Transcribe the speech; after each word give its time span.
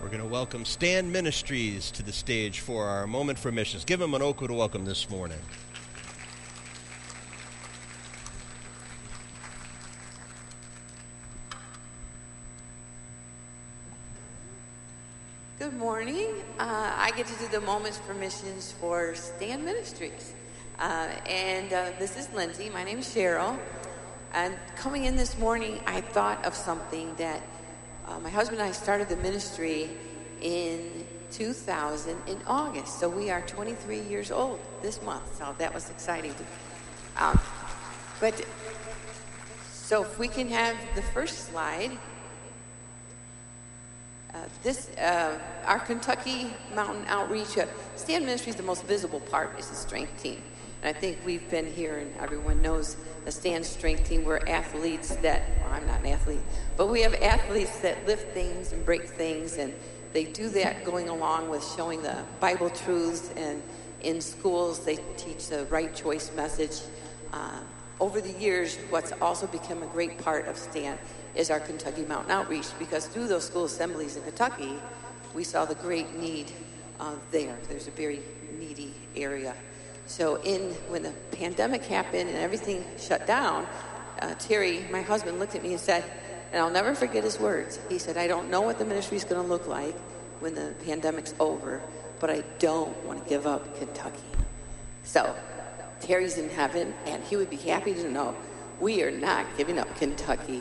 we're 0.00 0.08
going 0.08 0.20
to 0.20 0.26
welcome 0.26 0.64
Stand 0.64 1.12
Ministries 1.12 1.90
to 1.90 2.02
the 2.02 2.12
stage 2.12 2.60
for 2.60 2.86
our 2.86 3.06
moment 3.06 3.38
for 3.38 3.52
missions. 3.52 3.84
Give 3.84 4.00
them 4.00 4.14
an 4.14 4.22
Oakwood 4.22 4.50
welcome 4.50 4.86
this 4.86 5.10
morning. 5.10 5.38
Good 15.58 15.74
morning. 15.74 16.28
Uh, 16.58 16.94
I 16.96 17.12
get 17.14 17.26
to 17.26 17.38
do 17.38 17.48
the 17.48 17.60
Moments 17.60 17.98
for 17.98 18.14
Missions 18.14 18.72
for 18.72 19.14
Stand 19.14 19.66
Ministries. 19.66 20.32
Uh, 20.78 21.08
and 21.26 21.70
uh, 21.74 21.90
this 21.98 22.16
is 22.16 22.32
Lindsay. 22.32 22.70
My 22.70 22.84
name 22.84 23.00
is 23.00 23.06
Cheryl. 23.06 23.58
And 24.32 24.56
coming 24.76 25.04
in 25.04 25.16
this 25.16 25.38
morning, 25.38 25.80
I 25.86 26.00
thought 26.00 26.42
of 26.46 26.54
something 26.54 27.14
that 27.16 27.42
uh, 28.10 28.18
my 28.18 28.28
husband 28.28 28.60
and 28.60 28.68
I 28.68 28.72
started 28.72 29.08
the 29.08 29.16
ministry 29.16 29.88
in 30.42 31.06
2000 31.30 32.16
in 32.26 32.38
August. 32.46 32.98
So 32.98 33.08
we 33.08 33.30
are 33.30 33.40
23 33.42 34.00
years 34.00 34.32
old 34.32 34.58
this 34.82 35.00
month. 35.02 35.36
So 35.38 35.54
that 35.58 35.72
was 35.72 35.90
exciting. 35.90 36.34
Um, 37.16 37.38
but 38.18 38.44
so 39.72 40.02
if 40.02 40.18
we 40.18 40.28
can 40.28 40.48
have 40.48 40.76
the 40.94 41.02
first 41.02 41.50
slide. 41.50 41.92
Uh, 44.32 44.38
this, 44.62 44.90
uh, 44.90 45.36
our 45.66 45.80
Kentucky 45.80 46.46
Mountain 46.72 47.04
Outreach, 47.08 47.58
uh, 47.58 47.66
Stand 47.96 48.24
Ministry 48.24 48.50
is 48.50 48.56
the 48.56 48.62
most 48.62 48.84
visible 48.84 49.18
part, 49.18 49.58
is 49.58 49.68
the 49.68 49.74
strength 49.74 50.22
team. 50.22 50.40
And 50.82 50.96
I 50.96 50.98
think 50.98 51.18
we've 51.26 51.48
been 51.50 51.66
here, 51.66 51.98
and 51.98 52.14
everyone 52.18 52.62
knows 52.62 52.96
the 53.24 53.32
Stand 53.32 53.66
Strength 53.66 54.08
Team. 54.08 54.24
We're 54.24 54.40
athletes 54.46 55.14
that, 55.16 55.42
well, 55.60 55.72
I'm 55.72 55.86
not 55.86 56.00
an 56.00 56.06
athlete, 56.06 56.40
but 56.76 56.86
we 56.86 57.02
have 57.02 57.14
athletes 57.14 57.80
that 57.80 58.06
lift 58.06 58.32
things 58.32 58.72
and 58.72 58.84
break 58.84 59.06
things, 59.06 59.58
and 59.58 59.74
they 60.14 60.24
do 60.24 60.48
that 60.50 60.84
going 60.84 61.08
along 61.08 61.50
with 61.50 61.62
showing 61.76 62.02
the 62.02 62.24
Bible 62.40 62.70
truths. 62.70 63.30
And 63.36 63.62
in 64.00 64.22
schools, 64.22 64.84
they 64.84 64.96
teach 65.18 65.48
the 65.48 65.66
right 65.66 65.94
choice 65.94 66.32
message. 66.34 66.80
Uh, 67.32 67.60
over 68.00 68.22
the 68.22 68.32
years, 68.32 68.78
what's 68.88 69.12
also 69.20 69.46
become 69.46 69.82
a 69.82 69.86
great 69.86 70.16
part 70.18 70.48
of 70.48 70.56
Stand 70.56 70.98
is 71.34 71.50
our 71.50 71.60
Kentucky 71.60 72.02
Mountain 72.06 72.30
Outreach 72.30 72.66
because 72.78 73.06
through 73.06 73.28
those 73.28 73.44
school 73.44 73.66
assemblies 73.66 74.16
in 74.16 74.22
Kentucky, 74.22 74.78
we 75.34 75.44
saw 75.44 75.66
the 75.66 75.74
great 75.74 76.16
need 76.18 76.50
uh, 76.98 77.14
there. 77.30 77.56
There's 77.68 77.86
a 77.86 77.92
very 77.92 78.20
needy 78.58 78.94
area. 79.14 79.54
So, 80.10 80.42
in 80.42 80.72
when 80.88 81.04
the 81.04 81.12
pandemic 81.30 81.84
happened 81.84 82.30
and 82.30 82.36
everything 82.36 82.84
shut 82.98 83.28
down, 83.28 83.64
uh, 84.20 84.34
Terry, 84.40 84.84
my 84.90 85.02
husband, 85.02 85.38
looked 85.38 85.54
at 85.54 85.62
me 85.62 85.70
and 85.70 85.78
said, 85.80 86.02
and 86.50 86.60
I'll 86.60 86.68
never 86.68 86.96
forget 86.96 87.22
his 87.22 87.38
words. 87.38 87.78
He 87.88 88.00
said, 88.00 88.16
"I 88.16 88.26
don't 88.26 88.50
know 88.50 88.60
what 88.60 88.80
the 88.80 88.84
ministry 88.84 89.18
is 89.18 89.22
going 89.22 89.40
to 89.40 89.46
look 89.46 89.68
like 89.68 89.94
when 90.40 90.56
the 90.56 90.74
pandemic's 90.84 91.32
over, 91.38 91.80
but 92.18 92.28
I 92.28 92.42
don't 92.58 92.96
want 93.04 93.22
to 93.22 93.28
give 93.30 93.46
up 93.46 93.78
Kentucky." 93.78 94.18
So, 95.04 95.32
Terry's 96.00 96.38
in 96.38 96.48
heaven, 96.48 96.92
and 97.06 97.22
he 97.22 97.36
would 97.36 97.48
be 97.48 97.56
happy 97.56 97.94
to 97.94 98.10
know 98.10 98.34
we 98.80 99.04
are 99.04 99.12
not 99.12 99.46
giving 99.56 99.78
up 99.78 99.94
Kentucky. 99.94 100.60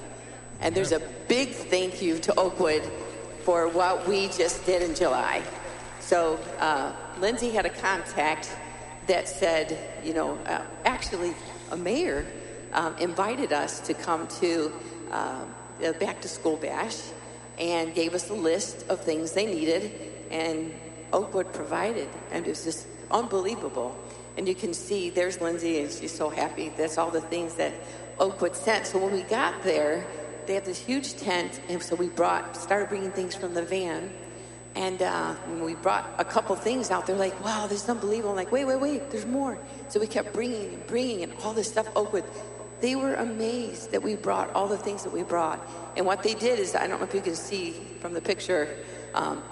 And 0.61 0.75
there's 0.75 0.91
a 0.91 0.99
big 1.27 1.49
thank 1.53 2.03
you 2.03 2.19
to 2.19 2.39
Oakwood 2.39 2.83
for 3.45 3.67
what 3.67 4.07
we 4.07 4.27
just 4.27 4.63
did 4.67 4.83
in 4.83 4.93
July. 4.93 5.41
So 6.01 6.39
uh, 6.59 6.93
Lindsay 7.19 7.49
had 7.49 7.65
a 7.65 7.71
contact 7.71 8.55
that 9.09 9.27
said, 9.27 9.77
you 10.03 10.13
know, 10.13 10.37
uh, 10.45 10.61
actually, 10.85 11.33
a 11.71 11.77
mayor 11.77 12.25
um, 12.73 12.95
invited 12.97 13.51
us 13.51 13.79
to 13.81 13.93
come 13.93 14.27
to 14.27 14.71
uh, 15.11 15.45
a 15.83 15.93
back 15.93 16.21
to 16.21 16.27
school 16.27 16.57
bash 16.57 16.97
and 17.57 17.93
gave 17.93 18.13
us 18.13 18.29
a 18.29 18.33
list 18.33 18.85
of 18.87 19.01
things 19.01 19.33
they 19.33 19.45
needed, 19.45 19.91
and 20.31 20.73
Oakwood 21.11 21.51
provided. 21.53 22.07
And 22.31 22.45
it 22.45 22.49
was 22.49 22.63
just 22.63 22.87
unbelievable. 23.11 23.97
And 24.37 24.47
you 24.47 24.55
can 24.55 24.73
see 24.73 25.09
there's 25.09 25.41
Lindsay, 25.41 25.81
and 25.81 25.91
she's 25.91 26.15
so 26.15 26.29
happy. 26.29 26.69
That's 26.77 26.97
all 26.97 27.11
the 27.11 27.21
things 27.21 27.55
that 27.55 27.73
Oakwood 28.19 28.55
sent. 28.55 28.85
So 28.85 28.99
when 28.99 29.11
we 29.11 29.23
got 29.23 29.63
there, 29.63 30.05
they 30.45 30.53
have 30.53 30.65
this 30.65 30.79
huge 30.79 31.15
tent, 31.15 31.59
and 31.67 31.81
so 31.81 31.95
we 31.95 32.07
brought 32.09 32.55
started 32.55 32.89
bringing 32.89 33.11
things 33.11 33.35
from 33.35 33.55
the 33.55 33.63
van. 33.63 34.13
And 34.79 35.01
uh, 35.01 35.35
we 35.61 35.75
brought 35.75 36.09
a 36.19 36.23
couple 36.23 36.55
things 36.55 36.89
out, 36.89 37.05
they're 37.05 37.17
like, 37.17 37.43
"Wow, 37.43 37.67
this 37.67 37.83
is 37.83 37.89
unbelievable!" 37.89 38.29
I'm 38.29 38.37
like, 38.37 38.49
"Wait, 38.49 38.63
wait, 38.63 38.79
wait! 38.79 39.11
There's 39.11 39.25
more!" 39.25 39.59
So 39.89 39.99
we 39.99 40.07
kept 40.07 40.31
bringing 40.31 40.73
and 40.73 40.87
bringing, 40.87 41.21
and 41.23 41.33
all 41.43 41.51
this 41.51 41.67
stuff. 41.67 41.89
Oakwood, 41.97 42.23
they 42.79 42.95
were 42.95 43.15
amazed 43.15 43.91
that 43.91 44.01
we 44.01 44.15
brought 44.15 44.49
all 44.53 44.69
the 44.69 44.77
things 44.77 45.03
that 45.03 45.11
we 45.11 45.21
brought. 45.21 45.59
And 45.97 46.05
what 46.05 46.23
they 46.23 46.33
did 46.33 46.59
is, 46.59 46.75
I 46.75 46.87
don't 46.87 47.01
know 47.01 47.05
if 47.05 47.13
you 47.13 47.19
can 47.19 47.35
see 47.35 47.73
from 47.99 48.13
the 48.13 48.21
picture, 48.21 48.73
um, 49.13 49.43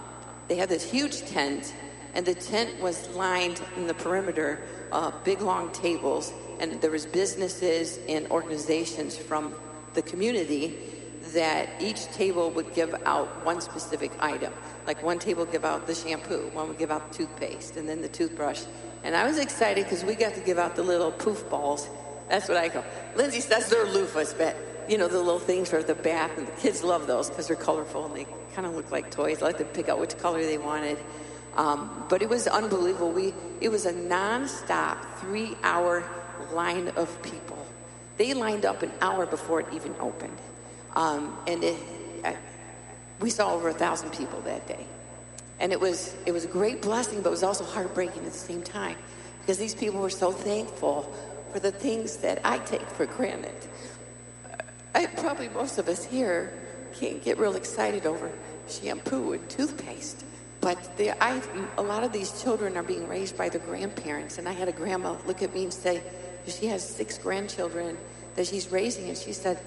they 0.48 0.56
had 0.56 0.70
this 0.70 0.90
huge 0.90 1.20
tent, 1.26 1.74
and 2.14 2.26
the 2.26 2.34
tent 2.34 2.80
was 2.80 3.10
lined 3.10 3.60
in 3.76 3.86
the 3.86 3.96
perimeter, 3.96 4.62
uh, 4.94 5.12
big 5.26 5.42
long 5.42 5.74
tables, 5.74 6.32
and 6.62 6.80
there 6.80 6.92
was 6.92 7.06
businesses 7.06 8.00
and 8.08 8.32
organizations 8.32 9.18
from 9.18 9.54
the 9.94 10.02
community 10.02 10.87
that 11.34 11.70
each 11.82 12.06
table 12.08 12.50
would 12.52 12.74
give 12.74 12.96
out 13.06 13.46
one 13.46 13.62
specific 13.62 14.12
item. 14.20 14.54
Like 14.86 15.02
one 15.04 15.20
table 15.20 15.44
would 15.44 15.52
give 15.52 15.66
out 15.66 15.88
the 15.88 15.96
shampoo, 15.96 16.50
one 16.54 16.68
would 16.70 16.78
give 16.78 16.92
out 16.92 17.12
the 17.12 17.20
toothpaste, 17.20 17.78
and 17.78 17.88
then 17.88 18.02
the 18.02 18.10
toothbrush. 18.10 18.64
And 19.04 19.16
I 19.16 19.26
was 19.26 19.38
excited 19.38 19.86
because 19.86 20.04
we 20.04 20.16
got 20.16 20.34
to 20.36 20.42
give 20.42 20.58
out 20.58 20.76
the 20.76 20.84
little 20.84 21.12
poof 21.12 21.50
balls. 21.50 21.90
That's 22.30 22.48
what 22.48 22.58
I 22.58 22.70
call. 22.70 22.84
Lindsay 23.16 23.40
says 23.40 23.70
they're 23.70 23.86
loofahs, 23.86 24.38
but 24.38 24.56
you 24.90 24.98
know 24.98 25.08
the 25.08 25.18
little 25.18 25.40
things 25.40 25.70
for 25.70 25.84
the 25.84 25.96
bath, 25.96 26.38
and 26.38 26.48
the 26.48 26.52
kids 26.54 26.84
love 26.84 27.08
those 27.08 27.30
because 27.30 27.48
they're 27.48 27.56
colorful 27.56 28.06
and 28.06 28.16
they 28.16 28.28
kind 28.54 28.68
of 28.68 28.76
look 28.76 28.92
like 28.92 29.12
toys. 29.12 29.42
I 29.42 29.48
like 29.48 29.58
to 29.60 29.66
pick 29.66 29.90
out 29.90 30.00
which 30.00 30.18
color 30.18 30.44
they 30.44 30.58
wanted. 30.58 30.98
Um, 31.56 32.06
but 32.08 32.22
it 32.22 32.30
was 32.30 32.48
unbelievable. 32.48 33.12
We 33.12 33.34
it 33.62 33.70
was 33.70 33.86
a 33.86 33.94
nonstop 33.94 35.04
three-hour 35.20 36.04
line 36.54 36.90
of 36.90 37.22
people. 37.24 37.66
They 38.18 38.34
lined 38.34 38.66
up 38.66 38.84
an 38.84 38.92
hour 39.02 39.26
before 39.26 39.62
it 39.62 39.68
even 39.74 39.96
opened. 40.00 40.38
Um, 40.98 41.38
and 41.46 41.64
it, 41.64 41.76
I, 42.26 42.36
we 43.20 43.30
saw 43.30 43.54
over 43.54 43.70
a 43.70 43.74
thousand 43.74 44.14
people 44.14 44.42
that 44.42 44.68
day. 44.68 44.88
And 45.60 45.72
it 45.72 45.80
was, 45.80 46.16
it 46.26 46.32
was 46.32 46.44
a 46.44 46.48
great 46.48 46.82
blessing, 46.82 47.22
but 47.22 47.30
it 47.30 47.32
was 47.32 47.44
also 47.44 47.64
heartbreaking 47.64 48.26
at 48.26 48.32
the 48.32 48.38
same 48.38 48.64
time 48.64 48.98
because 49.42 49.60
these 49.60 49.76
people 49.76 50.00
were 50.00 50.10
so 50.10 50.32
thankful 50.32 51.14
for 51.54 51.60
the 51.60 51.72
things 51.72 52.18
that 52.18 52.42
I 52.44 52.58
take 52.58 52.82
for 52.82 53.06
granted. 53.06 53.56
I, 54.96 55.06
probably 55.06 55.50
most 55.50 55.78
of 55.78 55.88
us 55.88 56.04
here 56.04 56.52
can't 56.96 57.24
get 57.24 57.38
real 57.38 57.56
excited 57.56 58.08
over 58.08 58.32
shampoo 58.68 59.34
and 59.34 59.50
toothpaste. 59.50 60.26
But 60.62 60.98
the, 60.98 61.12
I, 61.24 61.44
a 61.78 61.84
lot 61.84 62.04
of 62.04 62.12
these 62.12 62.42
children 62.42 62.76
are 62.76 62.84
being 62.84 63.08
raised 63.08 63.38
by 63.38 63.50
their 63.50 63.62
grandparents. 63.62 64.40
And 64.40 64.50
I 64.50 64.52
had 64.54 64.68
a 64.68 64.72
grandma 64.72 65.16
look 65.28 65.44
at 65.44 65.54
me 65.54 65.64
and 65.64 65.74
say, 65.74 66.02
she 66.48 66.66
has 66.68 66.84
six 66.84 67.20
grandchildren 67.20 68.00
that 68.34 68.48
she's 68.48 68.72
raising, 68.72 69.10
and 69.10 69.18
she 69.18 69.34
said, 69.34 69.60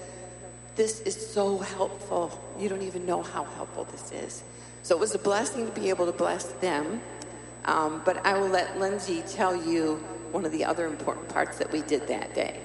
This 0.75 1.01
is 1.01 1.15
so 1.15 1.57
helpful. 1.57 2.41
You 2.57 2.69
don't 2.69 2.81
even 2.81 3.05
know 3.05 3.21
how 3.21 3.43
helpful 3.43 3.85
this 3.85 4.11
is. 4.11 4.43
So 4.83 4.95
it 4.95 4.99
was 4.99 5.13
a 5.13 5.19
blessing 5.19 5.65
to 5.65 5.71
be 5.79 5.89
able 5.89 6.05
to 6.05 6.11
bless 6.11 6.45
them. 6.45 7.01
Um, 7.65 8.01
but 8.05 8.25
I 8.25 8.37
will 8.37 8.47
let 8.47 8.79
Lindsay 8.79 9.23
tell 9.27 9.55
you 9.55 9.95
one 10.31 10.45
of 10.45 10.51
the 10.51 10.65
other 10.65 10.87
important 10.87 11.29
parts 11.29 11.57
that 11.57 11.71
we 11.71 11.81
did 11.81 12.07
that 12.07 12.33
day. 12.33 12.59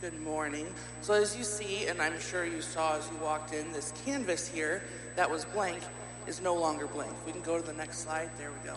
Good 0.00 0.20
morning. 0.20 0.66
So, 1.00 1.14
as 1.14 1.36
you 1.36 1.42
see, 1.42 1.88
and 1.88 2.00
I'm 2.00 2.20
sure 2.20 2.44
you 2.44 2.62
saw 2.62 2.96
as 2.96 3.08
you 3.10 3.16
walked 3.18 3.52
in, 3.52 3.72
this 3.72 3.92
canvas 4.04 4.46
here 4.46 4.82
that 5.16 5.28
was 5.28 5.44
blank 5.44 5.82
is 6.28 6.40
no 6.40 6.54
longer 6.54 6.86
blank. 6.86 7.12
We 7.26 7.32
can 7.32 7.40
go 7.42 7.60
to 7.60 7.66
the 7.66 7.72
next 7.72 7.98
slide. 7.98 8.30
There 8.38 8.52
we 8.52 8.68
go. 8.68 8.76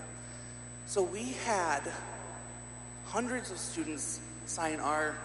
So, 0.88 1.04
we 1.04 1.34
had 1.46 1.82
hundreds 3.06 3.52
of 3.52 3.60
students 3.60 4.20
sign 4.46 4.80
our 4.80 5.16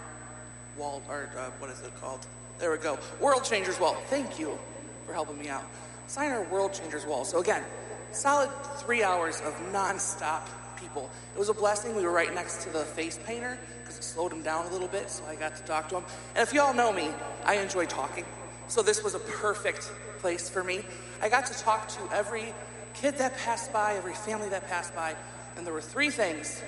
wall, 0.77 1.01
or 1.09 1.29
uh, 1.37 1.49
what 1.59 1.69
is 1.69 1.81
it 1.81 1.93
called? 1.99 2.25
There 2.59 2.71
we 2.71 2.77
go. 2.77 2.97
World 3.19 3.43
Changers 3.43 3.79
Wall. 3.79 3.95
Thank 4.07 4.39
you 4.39 4.57
for 5.05 5.13
helping 5.13 5.37
me 5.37 5.49
out. 5.49 5.63
Sign 6.07 6.31
our 6.31 6.43
World 6.43 6.73
Changers 6.73 7.05
Wall. 7.05 7.25
So, 7.25 7.39
again, 7.39 7.63
solid 8.11 8.49
three 8.77 9.03
hours 9.03 9.41
of 9.41 9.53
nonstop 9.71 10.47
people. 10.79 11.09
It 11.35 11.39
was 11.39 11.49
a 11.49 11.53
blessing. 11.53 11.95
We 11.95 12.03
were 12.03 12.11
right 12.11 12.33
next 12.33 12.63
to 12.63 12.69
the 12.69 12.79
face 12.79 13.19
painter 13.25 13.57
because 13.81 13.97
it 13.97 14.03
slowed 14.03 14.31
him 14.31 14.43
down 14.43 14.65
a 14.65 14.71
little 14.71 14.87
bit, 14.87 15.09
so 15.09 15.25
I 15.25 15.35
got 15.35 15.55
to 15.55 15.63
talk 15.63 15.89
to 15.89 15.97
him. 15.97 16.03
And 16.35 16.47
if 16.47 16.53
y'all 16.53 16.73
know 16.73 16.91
me, 16.91 17.09
I 17.45 17.55
enjoy 17.55 17.85
talking. 17.85 18.25
So, 18.67 18.81
this 18.81 19.03
was 19.03 19.15
a 19.15 19.19
perfect 19.19 19.91
place 20.19 20.49
for 20.49 20.63
me. 20.63 20.81
I 21.21 21.29
got 21.29 21.45
to 21.47 21.53
talk 21.53 21.87
to 21.89 21.99
every 22.11 22.53
kid 22.93 23.17
that 23.17 23.37
passed 23.37 23.71
by, 23.71 23.95
every 23.95 24.13
family 24.13 24.49
that 24.49 24.67
passed 24.67 24.95
by, 24.95 25.15
and 25.55 25.65
there 25.65 25.73
were 25.73 25.81
three 25.81 26.09
things 26.09 26.61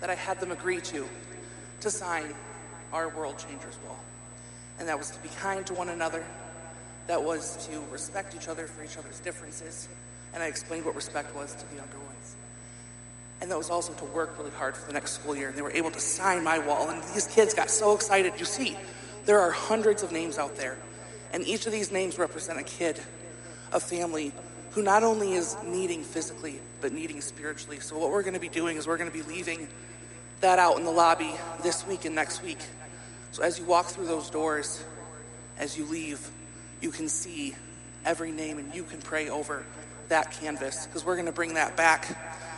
that 0.00 0.10
I 0.10 0.14
had 0.14 0.40
them 0.40 0.50
agree 0.50 0.80
to 0.80 1.08
to 1.80 1.90
sign 1.90 2.34
our 2.92 3.08
World 3.08 3.38
Changers 3.38 3.78
Wall. 3.86 3.98
And 4.78 4.88
that 4.88 4.98
was 4.98 5.10
to 5.10 5.20
be 5.20 5.28
kind 5.40 5.66
to 5.66 5.74
one 5.74 5.88
another, 5.88 6.24
that 7.06 7.22
was 7.22 7.66
to 7.68 7.82
respect 7.90 8.34
each 8.34 8.48
other 8.48 8.66
for 8.66 8.84
each 8.84 8.96
other's 8.96 9.20
differences, 9.20 9.88
and 10.32 10.42
I 10.42 10.46
explained 10.46 10.84
what 10.84 10.94
respect 10.94 11.34
was 11.34 11.54
to 11.54 11.68
the 11.68 11.76
younger 11.76 11.98
ones. 11.98 12.36
And 13.40 13.50
that 13.50 13.58
was 13.58 13.70
also 13.70 13.92
to 13.94 14.04
work 14.04 14.36
really 14.38 14.50
hard 14.50 14.76
for 14.76 14.86
the 14.86 14.92
next 14.92 15.12
school 15.12 15.34
year. 15.34 15.48
And 15.48 15.56
they 15.56 15.62
were 15.62 15.72
able 15.72 15.90
to 15.90 16.00
sign 16.00 16.44
my 16.44 16.58
wall. 16.58 16.90
And 16.90 17.02
these 17.14 17.26
kids 17.26 17.54
got 17.54 17.70
so 17.70 17.94
excited. 17.94 18.34
You 18.38 18.44
see, 18.44 18.76
there 19.24 19.40
are 19.40 19.50
hundreds 19.50 20.02
of 20.02 20.12
names 20.12 20.38
out 20.38 20.56
there. 20.56 20.78
And 21.32 21.46
each 21.46 21.66
of 21.66 21.72
these 21.72 21.90
names 21.90 22.18
represent 22.18 22.58
a 22.58 22.62
kid, 22.62 23.00
a 23.72 23.80
family 23.80 24.32
who 24.72 24.82
not 24.82 25.02
only 25.02 25.32
is 25.32 25.56
needing 25.64 26.04
physically, 26.04 26.60
but 26.80 26.92
needing 26.92 27.20
spiritually. 27.20 27.80
So, 27.80 27.98
what 27.98 28.10
we're 28.10 28.22
going 28.22 28.34
to 28.34 28.40
be 28.40 28.48
doing 28.48 28.76
is 28.76 28.86
we're 28.86 28.98
going 28.98 29.10
to 29.10 29.16
be 29.16 29.24
leaving 29.24 29.68
that 30.40 30.58
out 30.58 30.78
in 30.78 30.84
the 30.84 30.90
lobby 30.90 31.32
this 31.62 31.86
week 31.86 32.04
and 32.04 32.14
next 32.14 32.42
week. 32.42 32.58
So, 33.32 33.42
as 33.42 33.58
you 33.58 33.64
walk 33.64 33.86
through 33.86 34.06
those 34.06 34.30
doors, 34.30 34.82
as 35.58 35.76
you 35.78 35.84
leave, 35.84 36.30
you 36.80 36.90
can 36.90 37.08
see 37.08 37.54
every 38.04 38.32
name 38.32 38.58
and 38.58 38.74
you 38.74 38.82
can 38.82 39.00
pray 39.00 39.28
over 39.28 39.64
that 40.08 40.32
canvas 40.32 40.86
because 40.86 41.04
we're 41.04 41.14
going 41.14 41.26
to 41.26 41.32
bring 41.32 41.54
that 41.54 41.76
back. 41.76 42.08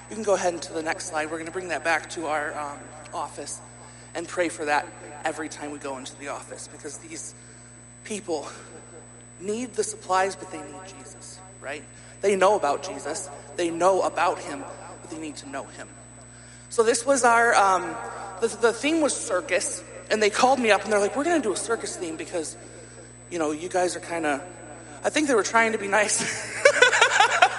You 0.09 0.17
can 0.17 0.25
go 0.25 0.35
ahead 0.35 0.55
into 0.55 0.73
the 0.73 0.83
next 0.83 1.07
slide. 1.07 1.27
We're 1.27 1.39
going 1.39 1.47
to 1.47 1.53
bring 1.53 1.69
that 1.69 1.85
back 1.85 2.11
to 2.11 2.27
our 2.27 2.59
um, 2.59 2.79
office 3.13 3.61
and 4.15 4.27
pray 4.27 4.49
for 4.49 4.65
that 4.65 4.87
every 5.25 5.49
time 5.49 5.71
we 5.71 5.79
go 5.79 5.99
into 5.99 6.17
the 6.19 6.29
office 6.29 6.69
because 6.69 6.99
these 6.99 7.35
people 8.05 8.49
need 9.41 9.75
the 9.75 9.85
supplies, 9.85 10.37
but 10.37 10.51
they 10.51 10.59
need 10.59 10.81
Jesus, 10.99 11.41
right? 11.61 11.85
They 12.21 12.37
know 12.37 12.57
about 12.57 12.83
Jesus, 12.83 13.29
they 13.57 13.71
know 13.71 14.03
about 14.03 14.39
him, 14.39 14.65
but 15.01 15.11
they 15.11 15.19
need 15.19 15.37
to 15.37 15.49
know 15.49 15.65
him. 15.65 15.89
So 16.69 16.83
this 16.83 17.05
was 17.05 17.25
our, 17.25 17.55
um, 17.55 17.95
the, 18.41 18.49
the 18.49 18.73
theme 18.73 19.01
was 19.01 19.15
circus, 19.15 19.83
and 20.13 20.23
they 20.23 20.31
called 20.31 20.61
me 20.61 20.71
up 20.71 20.85
and 20.85 20.93
they're 20.93 21.01
like, 21.01 21.17
we're 21.17 21.25
going 21.25 21.41
to 21.41 21.49
do 21.49 21.55
a 21.55 21.57
circus 21.57 21.97
theme 21.97 22.17
because, 22.17 22.57
you 23.31 23.39
know, 23.39 23.51
you 23.51 23.71
guys 23.71 23.97
are 23.97 24.01
kind 24.01 24.27
of, 24.27 24.43
I 25.03 25.09
think 25.09 25.27
they 25.27 25.35
were 25.35 25.43
trying 25.43 25.73
to 25.73 25.79
be 25.79 25.89
nice. 25.89 26.21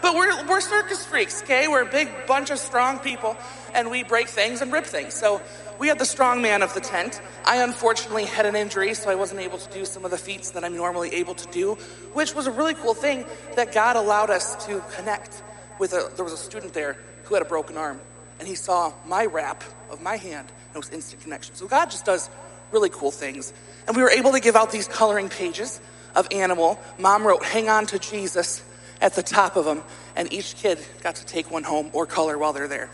but 0.00 0.14
we're, 0.14 0.46
we're 0.46 0.60
circus 0.60 1.04
freaks, 1.04 1.42
okay? 1.42 1.66
We're 1.66 1.82
a 1.82 1.90
big 1.90 2.08
bunch 2.28 2.50
of 2.50 2.60
strong 2.60 3.00
people, 3.00 3.36
and 3.74 3.90
we 3.90 4.04
break 4.04 4.28
things 4.28 4.62
and 4.62 4.72
rip 4.72 4.86
things. 4.86 5.14
So 5.14 5.42
we 5.80 5.88
had 5.88 5.98
the 5.98 6.04
strong 6.04 6.40
man 6.40 6.62
of 6.62 6.72
the 6.74 6.80
tent. 6.80 7.20
I 7.44 7.56
unfortunately 7.56 8.24
had 8.24 8.46
an 8.46 8.54
injury, 8.54 8.94
so 8.94 9.10
I 9.10 9.16
wasn't 9.16 9.40
able 9.40 9.58
to 9.58 9.70
do 9.70 9.84
some 9.84 10.04
of 10.04 10.12
the 10.12 10.18
feats 10.18 10.52
that 10.52 10.62
I'm 10.62 10.76
normally 10.76 11.12
able 11.14 11.34
to 11.34 11.50
do, 11.50 11.74
which 12.12 12.36
was 12.36 12.46
a 12.46 12.52
really 12.52 12.74
cool 12.74 12.94
thing 12.94 13.26
that 13.56 13.74
God 13.74 13.96
allowed 13.96 14.30
us 14.30 14.64
to 14.66 14.80
connect 14.94 15.42
with 15.80 15.92
a, 15.92 16.08
there 16.14 16.24
was 16.24 16.34
a 16.34 16.38
student 16.38 16.72
there 16.72 16.96
who 17.24 17.34
had 17.34 17.42
a 17.42 17.48
broken 17.48 17.76
arm, 17.76 18.00
and 18.38 18.46
he 18.46 18.54
saw 18.54 18.92
my 19.04 19.26
wrap 19.26 19.64
of 19.90 20.00
my 20.00 20.16
hand, 20.16 20.52
was 20.78 20.90
instant 20.90 21.22
connection. 21.22 21.54
So 21.54 21.66
God 21.66 21.90
just 21.90 22.04
does 22.04 22.30
really 22.70 22.90
cool 22.90 23.10
things. 23.10 23.52
And 23.86 23.96
we 23.96 24.02
were 24.02 24.10
able 24.10 24.32
to 24.32 24.40
give 24.40 24.56
out 24.56 24.70
these 24.70 24.86
coloring 24.86 25.28
pages 25.28 25.80
of 26.14 26.28
animal. 26.30 26.78
Mom 26.98 27.26
wrote, 27.26 27.44
hang 27.44 27.68
on 27.68 27.86
to 27.86 27.98
Jesus 27.98 28.62
at 29.00 29.14
the 29.14 29.22
top 29.22 29.56
of 29.56 29.64
them, 29.64 29.82
and 30.14 30.32
each 30.32 30.56
kid 30.56 30.78
got 31.02 31.16
to 31.16 31.24
take 31.24 31.50
one 31.50 31.62
home 31.62 31.90
or 31.92 32.06
color 32.06 32.36
while 32.36 32.52
they're 32.52 32.68
there. 32.68 32.90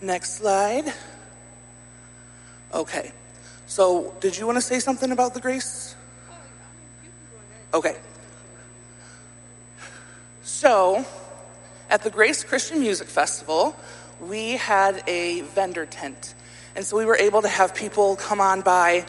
Next 0.00 0.34
slide. 0.34 0.92
Okay. 2.72 3.12
So, 3.66 4.14
did 4.20 4.36
you 4.36 4.46
want 4.46 4.56
to 4.56 4.62
say 4.62 4.80
something 4.80 5.10
about 5.10 5.34
the 5.34 5.40
grace? 5.40 5.94
Okay. 7.72 7.96
So, 10.42 11.04
at 11.90 12.02
the 12.02 12.10
Grace 12.10 12.44
Christian 12.44 12.80
Music 12.80 13.08
Festival, 13.08 13.76
we 14.20 14.52
had 14.52 15.02
a 15.06 15.42
vendor 15.42 15.86
tent. 15.86 16.34
And 16.76 16.84
so 16.84 16.96
we 16.96 17.04
were 17.04 17.16
able 17.16 17.42
to 17.42 17.48
have 17.48 17.74
people 17.74 18.16
come 18.16 18.40
on 18.40 18.62
by 18.62 19.06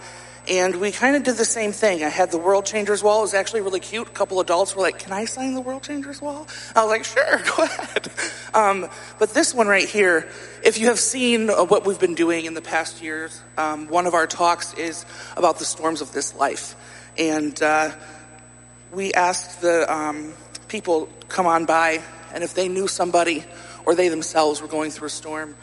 and 0.47 0.75
we 0.75 0.91
kind 0.91 1.15
of 1.15 1.23
did 1.23 1.37
the 1.37 1.45
same 1.45 1.71
thing. 1.71 2.03
I 2.03 2.09
had 2.09 2.29
the 2.29 2.37
World 2.37 2.65
Changers 2.65 3.01
wall. 3.01 3.19
It 3.19 3.21
was 3.23 3.33
actually 3.33 3.61
really 3.61 3.79
cute. 3.79 4.07
A 4.07 4.11
couple 4.11 4.39
adults 4.39 4.75
were 4.75 4.81
like, 4.81 4.99
Can 4.99 5.11
I 5.11 5.25
sign 5.25 5.55
the 5.55 5.61
World 5.61 5.81
Changers 5.81 6.21
wall? 6.21 6.47
I 6.75 6.83
was 6.83 6.91
like, 6.91 7.03
Sure, 7.03 7.37
go 7.57 7.63
ahead. 7.63 8.11
Um, 8.53 8.87
but 9.17 9.33
this 9.33 9.55
one 9.55 9.67
right 9.67 9.87
here, 9.89 10.29
if 10.63 10.77
you 10.77 10.87
have 10.87 10.99
seen 10.99 11.49
uh, 11.49 11.65
what 11.65 11.85
we've 11.85 11.99
been 11.99 12.13
doing 12.13 12.45
in 12.45 12.53
the 12.53 12.61
past 12.61 13.01
years, 13.01 13.41
um, 13.57 13.87
one 13.87 14.05
of 14.05 14.13
our 14.13 14.27
talks 14.27 14.73
is 14.75 15.05
about 15.35 15.57
the 15.57 15.65
storms 15.65 16.01
of 16.01 16.11
this 16.11 16.35
life. 16.35 16.75
And 17.17 17.59
uh, 17.63 17.91
we 18.93 19.13
asked 19.13 19.61
the 19.61 19.91
um, 19.91 20.33
people 20.67 21.09
come 21.27 21.47
on 21.47 21.65
by, 21.65 22.03
and 22.33 22.43
if 22.43 22.53
they 22.53 22.67
knew 22.67 22.87
somebody 22.87 23.43
or 23.85 23.95
they 23.95 24.09
themselves 24.09 24.61
were 24.61 24.67
going 24.67 24.91
through 24.91 25.07
a 25.07 25.11
storm, 25.11 25.55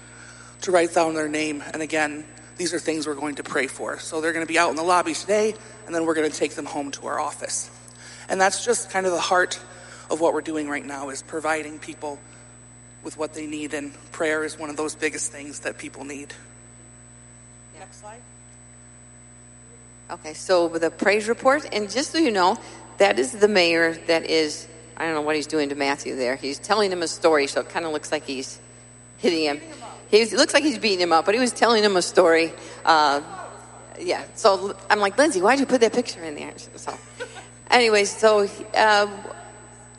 to 0.63 0.71
write 0.71 0.95
down 0.95 1.15
their 1.15 1.29
name. 1.29 1.63
And 1.73 1.83
again, 1.83 2.25
these 2.57 2.75
are 2.75 2.79
things 2.79 3.07
we're 3.07 3.15
going 3.15 3.37
to 3.37 3.43
pray 3.43 3.67
for. 3.67 3.99
So 3.99 4.21
they're 4.21 4.33
going 4.33 4.47
to 4.47 4.53
be 4.53 4.59
out 4.59 4.71
in 4.71 4.77
the 4.77 4.83
lobby 4.83 5.15
today, 5.15 5.55
and 5.87 5.95
then 5.95 6.07
we're 6.07 6.15
going 6.15 6.31
to 6.31 6.37
take 6.37 6.53
them 6.53 6.67
home 6.67 6.91
to 6.93 7.07
our 7.07 7.21
office. 7.21 7.71
And 8.29 8.41
that's 8.41 8.65
just 8.65 8.91
kind 8.91 9.07
of 9.07 9.13
the 9.13 9.21
heart 9.21 9.61
of 10.11 10.21
what 10.21 10.35
we're 10.35 10.41
doing 10.41 10.69
right 10.69 10.85
now 10.85 11.11
is 11.11 11.23
providing 11.23 11.79
people 11.79 12.19
with 13.03 13.17
what 13.17 13.35
they 13.35 13.47
need, 13.47 13.75
and 13.75 13.93
prayer 14.13 14.45
is 14.45 14.59
one 14.59 14.71
of 14.71 14.77
those 14.77 14.95
biggest 14.95 15.33
things 15.33 15.61
that 15.61 15.79
people 15.79 16.05
need. 16.05 16.33
Next 17.79 18.01
slide. 18.01 18.21
Okay, 20.11 20.35
so 20.35 20.69
the 20.69 20.91
praise 20.91 21.29
report, 21.29 21.67
and 21.73 21.91
just 21.91 22.11
so 22.11 22.19
you 22.19 22.31
know, 22.31 22.57
that 22.99 23.19
is 23.19 23.33
the 23.33 23.49
mayor 23.49 23.95
that 24.07 24.27
is, 24.27 24.69
I 24.97 25.07
don't 25.07 25.15
know 25.15 25.23
what 25.23 25.35
he's 25.35 25.47
doing 25.47 25.71
to 25.71 25.75
Matthew 25.75 26.15
there. 26.15 26.37
He's 26.37 26.59
telling 26.59 26.93
him 26.93 27.03
a 27.03 27.09
story, 27.09 27.47
so 27.49 27.63
it 27.63 27.71
kind 27.71 27.87
of 27.87 27.93
looks 27.93 28.13
like 28.13 28.25
he's 28.25 28.61
hitting 29.19 29.45
him. 29.45 29.61
He 30.13 30.27
looks 30.27 30.53
like 30.53 30.63
he's 30.63 30.79
beating 30.79 31.01
him 31.01 31.11
up, 31.11 31.25
but 31.25 31.35
he 31.35 31.41
was 31.41 31.53
telling 31.53 31.83
him 31.83 31.97
a 31.97 32.03
story. 32.03 32.53
Uh, 32.85 33.23
yeah, 33.99 34.23
so 34.35 34.77
I'm 34.91 35.01
like, 35.01 35.17
Lindsay, 35.17 35.41
why'd 35.41 35.59
you 35.59 35.65
put 35.65 35.81
that 35.81 35.95
picture 35.95 36.23
in 36.23 36.35
there? 36.35 36.53
So, 36.77 36.95
anyways, 37.71 38.15
so 38.15 38.47
uh, 38.77 39.07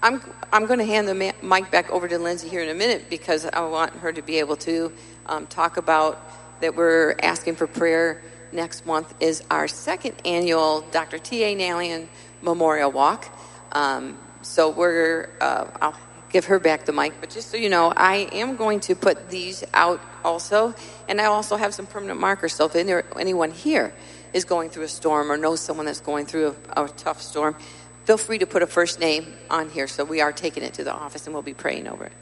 I'm 0.03 0.21
I'm 0.51 0.67
going 0.67 0.77
to 0.77 0.85
hand 0.85 1.07
the 1.07 1.33
mic 1.41 1.71
back 1.71 1.89
over 1.89 2.07
to 2.07 2.19
Lindsay 2.19 2.47
here 2.47 2.61
in 2.61 2.69
a 2.69 2.75
minute 2.75 3.09
because 3.09 3.45
I 3.45 3.65
want 3.65 3.95
her 3.95 4.13
to 4.13 4.21
be 4.21 4.37
able 4.37 4.55
to 4.57 4.93
um, 5.25 5.47
talk 5.47 5.77
about 5.77 6.21
that 6.61 6.75
we're 6.75 7.15
asking 7.23 7.55
for 7.55 7.65
prayer 7.65 8.21
next 8.51 8.85
month 8.85 9.15
is 9.19 9.41
our 9.49 9.67
second 9.67 10.13
annual 10.25 10.81
Dr. 10.91 11.17
T.A. 11.17 11.55
Nalian 11.55 12.07
Memorial 12.43 12.91
Walk. 12.91 13.35
Um, 13.71 14.19
so 14.43 14.69
we're, 14.69 15.29
uh, 15.41 15.65
I'll 15.81 15.97
give 16.33 16.45
her 16.45 16.59
back 16.59 16.85
the 16.85 16.91
mic. 16.91 17.13
But 17.21 17.29
just 17.29 17.49
so 17.49 17.57
you 17.57 17.69
know, 17.69 17.93
I 17.95 18.27
am 18.33 18.57
going 18.57 18.81
to 18.81 18.95
put 18.95 19.29
these 19.29 19.63
out 19.73 20.01
also, 20.25 20.73
and 21.07 21.21
I 21.21 21.25
also 21.25 21.55
have 21.55 21.73
some 21.73 21.85
permanent 21.85 22.19
markers. 22.19 22.53
So 22.53 22.65
if 22.65 22.75
any, 22.75 23.01
anyone 23.17 23.51
here 23.51 23.93
is 24.33 24.43
going 24.43 24.71
through 24.71 24.83
a 24.83 24.89
storm 24.89 25.31
or 25.31 25.37
knows 25.37 25.61
someone 25.61 25.85
that's 25.85 26.01
going 26.01 26.25
through 26.25 26.55
a, 26.75 26.85
a 26.85 26.89
tough 26.89 27.21
storm, 27.21 27.55
feel 28.05 28.17
free 28.17 28.39
to 28.39 28.47
put 28.47 28.63
a 28.63 28.67
first 28.67 28.99
name 28.99 29.33
on 29.49 29.69
here. 29.69 29.87
So 29.87 30.03
we 30.03 30.19
are 30.19 30.33
taking 30.33 30.63
it 30.63 30.73
to 30.73 30.83
the 30.83 30.91
office 30.91 31.25
and 31.27 31.33
we'll 31.33 31.43
be 31.43 31.53
praying 31.53 31.87
over 31.87 32.05
it. 32.05 32.13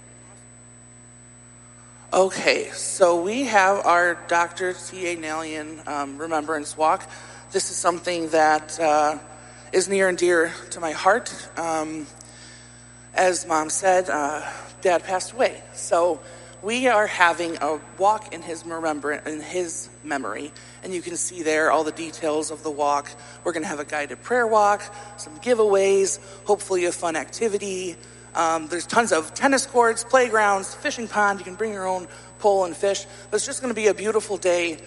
Okay, 2.13 2.69
so 2.71 3.21
we 3.21 3.45
have 3.45 3.85
our 3.85 4.15
Dr. 4.27 4.73
T.A. 4.73 5.15
Nalian 5.15 5.87
um, 5.87 6.17
Remembrance 6.17 6.75
Walk. 6.75 7.09
This 7.53 7.71
is 7.71 7.77
something 7.77 8.27
that 8.29 8.77
uh, 8.77 9.17
is 9.71 9.87
near 9.87 10.09
and 10.09 10.17
dear 10.17 10.51
to 10.71 10.81
my 10.81 10.91
heart. 10.91 11.33
Um, 11.57 12.05
as 13.13 13.45
mom 13.45 13.69
said, 13.69 14.09
uh, 14.09 14.41
dad 14.81 15.03
passed 15.03 15.33
away. 15.33 15.61
So 15.73 16.19
we 16.61 16.87
are 16.87 17.07
having 17.07 17.57
a 17.61 17.79
walk 17.97 18.33
in 18.33 18.41
his 18.41 18.65
remembrance, 18.65 19.27
in 19.27 19.41
his 19.41 19.89
memory, 20.03 20.51
and 20.83 20.93
you 20.93 21.01
can 21.01 21.17
see 21.17 21.41
there 21.43 21.71
all 21.71 21.83
the 21.83 21.91
details 21.91 22.51
of 22.51 22.63
the 22.63 22.71
walk. 22.71 23.11
We're 23.43 23.51
going 23.51 23.63
to 23.63 23.69
have 23.69 23.79
a 23.79 23.85
guided 23.85 24.21
prayer 24.21 24.45
walk, 24.45 24.83
some 25.17 25.39
giveaways, 25.39 26.19
hopefully 26.45 26.85
a 26.85 26.91
fun 26.91 27.15
activity. 27.15 27.95
Um, 28.35 28.67
there's 28.67 28.87
tons 28.87 29.11
of 29.11 29.33
tennis 29.33 29.65
courts, 29.65 30.03
playgrounds, 30.03 30.73
fishing 30.73 31.07
pond. 31.07 31.39
You 31.39 31.45
can 31.45 31.55
bring 31.55 31.73
your 31.73 31.87
own 31.87 32.07
pole 32.39 32.65
and 32.65 32.75
fish. 32.75 33.05
But 33.29 33.37
it's 33.37 33.45
just 33.45 33.61
going 33.61 33.73
to 33.73 33.79
be 33.79 33.87
a 33.87 33.93
beautiful 33.93 34.37
day 34.37 34.77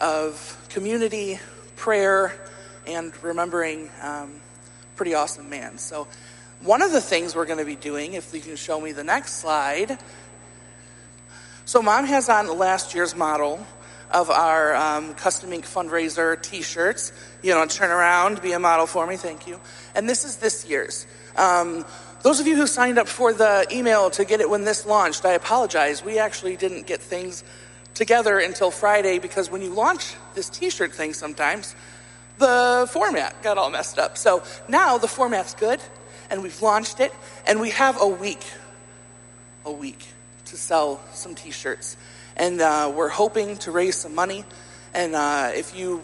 of 0.00 0.66
community, 0.68 1.38
prayer, 1.76 2.38
and 2.86 3.12
remembering 3.22 3.90
um, 4.02 4.40
pretty 4.96 5.14
awesome 5.14 5.48
man. 5.48 5.78
So 5.78 6.06
one 6.62 6.80
of 6.80 6.92
the 6.92 7.00
things 7.00 7.34
we're 7.34 7.46
going 7.46 7.58
to 7.58 7.64
be 7.64 7.76
doing, 7.76 8.14
if 8.14 8.32
you 8.32 8.40
can 8.40 8.56
show 8.56 8.80
me 8.80 8.92
the 8.92 9.04
next 9.04 9.40
slide. 9.40 9.98
So, 11.64 11.82
mom 11.82 12.06
has 12.06 12.28
on 12.28 12.56
last 12.56 12.94
year's 12.94 13.16
model 13.16 13.66
of 14.10 14.30
our 14.30 14.74
um, 14.74 15.14
custom 15.14 15.52
ink 15.52 15.64
fundraiser 15.64 16.40
t 16.40 16.62
shirts. 16.62 17.12
You 17.42 17.54
know, 17.54 17.66
turn 17.66 17.90
around, 17.90 18.42
be 18.42 18.52
a 18.52 18.58
model 18.58 18.86
for 18.86 19.06
me, 19.06 19.16
thank 19.16 19.46
you. 19.46 19.58
And 19.94 20.08
this 20.08 20.24
is 20.24 20.36
this 20.36 20.64
year's. 20.64 21.06
Um, 21.36 21.84
those 22.22 22.38
of 22.38 22.46
you 22.46 22.54
who 22.54 22.68
signed 22.68 22.98
up 22.98 23.08
for 23.08 23.32
the 23.32 23.66
email 23.72 24.10
to 24.10 24.24
get 24.24 24.40
it 24.40 24.48
when 24.48 24.64
this 24.64 24.86
launched, 24.86 25.24
I 25.24 25.32
apologize. 25.32 26.04
We 26.04 26.18
actually 26.20 26.56
didn't 26.56 26.86
get 26.86 27.00
things 27.00 27.42
together 27.94 28.38
until 28.38 28.70
Friday 28.70 29.18
because 29.18 29.50
when 29.50 29.62
you 29.62 29.70
launch 29.70 30.14
this 30.34 30.48
t 30.48 30.70
shirt 30.70 30.92
thing 30.92 31.14
sometimes, 31.14 31.74
the 32.38 32.88
format 32.92 33.42
got 33.42 33.58
all 33.58 33.70
messed 33.70 33.98
up. 33.98 34.16
So 34.16 34.44
now 34.68 34.98
the 34.98 35.08
format's 35.08 35.54
good 35.54 35.80
and 36.32 36.42
we've 36.42 36.62
launched 36.62 36.98
it, 36.98 37.12
and 37.46 37.60
we 37.60 37.70
have 37.70 38.00
a 38.00 38.08
week, 38.08 38.42
a 39.66 39.70
week 39.70 40.04
to 40.46 40.56
sell 40.56 41.00
some 41.12 41.34
t 41.34 41.50
shirts. 41.50 41.98
And 42.36 42.60
uh, 42.62 42.90
we're 42.96 43.10
hoping 43.10 43.58
to 43.58 43.70
raise 43.70 43.96
some 43.96 44.14
money. 44.14 44.46
And 44.94 45.14
uh, 45.14 45.50
if 45.54 45.76
you 45.76 46.02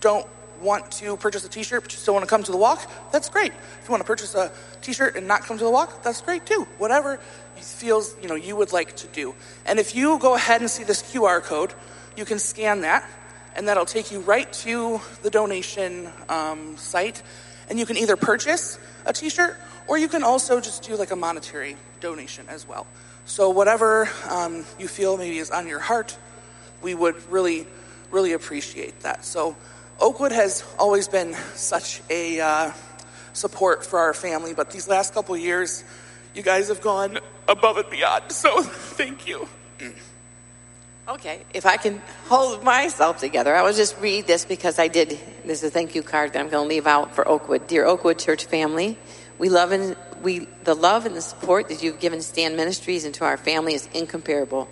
don't 0.00 0.26
want 0.60 0.92
to 0.92 1.16
purchase 1.16 1.44
a 1.46 1.48
t 1.48 1.62
shirt, 1.62 1.82
but 1.82 1.92
you 1.92 1.98
still 1.98 2.12
want 2.12 2.22
to 2.22 2.28
come 2.28 2.42
to 2.42 2.52
the 2.52 2.58
walk, 2.58 2.88
that's 3.12 3.30
great. 3.30 3.52
If 3.52 3.88
you 3.88 3.90
want 3.90 4.02
to 4.02 4.06
purchase 4.06 4.34
a 4.34 4.52
t 4.82 4.92
shirt 4.92 5.16
and 5.16 5.26
not 5.26 5.44
come 5.44 5.56
to 5.56 5.64
the 5.64 5.70
walk, 5.70 6.02
that's 6.02 6.20
great 6.20 6.44
too. 6.44 6.68
Whatever 6.76 7.18
feels 7.56 8.14
you 8.20 8.28
know 8.28 8.34
you 8.34 8.54
would 8.54 8.72
like 8.72 8.94
to 8.96 9.06
do. 9.08 9.34
And 9.64 9.78
if 9.78 9.94
you 9.94 10.18
go 10.18 10.34
ahead 10.34 10.60
and 10.60 10.70
see 10.70 10.84
this 10.84 11.02
QR 11.02 11.42
code, 11.42 11.72
you 12.14 12.26
can 12.26 12.38
scan 12.38 12.82
that, 12.82 13.08
and 13.56 13.68
that'll 13.68 13.86
take 13.86 14.12
you 14.12 14.20
right 14.20 14.52
to 14.52 15.00
the 15.22 15.30
donation 15.30 16.10
um, 16.28 16.76
site 16.76 17.22
And 17.70 17.78
you 17.78 17.86
can 17.86 17.96
either 17.96 18.16
purchase 18.16 18.78
a 19.06 19.12
t 19.12 19.28
shirt 19.28 19.56
or 19.86 19.98
you 19.98 20.08
can 20.08 20.22
also 20.22 20.60
just 20.60 20.82
do 20.82 20.96
like 20.96 21.10
a 21.10 21.16
monetary 21.16 21.76
donation 22.00 22.46
as 22.48 22.66
well. 22.66 22.86
So, 23.24 23.50
whatever 23.50 24.08
um, 24.28 24.64
you 24.78 24.88
feel 24.88 25.16
maybe 25.16 25.38
is 25.38 25.50
on 25.50 25.68
your 25.68 25.78
heart, 25.78 26.16
we 26.82 26.94
would 26.94 27.30
really, 27.30 27.66
really 28.10 28.32
appreciate 28.32 29.00
that. 29.00 29.24
So, 29.24 29.56
Oakwood 30.00 30.32
has 30.32 30.64
always 30.78 31.06
been 31.06 31.34
such 31.54 32.02
a 32.10 32.40
uh, 32.40 32.72
support 33.32 33.86
for 33.86 34.00
our 34.00 34.14
family, 34.14 34.54
but 34.54 34.70
these 34.72 34.88
last 34.88 35.14
couple 35.14 35.36
years, 35.36 35.84
you 36.34 36.42
guys 36.42 36.68
have 36.68 36.80
gone 36.80 37.18
above 37.46 37.76
and 37.76 37.90
beyond. 37.90 38.32
So, 38.32 38.62
thank 38.62 39.28
you. 39.28 39.48
Okay, 41.12 41.42
if 41.52 41.66
I 41.66 41.76
can 41.76 42.00
hold 42.28 42.64
myself 42.64 43.18
together, 43.18 43.54
I 43.54 43.60
will 43.60 43.74
just 43.74 44.00
read 44.00 44.26
this 44.26 44.46
because 44.46 44.78
I 44.78 44.88
did. 44.88 45.10
This 45.44 45.62
is 45.62 45.64
a 45.64 45.70
thank 45.70 45.94
you 45.94 46.02
card 46.02 46.32
that 46.32 46.40
I'm 46.40 46.48
going 46.48 46.64
to 46.64 46.68
leave 46.74 46.86
out 46.86 47.14
for 47.14 47.28
Oakwood. 47.28 47.66
Dear 47.66 47.84
Oakwood 47.84 48.18
Church 48.18 48.46
family, 48.46 48.96
we 49.36 49.50
love 49.50 49.72
and 49.72 49.94
we 50.22 50.48
the 50.64 50.74
love 50.74 51.04
and 51.04 51.14
the 51.14 51.20
support 51.20 51.68
that 51.68 51.82
you've 51.82 52.00
given 52.00 52.22
Stand 52.22 52.56
Ministries 52.56 53.04
and 53.04 53.14
to 53.16 53.26
our 53.26 53.36
family 53.36 53.74
is 53.74 53.90
incomparable. 53.92 54.70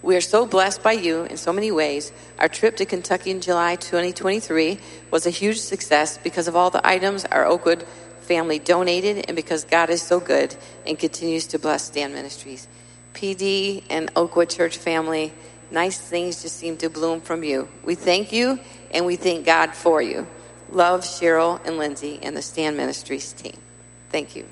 We 0.00 0.16
are 0.16 0.22
so 0.22 0.46
blessed 0.46 0.82
by 0.82 0.92
you 0.92 1.24
in 1.24 1.36
so 1.36 1.52
many 1.52 1.70
ways. 1.70 2.10
Our 2.38 2.48
trip 2.48 2.76
to 2.76 2.86
Kentucky 2.86 3.30
in 3.30 3.42
July 3.42 3.76
2023 3.76 4.78
was 5.10 5.26
a 5.26 5.30
huge 5.30 5.60
success 5.60 6.16
because 6.16 6.48
of 6.48 6.56
all 6.56 6.70
the 6.70 6.86
items 6.88 7.26
our 7.26 7.44
Oakwood 7.44 7.82
family 8.22 8.58
donated 8.58 9.26
and 9.28 9.36
because 9.36 9.64
God 9.64 9.90
is 9.90 10.00
so 10.00 10.20
good 10.20 10.56
and 10.86 10.98
continues 10.98 11.48
to 11.48 11.58
bless 11.58 11.84
Stand 11.84 12.14
Ministries. 12.14 12.66
PD 13.12 13.84
and 13.90 14.10
Oakwood 14.16 14.48
Church 14.48 14.78
family, 14.78 15.34
nice 15.72 15.98
things 15.98 16.42
just 16.42 16.56
seem 16.56 16.76
to 16.78 16.90
bloom 16.90 17.20
from 17.20 17.42
you. 17.42 17.68
We 17.84 17.94
thank 17.94 18.32
you 18.32 18.60
and 18.90 19.06
we 19.06 19.16
thank 19.16 19.46
God 19.46 19.74
for 19.74 20.00
you. 20.00 20.26
Love 20.70 21.00
Cheryl 21.00 21.64
and 21.66 21.78
Lindsay 21.78 22.18
and 22.22 22.36
the 22.36 22.42
Stand 22.42 22.76
Ministries 22.76 23.32
team. 23.32 23.56
Thank 24.10 24.36
you. 24.36 24.46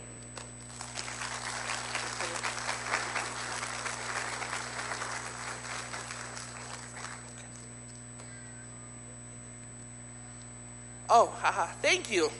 Oh, 11.08 11.32
haha, 11.40 11.66
thank 11.82 12.10
you. 12.10 12.30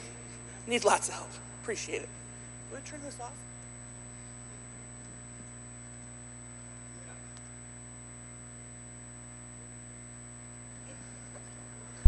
Need 0.65 0.85
lots 0.85 1.09
of 1.09 1.15
help. 1.15 1.29
Appreciate 1.61 2.01
it. 2.03 2.09
Do 2.71 2.77
I 2.77 2.79
turn 2.81 3.01
this 3.03 3.19
off? 3.19 3.33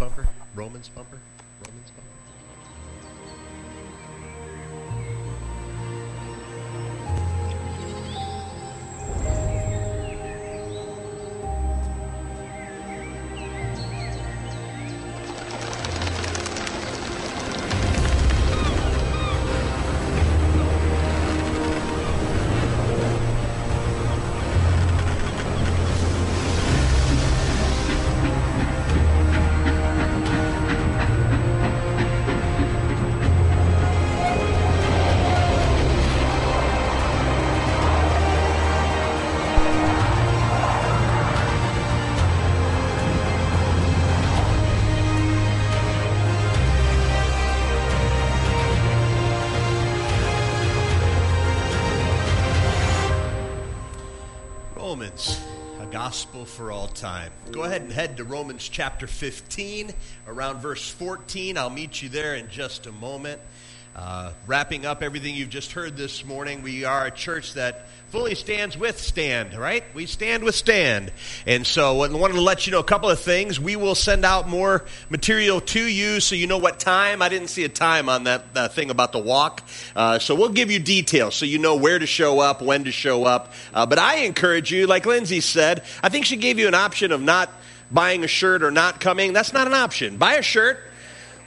Bumper? 0.03 0.27
Romans 0.53 0.89
bumper? 0.89 1.17
Romans 1.65 1.91
bumper? 1.91 2.22
Romans, 55.13 55.39
a 55.79 55.85
gospel 55.85 56.43
for 56.43 56.71
all 56.71 56.87
time. 56.87 57.31
Go 57.51 57.65
ahead 57.65 57.83
and 57.83 57.91
head 57.91 58.17
to 58.17 58.23
Romans 58.23 58.67
chapter 58.67 59.05
15, 59.05 59.91
around 60.27 60.59
verse 60.59 60.89
14. 60.89 61.55
I'll 61.55 61.69
meet 61.69 62.01
you 62.01 62.09
there 62.09 62.33
in 62.33 62.49
just 62.49 62.87
a 62.87 62.91
moment. 62.91 63.39
Uh, 63.95 64.31
wrapping 64.47 64.87
up 64.87 65.03
everything 65.03 65.35
you've 65.35 65.51
just 65.51 65.73
heard 65.73 65.95
this 65.95 66.25
morning, 66.25 66.63
we 66.63 66.83
are 66.83 67.05
a 67.05 67.11
church 67.11 67.53
that 67.53 67.85
fully 68.09 68.33
stands 68.33 68.75
with 68.75 68.99
stand, 68.99 69.53
right? 69.53 69.83
We 69.93 70.07
stand 70.07 70.43
with 70.43 70.55
stand. 70.55 71.11
And 71.45 71.65
so 71.65 72.01
I 72.01 72.09
wanted 72.09 72.33
to 72.33 72.41
let 72.41 72.65
you 72.65 72.71
know 72.71 72.79
a 72.79 72.83
couple 72.83 73.11
of 73.11 73.19
things. 73.19 73.59
We 73.59 73.75
will 73.75 73.93
send 73.93 74.25
out 74.25 74.49
more 74.49 74.85
material 75.11 75.61
to 75.61 75.79
you 75.79 76.19
so 76.21 76.33
you 76.33 76.47
know 76.47 76.57
what 76.57 76.79
time. 76.79 77.21
I 77.21 77.29
didn't 77.29 77.49
see 77.49 77.65
a 77.65 77.69
time 77.69 78.09
on 78.09 78.23
that, 78.23 78.55
that 78.55 78.73
thing 78.73 78.89
about 78.89 79.11
the 79.11 79.19
walk. 79.19 79.61
Uh, 79.95 80.17
so 80.17 80.33
we'll 80.33 80.49
give 80.49 80.71
you 80.71 80.79
details 80.79 81.35
so 81.35 81.45
you 81.45 81.59
know 81.59 81.75
where 81.75 81.99
to 81.99 82.07
show 82.07 82.39
up, 82.39 82.63
when 82.63 82.85
to 82.85 82.91
show 82.91 83.25
up. 83.25 83.53
Uh, 83.75 83.85
but 83.85 83.99
I 83.99 84.21
encourage 84.21 84.71
you, 84.71 84.87
like 84.87 85.05
Lindsay 85.05 85.39
said, 85.39 85.83
I 86.01 86.09
think 86.09 86.25
she 86.25 86.37
gave 86.37 86.57
you 86.57 86.67
an 86.67 86.75
option 86.75 87.11
of 87.11 87.21
not 87.21 87.51
buying 87.91 88.23
a 88.23 88.27
shirt 88.27 88.63
or 88.63 88.71
not 88.71 88.99
coming. 88.99 89.33
That's 89.33 89.53
not 89.53 89.67
an 89.67 89.73
option. 89.75 90.17
Buy 90.17 90.33
a 90.33 90.41
shirt 90.41 90.79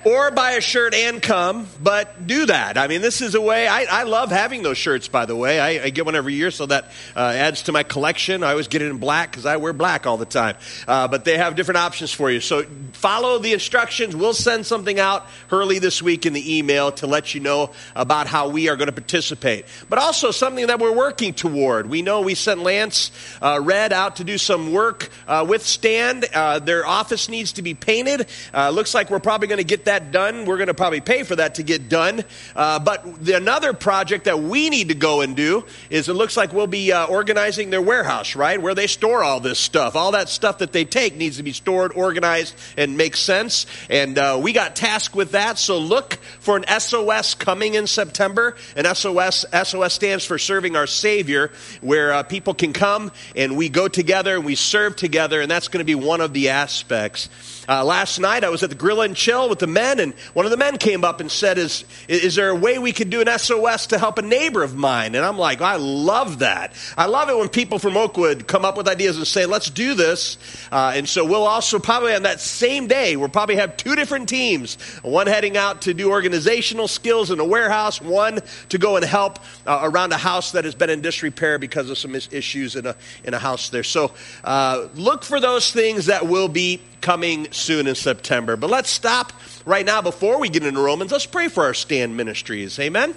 or 0.04 0.30
buy 0.30 0.52
a 0.52 0.60
shirt 0.60 0.94
and 0.94 1.20
come, 1.20 1.66
but 1.82 2.26
do 2.26 2.46
that. 2.46 2.78
I 2.78 2.86
mean, 2.86 3.00
this 3.00 3.20
is 3.20 3.34
a 3.34 3.40
way. 3.40 3.66
I, 3.66 3.86
I 3.90 4.02
love 4.04 4.30
having 4.30 4.62
those 4.62 4.78
shirts, 4.78 5.08
by 5.08 5.26
the 5.26 5.34
way. 5.34 5.58
I, 5.58 5.84
I 5.84 5.90
get 5.90 6.04
one 6.04 6.14
every 6.14 6.34
year, 6.34 6.50
so 6.50 6.66
that 6.66 6.92
uh, 7.16 7.20
adds 7.20 7.62
to 7.62 7.72
my 7.72 7.82
collection. 7.82 8.44
I 8.44 8.50
always 8.50 8.68
get 8.68 8.82
it 8.82 8.90
in 8.90 8.98
black 8.98 9.30
because 9.30 9.46
I 9.46 9.56
wear 9.56 9.72
black 9.72 10.06
all 10.06 10.16
the 10.16 10.26
time. 10.26 10.56
Uh, 10.86 11.08
but 11.08 11.24
they 11.24 11.36
have 11.38 11.56
different 11.56 11.78
options 11.78 12.12
for 12.12 12.30
you. 12.30 12.40
So 12.40 12.64
follow 12.92 13.38
the 13.38 13.52
instructions. 13.52 14.14
We'll 14.14 14.34
send 14.34 14.66
something 14.66 15.00
out 15.00 15.26
early 15.50 15.78
this 15.80 16.00
week 16.02 16.26
in 16.26 16.34
the 16.34 16.58
email 16.58 16.92
to 16.92 17.06
let 17.06 17.34
you 17.34 17.40
know 17.40 17.72
about 17.94 18.26
how 18.26 18.48
we 18.48 18.68
are 18.68 18.76
going 18.76 18.86
to 18.86 18.92
participate. 18.92 19.66
But 19.88 19.98
also 19.98 20.30
something 20.30 20.68
that 20.68 20.78
we're 20.78 20.94
working 20.94 21.34
toward. 21.34 21.88
We 21.88 22.02
know 22.02 22.20
we 22.20 22.34
sent 22.34 22.60
Lance 22.60 23.10
uh, 23.42 23.58
Red 23.62 23.92
out 23.92 24.16
to 24.16 24.24
do 24.24 24.38
some 24.38 24.72
work 24.72 25.08
uh, 25.26 25.44
with 25.48 25.64
Stand. 25.64 26.26
Uh, 26.32 26.60
their 26.60 26.86
office 26.86 27.28
needs 27.28 27.54
to 27.54 27.62
be 27.62 27.74
painted. 27.74 28.28
Uh, 28.54 28.70
looks 28.70 28.94
like 28.94 29.10
we're 29.10 29.18
probably 29.18 29.48
going 29.48 29.58
to 29.58 29.64
get 29.64 29.85
that 29.86 30.12
done. 30.12 30.44
We're 30.44 30.58
going 30.58 30.68
to 30.68 30.74
probably 30.74 31.00
pay 31.00 31.22
for 31.24 31.34
that 31.36 31.56
to 31.56 31.62
get 31.62 31.88
done. 31.88 32.22
Uh, 32.54 32.78
but 32.78 33.24
the, 33.24 33.36
another 33.36 33.72
project 33.72 34.26
that 34.26 34.38
we 34.38 34.70
need 34.70 34.88
to 34.88 34.94
go 34.94 35.22
and 35.22 35.34
do 35.34 35.64
is 35.90 36.08
it 36.08 36.14
looks 36.14 36.36
like 36.36 36.52
we'll 36.52 36.66
be 36.66 36.92
uh, 36.92 37.06
organizing 37.06 37.70
their 37.70 37.82
warehouse, 37.82 38.36
right? 38.36 38.60
Where 38.60 38.74
they 38.74 38.86
store 38.86 39.24
all 39.24 39.40
this 39.40 39.58
stuff. 39.58 39.96
All 39.96 40.12
that 40.12 40.28
stuff 40.28 40.58
that 40.58 40.72
they 40.72 40.84
take 40.84 41.16
needs 41.16 41.38
to 41.38 41.42
be 41.42 41.52
stored, 41.52 41.92
organized, 41.94 42.54
and 42.76 42.96
make 42.96 43.16
sense. 43.16 43.66
And 43.90 44.18
uh, 44.18 44.38
we 44.40 44.52
got 44.52 44.76
tasked 44.76 45.14
with 45.14 45.32
that. 45.32 45.58
So 45.58 45.78
look 45.78 46.14
for 46.40 46.56
an 46.56 46.64
SOS 46.78 47.34
coming 47.34 47.74
in 47.74 47.86
September. 47.86 48.56
And 48.76 48.86
SOS, 48.86 49.46
SOS 49.50 49.92
stands 49.94 50.24
for 50.24 50.38
Serving 50.38 50.76
Our 50.76 50.86
Savior, 50.86 51.50
where 51.80 52.12
uh, 52.12 52.22
people 52.22 52.54
can 52.54 52.72
come 52.72 53.10
and 53.34 53.56
we 53.56 53.68
go 53.68 53.88
together 53.88 54.36
and 54.36 54.44
we 54.44 54.54
serve 54.54 54.96
together. 54.96 55.40
And 55.40 55.50
that's 55.50 55.68
going 55.68 55.80
to 55.80 55.84
be 55.84 55.94
one 55.94 56.20
of 56.20 56.32
the 56.32 56.50
aspects. 56.50 57.30
Uh, 57.68 57.85
last 57.85 58.18
night 58.18 58.44
I 58.44 58.49
was 58.49 58.62
at 58.62 58.70
the 58.70 58.76
Grill 58.76 59.02
and 59.02 59.16
Chill 59.16 59.49
with 59.49 59.58
the 59.58 59.66
men, 59.66 60.00
and 60.00 60.14
one 60.35 60.46
of 60.46 60.50
the 60.50 60.56
men 60.56 60.78
came 60.78 61.04
up 61.04 61.20
and 61.20 61.30
said, 61.30 61.58
is, 61.58 61.85
is 62.08 62.35
there 62.35 62.50
a 62.50 62.54
way 62.54 62.78
we 62.78 62.92
could 62.92 63.11
do 63.11 63.20
an 63.20 63.38
SOS 63.38 63.88
to 63.88 63.99
help 63.99 64.18
a 64.18 64.23
neighbor 64.23 64.62
of 64.62 64.75
mine? 64.75 65.14
And 65.14 65.25
I'm 65.25 65.38
like, 65.38 65.61
I 65.61 65.76
love 65.76 66.40
that. 66.40 66.75
I 66.96 67.06
love 67.06 67.28
it 67.28 67.37
when 67.37 67.49
people 67.49 67.78
from 67.78 67.96
Oakwood 67.96 68.46
come 68.46 68.64
up 68.64 68.76
with 68.76 68.88
ideas 68.88 69.16
and 69.16 69.26
say, 69.26 69.46
let's 69.46 69.70
do 69.70 69.94
this. 69.94 70.38
Uh, 70.70 70.92
and 70.94 71.08
so 71.08 71.25
we'll 71.25 71.46
also 71.46 71.78
probably 71.78 72.14
on 72.14 72.23
that 72.23 72.40
same 72.40 72.87
day, 72.87 73.16
we'll 73.16 73.28
probably 73.28 73.56
have 73.56 73.76
two 73.76 73.96
different 73.96 74.28
teams. 74.28 74.76
One 75.02 75.26
heading 75.26 75.56
out 75.56 75.82
to 75.82 75.94
do 75.94 76.11
organizational 76.11 76.88
skills 76.88 77.30
in 77.30 77.40
a 77.40 77.44
warehouse, 77.44 78.00
one 78.00 78.40
to 78.68 78.78
go 78.78 78.96
and 78.96 79.04
help 79.04 79.38
uh, 79.66 79.80
around 79.82 80.12
a 80.12 80.18
house 80.18 80.52
that 80.52 80.64
has 80.64 80.75
been 80.75 80.90
in 80.90 81.00
disrepair 81.00 81.58
because 81.58 81.90
of 81.90 81.99
some 81.99 82.14
issues 82.14 82.76
in 82.76 82.87
a, 82.87 82.96
in 83.25 83.35
a 83.35 83.38
house 83.38 83.70
there. 83.70 83.82
So 83.82 84.12
uh, 84.44 84.88
look 84.94 85.25
for 85.25 85.40
those 85.40 85.73
things 85.73 86.06
that 86.06 86.26
will 86.26 86.49
be 86.49 86.80
coming 87.06 87.46
soon 87.52 87.86
in 87.86 87.94
September. 87.94 88.56
But 88.56 88.68
let's 88.68 88.90
stop 88.90 89.32
right 89.64 89.86
now 89.86 90.02
before 90.02 90.40
we 90.40 90.48
get 90.48 90.64
into 90.64 90.80
Romans. 90.80 91.12
Let's 91.12 91.25
pray 91.25 91.46
for 91.46 91.62
our 91.62 91.72
stand 91.72 92.16
ministries. 92.16 92.80
Amen? 92.80 93.14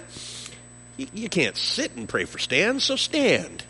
You, 0.96 1.28
can't 1.28 1.56
sit 1.56 1.96
and 1.96 2.08
pray 2.08 2.24
for 2.24 2.38
stand, 2.38 2.82
so 2.82 2.94
stand. 2.94 3.64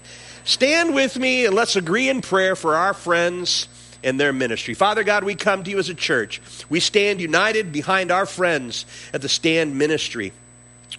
Stand 0.44 0.94
with 0.94 1.18
me 1.18 1.46
and 1.46 1.54
let's 1.54 1.74
agree 1.74 2.10
in 2.10 2.20
prayer 2.20 2.54
for 2.54 2.76
our 2.76 2.92
friends 2.92 3.66
and 4.04 4.20
their 4.20 4.34
ministry. 4.34 4.74
Father 4.74 5.04
God, 5.04 5.24
we 5.24 5.36
come 5.36 5.64
to 5.64 5.70
you 5.70 5.78
as 5.78 5.88
a 5.88 5.94
church. 5.94 6.42
We 6.68 6.80
stand 6.80 7.22
united 7.22 7.72
behind 7.72 8.10
our 8.10 8.26
friends 8.26 8.84
at 9.14 9.22
the 9.22 9.28
Stand 9.28 9.78
Ministry. 9.78 10.34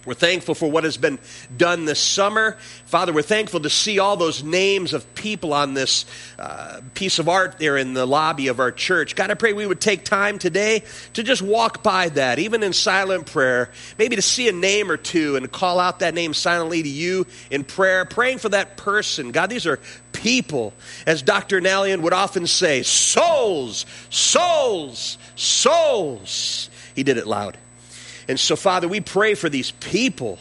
We're 0.04 0.14
thankful 0.14 0.54
for 0.54 0.70
what 0.70 0.84
has 0.84 0.96
been 0.96 1.18
done 1.56 1.84
this 1.84 2.00
summer. 2.00 2.56
Father, 2.86 3.12
we're 3.12 3.22
thankful 3.22 3.60
to 3.60 3.70
see 3.70 3.98
all 3.98 4.16
those 4.16 4.42
names 4.42 4.94
of 4.94 5.14
people 5.14 5.52
on 5.52 5.74
this 5.74 6.06
uh, 6.38 6.80
piece 6.94 7.18
of 7.18 7.28
art 7.28 7.58
there 7.58 7.76
in 7.76 7.94
the 7.94 8.06
lobby 8.06 8.48
of 8.48 8.58
our 8.58 8.72
church. 8.72 9.14
God, 9.14 9.30
I 9.30 9.34
pray 9.34 9.52
we 9.52 9.66
would 9.66 9.80
take 9.80 10.04
time 10.04 10.38
today 10.38 10.82
to 11.12 11.22
just 11.22 11.42
walk 11.42 11.82
by 11.82 12.08
that, 12.10 12.38
even 12.38 12.62
in 12.62 12.72
silent 12.72 13.26
prayer, 13.26 13.70
maybe 13.98 14.16
to 14.16 14.22
see 14.22 14.48
a 14.48 14.52
name 14.52 14.90
or 14.90 14.96
two 14.96 15.36
and 15.36 15.50
call 15.50 15.78
out 15.78 16.00
that 16.00 16.14
name 16.14 16.34
silently 16.34 16.82
to 16.82 16.88
you 16.88 17.26
in 17.50 17.62
prayer, 17.62 18.04
praying 18.04 18.38
for 18.38 18.48
that 18.48 18.76
person. 18.76 19.30
God, 19.30 19.50
these 19.50 19.66
are 19.66 19.78
people, 20.12 20.72
as 21.06 21.22
Dr. 21.22 21.60
Nallian 21.60 22.00
would 22.02 22.12
often 22.12 22.46
say, 22.46 22.82
souls, 22.82 23.86
souls, 24.10 25.18
souls. 25.36 26.70
He 26.94 27.02
did 27.02 27.18
it 27.18 27.26
loud. 27.26 27.56
And 28.28 28.38
so, 28.38 28.56
Father, 28.56 28.88
we 28.88 29.00
pray 29.00 29.34
for 29.34 29.48
these 29.48 29.70
people 29.72 30.38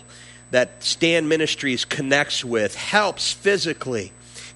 that 0.52 0.84
Stand 0.84 1.30
Ministries 1.30 1.86
connects 1.86 2.44
with, 2.44 2.76
helps 2.76 3.32
physically, 3.32 4.12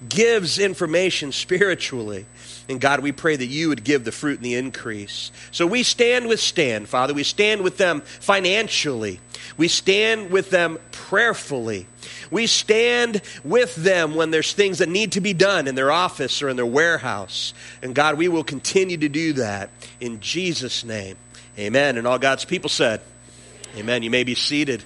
gives 0.07 0.59
information 0.59 1.31
spiritually. 1.31 2.25
And 2.67 2.81
God, 2.81 3.01
we 3.01 3.11
pray 3.11 3.35
that 3.35 3.45
you 3.45 3.69
would 3.69 3.83
give 3.83 4.03
the 4.03 4.11
fruit 4.11 4.37
and 4.37 4.45
the 4.45 4.55
increase. 4.55 5.31
So 5.51 5.67
we 5.67 5.83
stand 5.83 6.27
with 6.27 6.39
Stand, 6.39 6.89
Father. 6.89 7.13
We 7.13 7.23
stand 7.23 7.61
with 7.61 7.77
them 7.77 8.01
financially. 8.01 9.19
We 9.57 9.67
stand 9.67 10.31
with 10.31 10.49
them 10.49 10.79
prayerfully. 10.91 11.87
We 12.31 12.47
stand 12.47 13.21
with 13.43 13.75
them 13.75 14.15
when 14.15 14.31
there's 14.31 14.53
things 14.53 14.79
that 14.79 14.89
need 14.89 15.13
to 15.13 15.21
be 15.21 15.33
done 15.33 15.67
in 15.67 15.75
their 15.75 15.91
office 15.91 16.41
or 16.41 16.49
in 16.49 16.55
their 16.55 16.65
warehouse. 16.65 17.53
And 17.81 17.93
God, 17.93 18.17
we 18.17 18.27
will 18.27 18.43
continue 18.43 18.97
to 18.97 19.09
do 19.09 19.33
that 19.33 19.69
in 19.99 20.19
Jesus' 20.19 20.83
name. 20.83 21.17
Amen. 21.57 21.97
And 21.97 22.05
all 22.05 22.19
God's 22.19 22.45
people 22.45 22.69
said, 22.69 23.01
Amen. 23.77 24.03
You 24.03 24.09
may 24.09 24.23
be 24.23 24.35
seated. 24.35 24.85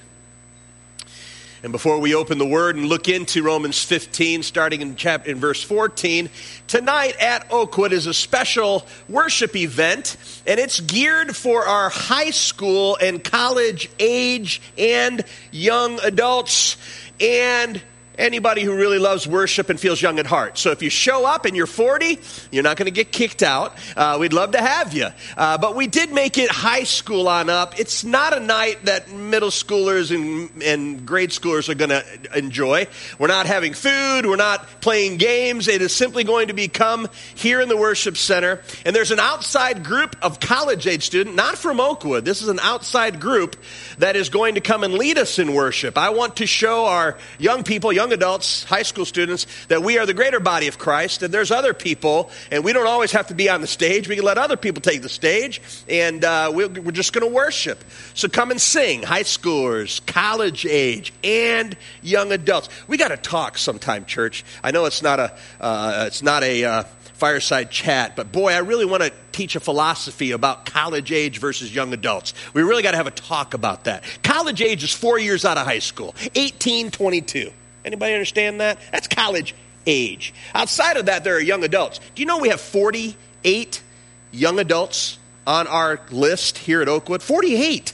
And 1.61 1.71
before 1.71 1.99
we 1.99 2.15
open 2.15 2.39
the 2.39 2.45
word 2.45 2.75
and 2.75 2.87
look 2.87 3.07
into 3.07 3.43
Romans 3.43 3.83
15, 3.83 4.41
starting 4.41 4.81
in, 4.81 4.95
chapter, 4.95 5.29
in 5.29 5.37
verse 5.37 5.61
14, 5.61 6.27
tonight 6.65 7.15
at 7.19 7.51
Oakwood 7.51 7.93
is 7.93 8.07
a 8.07 8.15
special 8.15 8.87
worship 9.07 9.55
event, 9.55 10.17
and 10.47 10.59
it's 10.59 10.79
geared 10.79 11.35
for 11.35 11.67
our 11.67 11.89
high 11.89 12.31
school 12.31 12.97
and 12.99 13.23
college 13.23 13.91
age 13.99 14.59
and 14.75 15.23
young 15.51 15.99
adults. 15.99 16.75
And 17.21 17.79
anybody 18.19 18.63
who 18.63 18.75
really 18.75 18.99
loves 18.99 19.27
worship 19.27 19.69
and 19.69 19.79
feels 19.79 20.01
young 20.01 20.19
at 20.19 20.27
heart. 20.27 20.57
So 20.57 20.71
if 20.71 20.83
you 20.83 20.89
show 20.89 21.25
up 21.25 21.45
and 21.45 21.55
you're 21.55 21.65
40, 21.65 22.19
you're 22.51 22.63
not 22.63 22.77
going 22.77 22.85
to 22.85 22.91
get 22.91 23.11
kicked 23.11 23.41
out. 23.41 23.75
Uh, 23.95 24.17
we'd 24.19 24.33
love 24.33 24.51
to 24.51 24.61
have 24.61 24.93
you. 24.93 25.07
Uh, 25.37 25.57
but 25.57 25.75
we 25.75 25.87
did 25.87 26.11
make 26.11 26.37
it 26.37 26.51
high 26.51 26.83
school 26.83 27.27
on 27.27 27.49
up. 27.49 27.79
It's 27.79 28.03
not 28.03 28.35
a 28.35 28.39
night 28.39 28.85
that 28.85 29.11
middle 29.11 29.49
schoolers 29.49 30.13
and, 30.13 30.61
and 30.61 31.05
grade 31.05 31.29
schoolers 31.29 31.69
are 31.69 31.75
going 31.75 31.89
to 31.89 32.03
enjoy. 32.37 32.87
We're 33.17 33.27
not 33.27 33.45
having 33.45 33.73
food. 33.73 34.25
We're 34.25 34.35
not 34.35 34.81
playing 34.81 35.17
games. 35.17 35.67
It 35.67 35.81
is 35.81 35.95
simply 35.95 36.23
going 36.23 36.49
to 36.49 36.53
become 36.53 37.07
here 37.35 37.61
in 37.61 37.69
the 37.69 37.77
worship 37.77 38.17
center. 38.17 38.61
And 38.85 38.95
there's 38.95 39.11
an 39.11 39.19
outside 39.19 39.83
group 39.83 40.15
of 40.21 40.39
college 40.39 40.85
age 40.87 41.05
students, 41.05 41.35
not 41.35 41.57
from 41.57 41.79
Oakwood. 41.79 42.25
This 42.25 42.41
is 42.41 42.49
an 42.49 42.59
outside 42.59 43.19
group 43.19 43.55
that 43.99 44.15
is 44.15 44.29
going 44.29 44.55
to 44.55 44.61
come 44.61 44.83
and 44.83 44.93
lead 44.93 45.17
us 45.17 45.39
in 45.39 45.53
worship. 45.53 45.97
I 45.97 46.09
want 46.09 46.37
to 46.37 46.45
show 46.45 46.85
our 46.85 47.17
young 47.37 47.63
people, 47.63 47.93
young 47.93 48.08
adults, 48.11 48.63
high 48.63 48.83
school 48.83 49.05
students, 49.05 49.47
that 49.67 49.83
we 49.83 49.97
are 49.97 50.05
the 50.05 50.13
greater 50.13 50.39
body 50.39 50.67
of 50.67 50.77
Christ, 50.77 51.23
and 51.23 51.33
there's 51.33 51.51
other 51.51 51.73
people, 51.73 52.29
and 52.51 52.63
we 52.63 52.73
don't 52.73 52.87
always 52.87 53.11
have 53.11 53.27
to 53.27 53.33
be 53.33 53.49
on 53.49 53.61
the 53.61 53.67
stage. 53.67 54.07
We 54.07 54.15
can 54.15 54.25
let 54.25 54.37
other 54.37 54.57
people 54.57 54.81
take 54.81 55.01
the 55.01 55.09
stage, 55.09 55.61
and 55.87 56.23
uh, 56.23 56.51
we're, 56.53 56.67
we're 56.69 56.91
just 56.91 57.13
going 57.13 57.27
to 57.27 57.33
worship. 57.33 57.83
So 58.13 58.27
come 58.27 58.51
and 58.51 58.59
sing, 58.59 59.03
high 59.03 59.23
schoolers, 59.23 60.05
college 60.05 60.65
age, 60.65 61.13
and 61.23 61.75
young 62.01 62.31
adults. 62.31 62.69
We 62.87 62.97
got 62.97 63.09
to 63.09 63.17
talk 63.17 63.57
sometime, 63.57 64.05
church. 64.05 64.43
I 64.63 64.71
know 64.71 64.85
it's 64.85 65.01
not 65.01 65.19
a, 65.19 65.37
uh, 65.59 66.05
it's 66.07 66.23
not 66.23 66.43
a, 66.43 66.63
uh, 66.63 66.83
fireside 67.19 67.69
chat. 67.69 68.15
But 68.15 68.31
boy, 68.31 68.53
I 68.53 68.59
really 68.59 68.85
want 68.85 69.03
to 69.03 69.11
teach 69.31 69.55
a 69.55 69.59
philosophy 69.59 70.31
about 70.31 70.65
college 70.65 71.11
age 71.11 71.37
versus 71.37 71.73
young 71.73 71.93
adults. 71.93 72.33
We 72.53 72.63
really 72.63 72.81
got 72.81 72.91
to 72.91 72.97
have 72.97 73.07
a 73.07 73.11
talk 73.11 73.53
about 73.53 73.83
that. 73.83 74.03
College 74.23 74.61
age 74.61 74.83
is 74.83 74.93
four 74.93 75.19
years 75.19 75.45
out 75.45 75.57
of 75.57 75.65
high 75.65 75.79
school, 75.79 76.15
18, 76.33 76.89
22. 76.89 77.51
Anybody 77.89 78.13
understand 78.13 78.61
that? 78.61 78.77
That's 78.91 79.07
college 79.07 79.55
age. 79.87 80.31
Outside 80.53 80.95
of 80.97 81.07
that, 81.07 81.23
there 81.23 81.35
are 81.35 81.41
young 81.41 81.63
adults. 81.63 81.99
Do 82.13 82.21
you 82.21 82.27
know 82.27 82.37
we 82.37 82.49
have 82.49 82.61
48 82.61 83.81
young 84.31 84.59
adults 84.59 85.17
on 85.47 85.65
our 85.65 85.99
list 86.11 86.59
here 86.59 86.83
at 86.83 86.87
Oakwood? 86.87 87.23
48. 87.23 87.93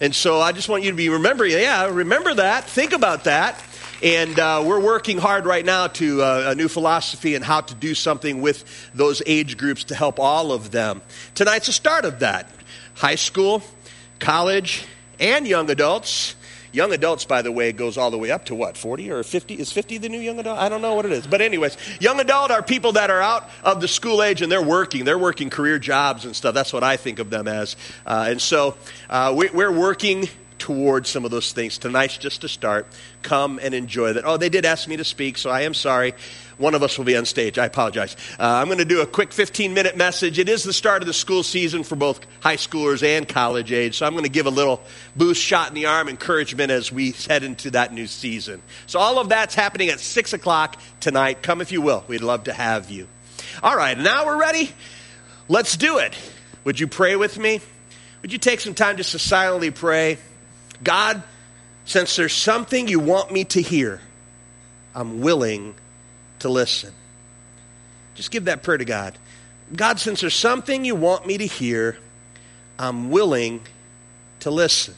And 0.00 0.14
so 0.14 0.40
I 0.40 0.52
just 0.52 0.70
want 0.70 0.84
you 0.84 0.90
to 0.90 0.96
be 0.96 1.10
remembering, 1.10 1.52
yeah, 1.52 1.84
remember 1.84 2.32
that. 2.32 2.64
Think 2.64 2.94
about 2.94 3.24
that. 3.24 3.62
And 4.02 4.38
uh, 4.38 4.64
we're 4.64 4.80
working 4.80 5.18
hard 5.18 5.44
right 5.44 5.64
now 5.64 5.88
to 5.88 6.22
uh, 6.22 6.44
a 6.52 6.54
new 6.54 6.68
philosophy 6.68 7.34
and 7.34 7.44
how 7.44 7.60
to 7.60 7.74
do 7.74 7.94
something 7.94 8.40
with 8.40 8.64
those 8.94 9.20
age 9.26 9.58
groups 9.58 9.84
to 9.84 9.94
help 9.94 10.18
all 10.18 10.50
of 10.50 10.70
them. 10.70 11.02
Tonight's 11.34 11.66
the 11.66 11.72
start 11.72 12.06
of 12.06 12.20
that. 12.20 12.50
High 12.94 13.16
school, 13.16 13.62
college, 14.18 14.86
and 15.20 15.46
young 15.46 15.68
adults. 15.68 16.35
Young 16.76 16.92
adults, 16.92 17.24
by 17.24 17.40
the 17.40 17.50
way, 17.50 17.72
goes 17.72 17.96
all 17.96 18.10
the 18.10 18.18
way 18.18 18.30
up 18.30 18.44
to 18.44 18.54
what, 18.54 18.76
40 18.76 19.10
or 19.10 19.22
50? 19.22 19.54
Is 19.54 19.72
50 19.72 19.96
the 19.96 20.10
new 20.10 20.18
young 20.20 20.38
adult? 20.38 20.58
I 20.58 20.68
don't 20.68 20.82
know 20.82 20.94
what 20.94 21.06
it 21.06 21.12
is. 21.12 21.26
But, 21.26 21.40
anyways, 21.40 21.74
young 22.00 22.20
adult 22.20 22.50
are 22.50 22.62
people 22.62 22.92
that 22.92 23.08
are 23.08 23.22
out 23.22 23.48
of 23.64 23.80
the 23.80 23.88
school 23.88 24.22
age 24.22 24.42
and 24.42 24.52
they're 24.52 24.60
working. 24.60 25.06
They're 25.06 25.18
working 25.18 25.48
career 25.48 25.78
jobs 25.78 26.26
and 26.26 26.36
stuff. 26.36 26.52
That's 26.54 26.74
what 26.74 26.84
I 26.84 26.98
think 26.98 27.18
of 27.18 27.30
them 27.30 27.48
as. 27.48 27.76
Uh, 28.04 28.26
and 28.28 28.42
so 28.42 28.76
uh, 29.08 29.32
we, 29.34 29.48
we're 29.48 29.72
working 29.72 30.28
towards 30.58 31.08
some 31.08 31.24
of 31.24 31.30
those 31.30 31.52
things. 31.52 31.78
Tonight's 31.78 32.18
just 32.18 32.42
to 32.42 32.48
start. 32.48 32.86
Come 33.22 33.58
and 33.62 33.74
enjoy 33.74 34.12
that. 34.14 34.24
Oh, 34.24 34.36
they 34.36 34.48
did 34.48 34.64
ask 34.64 34.88
me 34.88 34.96
to 34.96 35.04
speak, 35.04 35.38
so 35.38 35.50
I 35.50 35.62
am 35.62 35.74
sorry. 35.74 36.14
One 36.58 36.74
of 36.74 36.82
us 36.82 36.96
will 36.96 37.04
be 37.04 37.16
on 37.16 37.26
stage. 37.26 37.58
I 37.58 37.66
apologize. 37.66 38.16
Uh, 38.38 38.44
I'm 38.44 38.66
going 38.66 38.78
to 38.78 38.84
do 38.84 39.00
a 39.00 39.06
quick 39.06 39.32
15 39.32 39.74
minute 39.74 39.96
message. 39.96 40.38
It 40.38 40.48
is 40.48 40.64
the 40.64 40.72
start 40.72 41.02
of 41.02 41.06
the 41.06 41.12
school 41.12 41.42
season 41.42 41.82
for 41.82 41.96
both 41.96 42.20
high 42.40 42.56
schoolers 42.56 43.02
and 43.02 43.28
college 43.28 43.72
age, 43.72 43.98
so 43.98 44.06
I'm 44.06 44.12
going 44.12 44.24
to 44.24 44.30
give 44.30 44.46
a 44.46 44.50
little 44.50 44.80
boost, 45.14 45.42
shot 45.42 45.68
in 45.68 45.74
the 45.74 45.86
arm, 45.86 46.08
encouragement 46.08 46.70
as 46.70 46.90
we 46.90 47.12
head 47.12 47.42
into 47.42 47.72
that 47.72 47.92
new 47.92 48.06
season. 48.06 48.62
So, 48.86 48.98
all 48.98 49.18
of 49.18 49.28
that's 49.28 49.54
happening 49.54 49.90
at 49.90 50.00
6 50.00 50.32
o'clock 50.32 50.80
tonight. 51.00 51.42
Come 51.42 51.60
if 51.60 51.72
you 51.72 51.82
will. 51.82 52.04
We'd 52.08 52.22
love 52.22 52.44
to 52.44 52.52
have 52.52 52.90
you. 52.90 53.08
All 53.62 53.76
right, 53.76 53.98
now 53.98 54.26
we're 54.26 54.40
ready. 54.40 54.70
Let's 55.48 55.76
do 55.76 55.98
it. 55.98 56.16
Would 56.64 56.80
you 56.80 56.86
pray 56.86 57.16
with 57.16 57.38
me? 57.38 57.60
Would 58.22 58.32
you 58.32 58.38
take 58.38 58.60
some 58.60 58.74
time 58.74 58.96
just 58.96 59.12
to 59.12 59.18
silently 59.18 59.70
pray? 59.70 60.18
God, 60.82 61.22
since 61.84 62.16
there's 62.16 62.32
something 62.32 62.88
you 62.88 63.00
want 63.00 63.32
me 63.32 63.44
to 63.44 63.60
hear, 63.60 64.00
I'm 64.94 65.20
willing 65.20 65.74
to 66.40 66.48
listen. 66.48 66.92
Just 68.14 68.30
give 68.30 68.46
that 68.46 68.62
prayer 68.62 68.78
to 68.78 68.84
God. 68.84 69.16
God, 69.74 69.98
since 70.00 70.20
there's 70.20 70.34
something 70.34 70.84
you 70.84 70.94
want 70.94 71.26
me 71.26 71.38
to 71.38 71.46
hear, 71.46 71.96
I'm 72.78 73.10
willing 73.10 73.60
to 74.40 74.50
listen. 74.50 74.94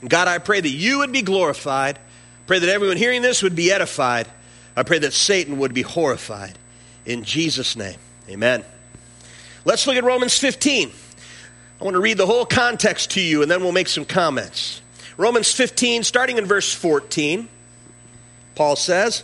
And 0.00 0.08
God, 0.08 0.28
I 0.28 0.38
pray 0.38 0.60
that 0.60 0.68
you 0.68 0.98
would 0.98 1.12
be 1.12 1.22
glorified. 1.22 1.98
Pray 2.46 2.58
that 2.58 2.68
everyone 2.68 2.96
hearing 2.96 3.22
this 3.22 3.42
would 3.42 3.56
be 3.56 3.72
edified. 3.72 4.28
I 4.76 4.84
pray 4.84 5.00
that 5.00 5.12
Satan 5.12 5.58
would 5.58 5.74
be 5.74 5.82
horrified. 5.82 6.56
In 7.04 7.24
Jesus' 7.24 7.74
name, 7.74 7.98
amen. 8.28 8.64
Let's 9.64 9.86
look 9.86 9.96
at 9.96 10.04
Romans 10.04 10.38
15. 10.38 10.92
I 11.80 11.84
want 11.84 11.94
to 11.94 12.00
read 12.00 12.18
the 12.18 12.26
whole 12.26 12.44
context 12.44 13.12
to 13.12 13.20
you 13.20 13.42
and 13.42 13.50
then 13.50 13.62
we'll 13.62 13.72
make 13.72 13.88
some 13.88 14.04
comments. 14.04 14.82
Romans 15.16 15.52
15, 15.52 16.02
starting 16.02 16.38
in 16.38 16.44
verse 16.44 16.72
14, 16.72 17.48
Paul 18.54 18.76
says, 18.76 19.22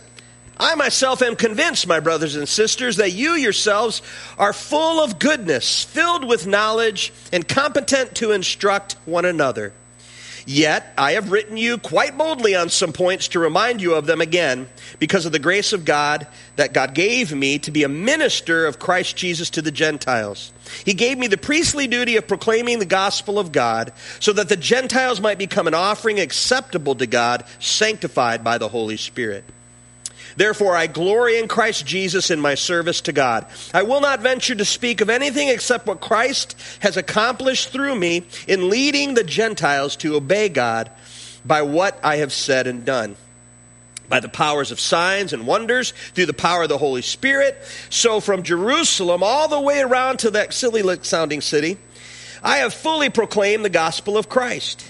I 0.57 0.75
myself 0.75 1.21
am 1.21 1.35
convinced, 1.35 1.85
my 1.85 1.99
brothers 1.99 2.37
and 2.37 2.47
sisters, 2.47 2.97
that 2.97 3.11
you 3.11 3.31
yourselves 3.31 4.01
are 4.37 4.53
full 4.53 5.03
of 5.03 5.19
goodness, 5.19 5.83
filled 5.83 6.23
with 6.25 6.47
knowledge, 6.47 7.11
and 7.33 7.45
competent 7.45 8.15
to 8.15 8.31
instruct 8.31 8.93
one 9.05 9.25
another. 9.25 9.73
Yet 10.47 10.93
I 10.95 11.13
have 11.13 11.31
written 11.31 11.57
you 11.57 11.79
quite 11.79 12.17
boldly 12.17 12.55
on 12.55 12.69
some 12.69 12.93
points 12.93 13.29
to 13.29 13.39
remind 13.39 13.81
you 13.81 13.95
of 13.95 14.05
them 14.05 14.21
again, 14.21 14.69
because 14.99 15.25
of 15.25 15.31
the 15.31 15.39
grace 15.39 15.73
of 15.73 15.85
God 15.85 16.27
that 16.55 16.71
God 16.71 16.93
gave 16.93 17.33
me 17.33 17.57
to 17.59 17.71
be 17.71 17.83
a 17.83 17.89
minister 17.89 18.67
of 18.67 18.77
Christ 18.77 19.15
Jesus 19.15 19.49
to 19.51 19.63
the 19.63 19.71
Gentiles. 19.71 20.53
He 20.85 20.93
gave 20.93 21.17
me 21.17 21.25
the 21.25 21.37
priestly 21.37 21.87
duty 21.87 22.15
of 22.17 22.27
proclaiming 22.27 22.77
the 22.77 22.85
gospel 22.85 23.39
of 23.39 23.51
God, 23.51 23.91
so 24.19 24.33
that 24.33 24.47
the 24.47 24.55
Gentiles 24.55 25.19
might 25.19 25.39
become 25.39 25.65
an 25.65 25.73
offering 25.73 26.19
acceptable 26.19 26.93
to 26.93 27.07
God, 27.07 27.43
sanctified 27.57 28.43
by 28.43 28.59
the 28.59 28.69
Holy 28.69 28.97
Spirit. 28.97 29.45
Therefore, 30.35 30.75
I 30.75 30.87
glory 30.87 31.37
in 31.37 31.47
Christ 31.47 31.85
Jesus 31.85 32.29
in 32.29 32.39
my 32.39 32.55
service 32.55 33.01
to 33.01 33.13
God. 33.13 33.45
I 33.73 33.83
will 33.83 34.01
not 34.01 34.19
venture 34.19 34.55
to 34.55 34.65
speak 34.65 35.01
of 35.01 35.09
anything 35.09 35.47
except 35.47 35.87
what 35.87 36.01
Christ 36.01 36.55
has 36.79 36.97
accomplished 36.97 37.69
through 37.69 37.95
me 37.95 38.25
in 38.47 38.69
leading 38.69 39.13
the 39.13 39.23
Gentiles 39.23 39.95
to 39.97 40.15
obey 40.15 40.49
God 40.49 40.91
by 41.45 41.61
what 41.61 41.99
I 42.03 42.17
have 42.17 42.33
said 42.33 42.67
and 42.67 42.83
done. 42.83 43.15
By 44.07 44.19
the 44.19 44.29
powers 44.29 44.71
of 44.71 44.79
signs 44.79 45.33
and 45.33 45.47
wonders, 45.47 45.91
through 46.13 46.27
the 46.27 46.33
power 46.33 46.63
of 46.63 46.69
the 46.69 46.77
Holy 46.77 47.01
Spirit. 47.01 47.57
So, 47.89 48.19
from 48.19 48.43
Jerusalem 48.43 49.23
all 49.23 49.47
the 49.47 49.59
way 49.59 49.81
around 49.81 50.19
to 50.19 50.31
that 50.31 50.53
silly 50.53 50.83
sounding 51.01 51.41
city, 51.41 51.77
I 52.43 52.57
have 52.57 52.73
fully 52.73 53.09
proclaimed 53.09 53.65
the 53.65 53.69
gospel 53.69 54.15
of 54.15 54.29
Christ. 54.29 54.85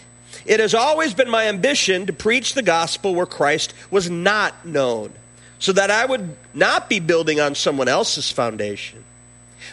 It 0.46 0.60
has 0.60 0.74
always 0.74 1.14
been 1.14 1.30
my 1.30 1.48
ambition 1.48 2.06
to 2.08 2.14
preach 2.14 2.54
the 2.54 2.62
gospel 2.62 3.16
where 3.16 3.26
Christ 3.26 3.74
was 3.90 4.10
not 4.10 4.66
known, 4.66 5.14
so 5.60 5.72
that 5.74 5.92
I 5.92 6.06
would 6.06 6.36
not 6.54 6.90
be 6.90 7.00
building 7.00 7.40
on 7.40 7.56
someone 7.56 7.88
else's 7.88 8.32
foundation. 8.32 9.04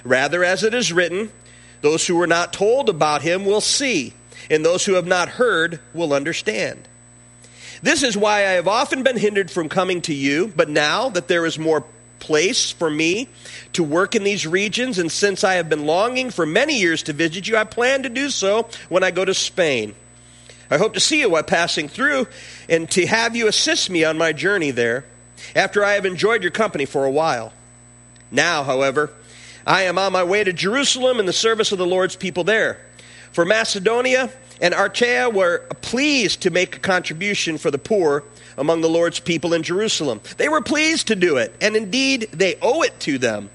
Rather, 0.05 0.45
as 0.45 0.63
it 0.63 0.75
is 0.75 0.93
written, 0.93 1.31
those 1.81 2.07
who 2.07 2.17
were 2.17 2.27
not 2.27 2.53
told 2.53 2.89
about 2.89 3.23
him 3.23 3.45
will 3.45 3.61
see, 3.61 4.15
and 4.51 4.65
those 4.65 4.85
who 4.85 4.95
have 4.95 5.07
not 5.07 5.29
heard 5.29 5.81
will 5.93 6.13
understand. 6.13 6.89
This 7.83 8.03
is 8.03 8.17
why 8.17 8.47
I 8.47 8.53
have 8.53 8.69
often 8.69 9.03
been 9.03 9.17
hindered 9.17 9.51
from 9.51 9.69
coming 9.69 10.01
to 10.03 10.15
you, 10.15 10.53
but 10.55 10.69
now 10.69 11.09
that 11.11 11.29
there 11.29 11.45
is 11.45 11.59
more 11.59 11.85
place 12.21 12.71
for 12.71 12.89
me 12.89 13.29
to 13.73 13.83
work 13.83 14.15
in 14.15 14.23
these 14.23 14.47
regions, 14.47 14.99
and 14.99 15.11
since 15.11 15.43
I 15.43 15.55
have 15.55 15.69
been 15.69 15.87
longing 15.87 16.31
for 16.31 16.47
many 16.47 16.79
years 16.79 17.03
to 17.05 17.13
visit 17.13 17.49
you, 17.49 17.57
I 17.57 17.65
plan 17.65 18.05
to 18.05 18.09
do 18.09 18.31
so 18.31 18.69
when 18.89 19.03
I 19.03 19.11
go 19.11 19.25
to 19.25 19.35
Spain. 19.35 19.97
I 20.71 20.79
hope 20.79 20.95
to 20.95 21.01
see 21.01 21.21
you 21.21 21.31
while 21.31 21.43
passing 21.43 21.89
through 21.89 22.29
and 22.69 22.89
to 22.93 23.05
have 23.07 23.37
you 23.37 23.49
assist 23.49 23.91
me 23.91 24.05
on 24.05 24.17
my 24.17 24.33
journey 24.33 24.71
there 24.71 25.05
after 25.55 25.85
I 25.85 25.93
have 25.93 26.07
enjoyed 26.07 26.43
your 26.43 26.51
company 26.51 26.85
for 26.85 27.05
a 27.05 27.11
while. 27.11 27.53
Now, 28.31 28.65
however, 28.65 29.13
I 29.67 29.83
am 29.83 29.99
on 29.99 30.13
my 30.13 30.25
way 30.25 30.43
to 30.45 30.53
Jerusalem 30.53 31.21
in 31.21 31.27
the 31.27 31.33
service 31.33 31.73
of 31.73 31.79
the 31.79 31.87
Lord's 31.87 32.17
people 32.17 32.45
there. 32.45 32.81
For 33.33 33.45
Macedonia 33.45 34.31
and 34.61 34.75
Achaia 34.75 35.31
were 35.31 35.67
pleased 35.81 36.43
to 36.43 36.51
make 36.51 36.77
a 36.77 36.81
contribution 36.81 37.59
for 37.59 37.71
the 37.71 37.79
poor 37.79 38.25
among 38.57 38.81
the 38.81 38.89
Lord's 38.89 39.21
people 39.21 39.55
in 39.55 39.63
Jerusalem. 39.63 40.21
They 40.37 40.49
were 40.49 40.61
pleased 40.61 41.09
to 41.09 41.17
do 41.17 41.37
it, 41.37 41.55
and 41.61 41.77
indeed 41.77 42.29
they 42.33 42.57
owe 42.61 42.83
it 42.83 42.99
to 43.01 43.19
them. 43.19 43.51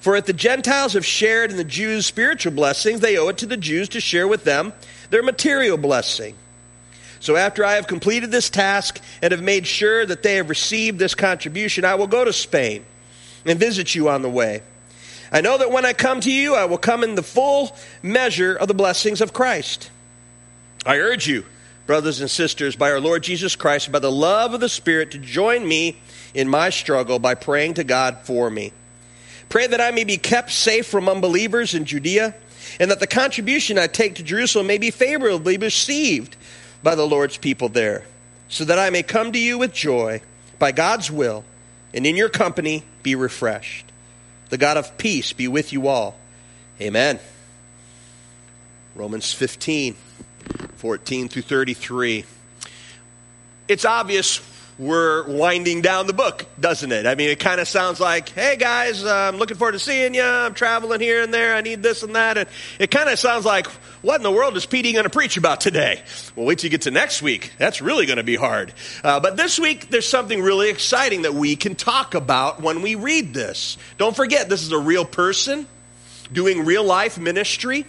For 0.00 0.14
if 0.14 0.26
the 0.26 0.32
Gentiles 0.32 0.92
have 0.92 1.04
shared 1.04 1.50
in 1.50 1.56
the 1.56 1.64
Jews' 1.64 2.06
spiritual 2.06 2.52
blessings, 2.52 3.00
they 3.00 3.16
owe 3.16 3.28
it 3.28 3.38
to 3.38 3.46
the 3.46 3.56
Jews 3.56 3.88
to 3.90 4.00
share 4.00 4.28
with 4.28 4.44
them 4.44 4.72
their 5.10 5.22
material 5.22 5.76
blessing. 5.76 6.36
So 7.26 7.34
after 7.34 7.64
I 7.64 7.72
have 7.72 7.88
completed 7.88 8.30
this 8.30 8.48
task 8.48 9.00
and 9.20 9.32
have 9.32 9.42
made 9.42 9.66
sure 9.66 10.06
that 10.06 10.22
they 10.22 10.36
have 10.36 10.48
received 10.48 11.00
this 11.00 11.16
contribution, 11.16 11.84
I 11.84 11.96
will 11.96 12.06
go 12.06 12.24
to 12.24 12.32
Spain 12.32 12.86
and 13.44 13.58
visit 13.58 13.96
you 13.96 14.08
on 14.08 14.22
the 14.22 14.30
way. 14.30 14.62
I 15.32 15.40
know 15.40 15.58
that 15.58 15.72
when 15.72 15.84
I 15.84 15.92
come 15.92 16.20
to 16.20 16.30
you, 16.30 16.54
I 16.54 16.66
will 16.66 16.78
come 16.78 17.02
in 17.02 17.16
the 17.16 17.24
full 17.24 17.76
measure 18.00 18.54
of 18.54 18.68
the 18.68 18.74
blessings 18.74 19.20
of 19.20 19.32
Christ. 19.32 19.90
I 20.86 20.98
urge 20.98 21.26
you, 21.26 21.44
brothers 21.84 22.20
and 22.20 22.30
sisters, 22.30 22.76
by 22.76 22.92
our 22.92 23.00
Lord 23.00 23.24
Jesus 23.24 23.56
Christ, 23.56 23.90
by 23.90 23.98
the 23.98 24.12
love 24.12 24.54
of 24.54 24.60
the 24.60 24.68
Spirit, 24.68 25.10
to 25.10 25.18
join 25.18 25.66
me 25.66 25.96
in 26.32 26.48
my 26.48 26.70
struggle 26.70 27.18
by 27.18 27.34
praying 27.34 27.74
to 27.74 27.82
God 27.82 28.18
for 28.22 28.48
me. 28.48 28.72
Pray 29.48 29.66
that 29.66 29.80
I 29.80 29.90
may 29.90 30.04
be 30.04 30.16
kept 30.16 30.52
safe 30.52 30.86
from 30.86 31.08
unbelievers 31.08 31.74
in 31.74 31.86
Judea, 31.86 32.36
and 32.78 32.92
that 32.92 33.00
the 33.00 33.06
contribution 33.08 33.78
I 33.78 33.88
take 33.88 34.14
to 34.16 34.22
Jerusalem 34.22 34.68
may 34.68 34.78
be 34.78 34.92
favorably 34.92 35.56
received 35.56 36.36
by 36.86 36.94
the 36.94 37.04
Lord's 37.04 37.36
people 37.36 37.68
there, 37.68 38.04
so 38.46 38.64
that 38.64 38.78
I 38.78 38.90
may 38.90 39.02
come 39.02 39.32
to 39.32 39.38
you 39.40 39.58
with 39.58 39.72
joy 39.72 40.22
by 40.60 40.70
God's 40.70 41.10
will, 41.10 41.42
and 41.92 42.06
in 42.06 42.14
your 42.14 42.28
company 42.28 42.84
be 43.02 43.16
refreshed. 43.16 43.86
The 44.50 44.56
God 44.56 44.76
of 44.76 44.96
peace 44.96 45.32
be 45.32 45.48
with 45.48 45.72
you 45.72 45.88
all. 45.88 46.16
Amen. 46.80 47.18
Romans 48.94 49.32
15, 49.32 49.96
14 50.76 51.28
through 51.28 51.42
33. 51.42 52.24
It's 53.66 53.84
obvious 53.84 54.36
we're 54.78 55.26
winding 55.26 55.80
down 55.80 56.06
the 56.06 56.12
book, 56.12 56.44
doesn't 56.60 56.92
it? 56.92 57.06
I 57.06 57.14
mean, 57.14 57.30
it 57.30 57.40
kind 57.40 57.60
of 57.60 57.68
sounds 57.68 57.98
like, 57.98 58.28
hey 58.28 58.56
guys, 58.56 59.04
uh, 59.04 59.30
I'm 59.32 59.38
looking 59.38 59.56
forward 59.56 59.72
to 59.72 59.78
seeing 59.78 60.14
you. 60.14 60.22
I'm 60.22 60.52
traveling 60.52 61.00
here 61.00 61.22
and 61.22 61.32
there. 61.32 61.54
I 61.54 61.62
need 61.62 61.82
this 61.82 62.02
and 62.02 62.14
that. 62.14 62.36
And 62.36 62.48
it 62.78 62.90
kind 62.90 63.08
of 63.08 63.18
sounds 63.18 63.46
like, 63.46 63.66
what 64.02 64.16
in 64.16 64.22
the 64.22 64.30
world 64.30 64.54
is 64.56 64.66
Petey 64.66 64.92
going 64.92 65.04
to 65.04 65.10
preach 65.10 65.38
about 65.38 65.62
today? 65.62 66.02
Well, 66.34 66.44
wait 66.44 66.58
till 66.58 66.66
you 66.66 66.70
get 66.70 66.82
to 66.82 66.90
next 66.90 67.22
week. 67.22 67.52
That's 67.56 67.80
really 67.80 68.04
going 68.04 68.18
to 68.18 68.22
be 68.22 68.36
hard. 68.36 68.74
Uh, 69.02 69.18
but 69.18 69.38
this 69.38 69.58
week, 69.58 69.88
there's 69.88 70.08
something 70.08 70.42
really 70.42 70.68
exciting 70.68 71.22
that 71.22 71.32
we 71.32 71.56
can 71.56 71.74
talk 71.74 72.14
about 72.14 72.60
when 72.60 72.82
we 72.82 72.96
read 72.96 73.32
this. 73.32 73.78
Don't 73.96 74.14
forget, 74.14 74.50
this 74.50 74.62
is 74.62 74.72
a 74.72 74.78
real 74.78 75.06
person 75.06 75.66
doing 76.30 76.66
real 76.66 76.84
life 76.84 77.18
ministry. 77.18 77.86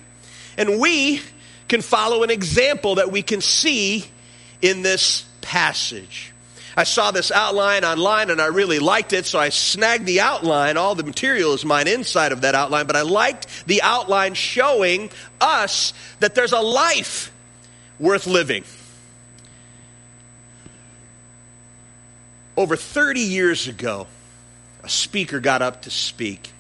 And 0.58 0.80
we 0.80 1.22
can 1.68 1.82
follow 1.82 2.24
an 2.24 2.30
example 2.30 2.96
that 2.96 3.12
we 3.12 3.24
can 3.24 3.42
see 3.42 4.06
in 4.62 4.84
this 4.84 5.26
passage. 5.42 6.34
I 6.78 6.84
saw 6.84 7.10
this 7.10 7.32
outline 7.32 7.84
online 7.84 8.30
and 8.30 8.40
I 8.40 8.46
really 8.46 8.78
liked 8.78 9.12
it, 9.12 9.26
so 9.26 9.40
I 9.40 9.50
snagged 9.50 10.06
the 10.06 10.22
outline. 10.22 10.78
All 10.78 10.94
the 10.94 11.04
material 11.04 11.54
is 11.54 11.66
mine 11.66 11.88
inside 11.88 12.32
of 12.32 12.42
that 12.42 12.54
outline, 12.54 12.86
but 12.86 12.96
I 12.96 13.02
liked 13.02 13.48
the 13.66 13.82
outline 13.82 14.36
showing 14.36 15.10
us 15.42 15.94
that 16.20 16.36
there's 16.36 16.52
a 16.52 16.60
life 16.60 17.32
worth 18.00 18.28
living. 18.28 18.64
Over 22.56 22.76
30 22.76 23.22
years 23.22 23.68
ago, 23.68 24.06
a 24.84 24.90
speaker 24.90 25.40
got 25.40 25.64
up 25.64 25.82
to 25.84 25.90
speak. 25.90 26.52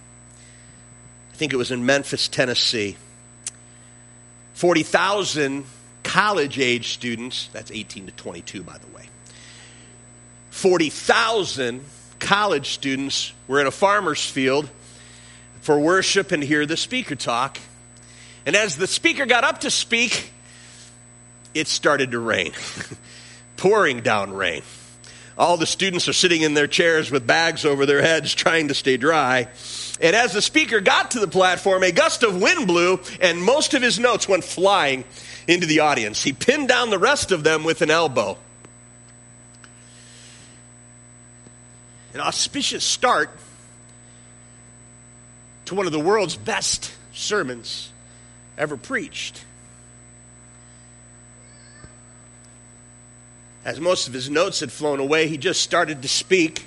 I 1.32 1.36
think 1.36 1.53
it 1.53 1.58
was 1.58 1.69
in 1.69 1.86
Memphis, 1.86 2.27
Tennessee. 2.27 2.97
40,000 4.56 5.63
college 6.01 6.58
age 6.58 6.93
students, 6.93 7.49
that's 7.53 7.69
18 7.69 8.08
to 8.08 8.12
22, 8.13 8.63
by 8.63 8.80
the 8.80 8.88
way 8.88 9.06
40,000 10.57 11.85
college 12.17 12.71
students 12.71 13.31
were 13.47 13.61
in 13.61 13.67
a 13.67 13.71
farmer's 13.71 14.25
field 14.27 14.67
for 15.61 15.79
worship 15.79 16.31
and 16.31 16.43
hear 16.43 16.65
the 16.65 16.75
speaker 16.75 17.13
talk. 17.13 17.59
And 18.43 18.55
as 18.55 18.75
the 18.75 18.87
speaker 18.87 19.27
got 19.27 19.43
up 19.43 19.59
to 19.61 19.69
speak, 19.69 20.31
it 21.53 21.67
started 21.67 22.09
to 22.09 22.19
rain, 22.19 22.53
pouring 23.57 23.99
down 23.99 24.33
rain. 24.33 24.63
All 25.37 25.57
the 25.57 25.67
students 25.67 26.07
are 26.07 26.13
sitting 26.13 26.41
in 26.41 26.55
their 26.55 26.65
chairs 26.65 27.11
with 27.11 27.27
bags 27.27 27.63
over 27.63 27.85
their 27.85 28.01
heads 28.01 28.33
trying 28.33 28.69
to 28.69 28.73
stay 28.73 28.97
dry. 28.97 29.49
And 30.01 30.15
as 30.15 30.33
the 30.33 30.41
speaker 30.41 30.81
got 30.81 31.11
to 31.11 31.19
the 31.19 31.27
platform, 31.27 31.83
a 31.83 31.91
gust 31.91 32.23
of 32.23 32.41
wind 32.41 32.65
blew, 32.65 32.99
and 33.21 33.43
most 33.43 33.75
of 33.75 33.83
his 33.83 33.99
notes 33.99 34.27
went 34.27 34.43
flying 34.43 35.03
into 35.47 35.67
the 35.67 35.81
audience. 35.81 36.23
He 36.23 36.33
pinned 36.33 36.67
down 36.67 36.89
the 36.89 36.97
rest 36.97 37.31
of 37.31 37.43
them 37.43 37.63
with 37.63 37.83
an 37.83 37.91
elbow. 37.91 38.39
An 42.17 42.23
auspicious 42.23 42.84
start 42.84 43.30
to 45.65 45.75
one 45.75 45.86
of 45.86 45.91
the 45.91 45.99
world's 45.99 46.36
best 46.36 46.91
sermons 47.13 47.91
ever 48.58 48.75
preached. 48.75 49.45
As 53.63 53.80
most 53.80 54.08
of 54.08 54.15
his 54.15 54.32
notes 54.32 54.62
had 54.62 54.71
flown 54.71 54.99
away, 54.99 55.27
he 55.27 55.38
just 55.38 55.62
started 55.62 56.01
to 56.01 56.08
speak 56.08 56.65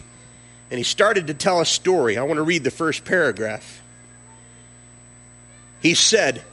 and 0.71 0.79
he 0.79 0.85
started 0.85 1.27
to 1.27 1.35
tell 1.35 1.61
a 1.61 1.67
story. 1.67 2.17
I 2.17 2.23
want 2.23 2.39
to 2.39 2.45
read 2.45 2.63
the 2.63 2.71
first 2.71 3.05
paragraph. 3.05 3.83
He 5.81 5.95
said, 5.95 6.45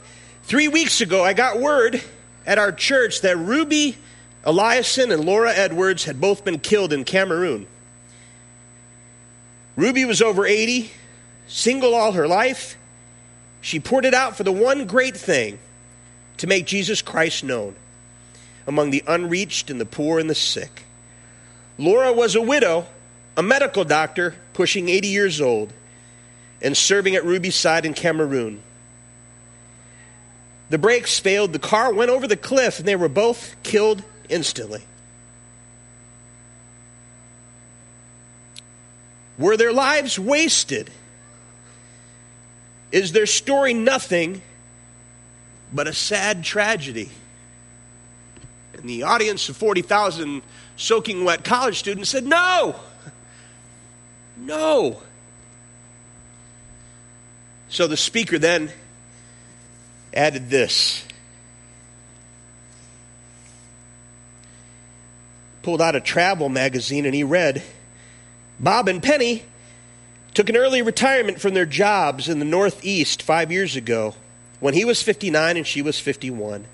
Three 0.42 0.66
weeks 0.66 1.00
ago, 1.00 1.22
I 1.22 1.34
got 1.34 1.60
word 1.60 2.02
at 2.44 2.58
our 2.58 2.72
church 2.72 3.20
that 3.20 3.36
Ruby 3.36 3.96
Eliason 4.44 5.14
and 5.14 5.24
Laura 5.24 5.52
Edwards 5.54 6.02
had 6.02 6.20
both 6.20 6.44
been 6.44 6.58
killed 6.58 6.92
in 6.92 7.04
Cameroon. 7.04 7.68
Ruby 9.78 10.04
was 10.04 10.20
over 10.20 10.44
80, 10.44 10.90
single 11.46 11.94
all 11.94 12.10
her 12.10 12.26
life. 12.26 12.76
She 13.60 13.78
poured 13.78 14.04
it 14.04 14.12
out 14.12 14.36
for 14.36 14.42
the 14.42 14.50
one 14.50 14.86
great 14.86 15.16
thing 15.16 15.60
to 16.38 16.48
make 16.48 16.66
Jesus 16.66 17.00
Christ 17.00 17.44
known 17.44 17.76
among 18.66 18.90
the 18.90 19.04
unreached 19.06 19.70
and 19.70 19.80
the 19.80 19.86
poor 19.86 20.18
and 20.18 20.28
the 20.28 20.34
sick. 20.34 20.84
Laura 21.78 22.12
was 22.12 22.34
a 22.34 22.42
widow, 22.42 22.88
a 23.36 23.42
medical 23.44 23.84
doctor, 23.84 24.34
pushing 24.52 24.88
80 24.88 25.06
years 25.06 25.40
old, 25.40 25.72
and 26.60 26.76
serving 26.76 27.14
at 27.14 27.24
Ruby's 27.24 27.54
side 27.54 27.86
in 27.86 27.94
Cameroon. 27.94 28.64
The 30.70 30.78
brakes 30.78 31.20
failed, 31.20 31.52
the 31.52 31.60
car 31.60 31.94
went 31.94 32.10
over 32.10 32.26
the 32.26 32.36
cliff, 32.36 32.80
and 32.80 32.88
they 32.88 32.96
were 32.96 33.08
both 33.08 33.54
killed 33.62 34.02
instantly. 34.28 34.82
Were 39.38 39.56
their 39.56 39.72
lives 39.72 40.18
wasted? 40.18 40.90
Is 42.90 43.12
their 43.12 43.26
story 43.26 43.72
nothing 43.72 44.42
but 45.72 45.86
a 45.86 45.92
sad 45.92 46.42
tragedy? 46.42 47.10
And 48.74 48.88
the 48.88 49.04
audience 49.04 49.48
of 49.48 49.56
40,000 49.56 50.42
soaking 50.76 51.24
wet 51.24 51.44
college 51.44 51.78
students 51.78 52.10
said, 52.10 52.24
No! 52.24 52.76
No! 54.36 55.02
So 57.68 57.86
the 57.86 57.96
speaker 57.96 58.38
then 58.38 58.72
added 60.14 60.48
this. 60.48 61.04
Pulled 65.62 65.82
out 65.82 65.94
a 65.94 66.00
travel 66.00 66.48
magazine 66.48 67.04
and 67.04 67.14
he 67.14 67.24
read, 67.24 67.62
Bob 68.60 68.88
and 68.88 69.02
Penny 69.02 69.44
took 70.34 70.48
an 70.48 70.56
early 70.56 70.82
retirement 70.82 71.40
from 71.40 71.54
their 71.54 71.66
jobs 71.66 72.28
in 72.28 72.38
the 72.38 72.44
Northeast 72.44 73.22
five 73.22 73.52
years 73.52 73.76
ago 73.76 74.14
when 74.60 74.74
he 74.74 74.84
was 74.84 75.02
59 75.02 75.56
and 75.56 75.66
she 75.66 75.82
was 75.82 75.98
51. 75.98 76.66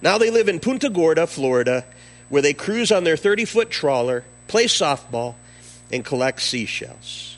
Now 0.00 0.18
they 0.18 0.30
live 0.30 0.48
in 0.48 0.58
Punta 0.58 0.90
Gorda, 0.90 1.26
Florida, 1.26 1.84
where 2.28 2.42
they 2.42 2.54
cruise 2.54 2.90
on 2.90 3.04
their 3.04 3.16
30 3.16 3.44
foot 3.44 3.70
trawler, 3.70 4.24
play 4.48 4.64
softball, 4.64 5.34
and 5.92 6.04
collect 6.04 6.40
seashells. 6.40 7.36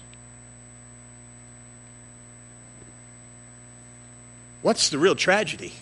What's 4.62 4.88
the 4.88 4.98
real 4.98 5.14
tragedy? 5.14 5.74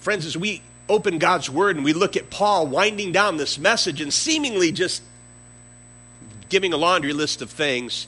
Friends, 0.00 0.24
as 0.24 0.36
we 0.36 0.62
open 0.88 1.18
God's 1.18 1.50
Word 1.50 1.76
and 1.76 1.84
we 1.84 1.92
look 1.92 2.16
at 2.16 2.30
Paul 2.30 2.66
winding 2.66 3.12
down 3.12 3.36
this 3.36 3.58
message 3.58 4.00
and 4.00 4.12
seemingly 4.12 4.72
just 4.72 5.02
giving 6.48 6.72
a 6.72 6.76
laundry 6.76 7.12
list 7.12 7.42
of 7.42 7.50
things, 7.50 8.06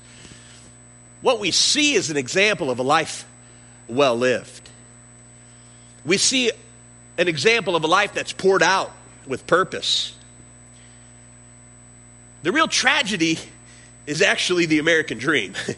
what 1.23 1.41
we 1.41 1.51
see 1.51 1.95
is 1.95 2.11
an 2.11 2.17
example 2.17 2.71
of 2.71 2.79
a 2.79 2.83
life 2.83 3.27
well 3.89 4.17
lived. 4.17 4.69
We 6.05 6.17
see 6.17 6.51
an 7.19 7.29
example 7.29 7.77
of 7.77 7.85
a 7.85 7.87
life 7.87 8.15
that's 8.15 8.33
poured 8.33 8.63
out 8.63 8.91
with 9.27 9.47
purpose. 9.47 10.17
The 12.43 12.53
real 12.53 12.69
tragedy 12.69 13.39
is 14.07 14.23
actually 14.23 14.67
the 14.67 14.79
American 14.79 15.19
dream. 15.19 15.55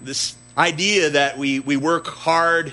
this 0.00 0.36
idea 0.56 1.10
that 1.10 1.38
we, 1.38 1.58
we 1.58 1.76
work 1.76 2.06
hard 2.06 2.72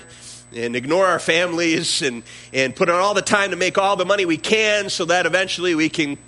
and 0.54 0.74
ignore 0.74 1.06
our 1.06 1.18
families 1.18 2.02
and, 2.02 2.22
and 2.52 2.74
put 2.74 2.88
in 2.88 2.94
all 2.94 3.14
the 3.14 3.22
time 3.22 3.50
to 3.50 3.56
make 3.56 3.78
all 3.78 3.96
the 3.96 4.04
money 4.04 4.24
we 4.24 4.36
can 4.36 4.90
so 4.90 5.04
that 5.04 5.26
eventually 5.26 5.74
we 5.74 5.88
can 5.88 6.18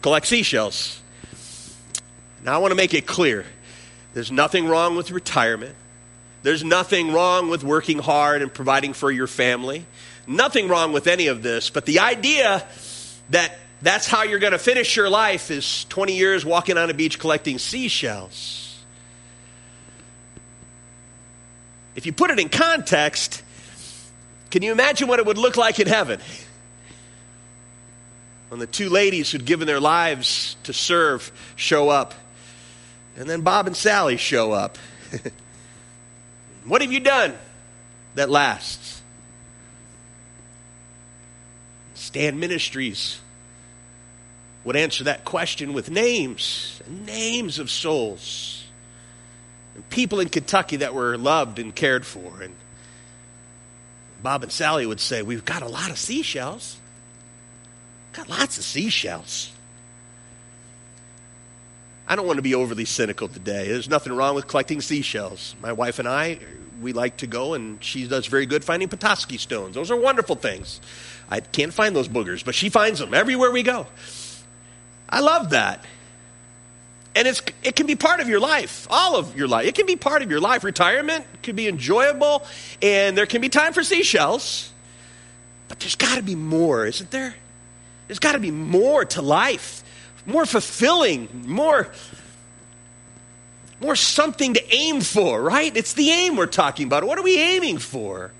collect 0.00 0.26
seashells. 0.26 1.00
Now, 2.44 2.54
I 2.54 2.58
want 2.58 2.72
to 2.72 2.76
make 2.76 2.94
it 2.94 3.06
clear 3.06 3.46
there's 4.14 4.32
nothing 4.32 4.66
wrong 4.66 4.96
with 4.96 5.10
retirement. 5.10 5.74
There's 6.42 6.64
nothing 6.64 7.12
wrong 7.12 7.48
with 7.48 7.62
working 7.62 7.98
hard 7.98 8.42
and 8.42 8.52
providing 8.52 8.94
for 8.94 9.10
your 9.10 9.28
family. 9.28 9.86
Nothing 10.26 10.68
wrong 10.68 10.92
with 10.92 11.06
any 11.06 11.28
of 11.28 11.42
this. 11.42 11.70
But 11.70 11.86
the 11.86 12.00
idea 12.00 12.66
that 13.30 13.56
that's 13.80 14.06
how 14.06 14.24
you're 14.24 14.40
going 14.40 14.52
to 14.52 14.58
finish 14.58 14.96
your 14.96 15.08
life 15.08 15.50
is 15.50 15.84
20 15.86 16.16
years 16.16 16.44
walking 16.44 16.78
on 16.78 16.90
a 16.90 16.94
beach 16.94 17.18
collecting 17.18 17.58
seashells. 17.58 18.61
If 21.94 22.06
you 22.06 22.12
put 22.12 22.30
it 22.30 22.38
in 22.38 22.48
context, 22.48 23.42
can 24.50 24.62
you 24.62 24.72
imagine 24.72 25.08
what 25.08 25.18
it 25.18 25.26
would 25.26 25.38
look 25.38 25.56
like 25.56 25.78
in 25.78 25.86
heaven? 25.86 26.20
When 28.48 28.60
the 28.60 28.66
two 28.66 28.88
ladies 28.88 29.30
who'd 29.30 29.44
given 29.44 29.66
their 29.66 29.80
lives 29.80 30.56
to 30.64 30.72
serve 30.72 31.32
show 31.56 31.88
up, 31.88 32.14
and 33.16 33.28
then 33.28 33.42
Bob 33.42 33.66
and 33.66 33.76
Sally 33.76 34.16
show 34.16 34.52
up. 34.52 34.78
What 36.64 36.80
have 36.82 36.92
you 36.92 37.00
done 37.00 37.36
that 38.14 38.30
lasts? 38.30 39.02
Stand 41.94 42.38
Ministries 42.38 43.20
would 44.64 44.76
answer 44.76 45.04
that 45.04 45.24
question 45.24 45.72
with 45.72 45.90
names, 45.90 46.80
names 46.88 47.58
of 47.58 47.70
souls, 47.70 48.61
and 49.74 49.88
people 49.90 50.20
in 50.20 50.28
Kentucky 50.28 50.76
that 50.76 50.94
were 50.94 51.16
loved 51.16 51.58
and 51.58 51.74
cared 51.74 52.04
for. 52.04 52.42
And 52.42 52.54
Bob 54.22 54.42
and 54.42 54.52
Sally 54.52 54.86
would 54.86 55.00
say, 55.00 55.22
We've 55.22 55.44
got 55.44 55.62
a 55.62 55.68
lot 55.68 55.90
of 55.90 55.98
seashells. 55.98 56.78
Got 58.12 58.28
lots 58.28 58.58
of 58.58 58.64
seashells. 58.64 59.52
I 62.06 62.16
don't 62.16 62.26
want 62.26 62.36
to 62.36 62.42
be 62.42 62.54
overly 62.54 62.84
cynical 62.84 63.28
today. 63.28 63.68
There's 63.68 63.88
nothing 63.88 64.12
wrong 64.12 64.34
with 64.34 64.46
collecting 64.46 64.80
seashells. 64.80 65.54
My 65.62 65.72
wife 65.72 65.98
and 65.98 66.06
I, 66.06 66.38
we 66.80 66.92
like 66.92 67.18
to 67.18 67.26
go, 67.26 67.54
and 67.54 67.82
she 67.82 68.06
does 68.06 68.26
very 68.26 68.44
good 68.44 68.64
finding 68.64 68.88
Petoskey 68.88 69.38
stones. 69.38 69.76
Those 69.76 69.90
are 69.90 69.96
wonderful 69.96 70.36
things. 70.36 70.80
I 71.30 71.40
can't 71.40 71.72
find 71.72 71.96
those 71.96 72.08
boogers, 72.08 72.44
but 72.44 72.54
she 72.54 72.68
finds 72.68 72.98
them 72.98 73.14
everywhere 73.14 73.50
we 73.50 73.62
go. 73.62 73.86
I 75.08 75.20
love 75.20 75.50
that. 75.50 75.84
And 77.14 77.28
it's, 77.28 77.42
it 77.62 77.76
can 77.76 77.86
be 77.86 77.94
part 77.94 78.20
of 78.20 78.28
your 78.28 78.40
life, 78.40 78.86
all 78.90 79.16
of 79.16 79.36
your 79.36 79.46
life. 79.46 79.66
It 79.66 79.74
can 79.74 79.86
be 79.86 79.96
part 79.96 80.22
of 80.22 80.30
your 80.30 80.40
life. 80.40 80.64
Retirement 80.64 81.26
can 81.42 81.54
be 81.54 81.68
enjoyable, 81.68 82.46
and 82.80 83.16
there 83.16 83.26
can 83.26 83.40
be 83.40 83.50
time 83.50 83.74
for 83.74 83.82
seashells. 83.82 84.72
But 85.68 85.80
there's 85.80 85.94
got 85.94 86.16
to 86.16 86.22
be 86.22 86.34
more, 86.34 86.86
isn't 86.86 87.10
there? 87.10 87.34
There's 88.08 88.18
got 88.18 88.32
to 88.32 88.38
be 88.38 88.50
more 88.50 89.04
to 89.04 89.22
life 89.22 89.82
more 90.26 90.46
fulfilling, 90.46 91.28
more 91.46 91.92
more 93.80 93.96
something 93.96 94.54
to 94.54 94.72
aim 94.72 95.00
for, 95.00 95.42
right? 95.42 95.76
It's 95.76 95.94
the 95.94 96.08
aim 96.10 96.36
we're 96.36 96.46
talking 96.46 96.86
about. 96.86 97.02
What 97.02 97.18
are 97.18 97.22
we 97.22 97.36
aiming 97.36 97.78
for? 97.78 98.30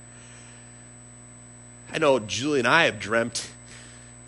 I 1.92 1.98
know 1.98 2.20
Julie 2.20 2.60
and 2.60 2.68
I 2.68 2.84
have 2.84 3.00
dreamt, 3.00 3.50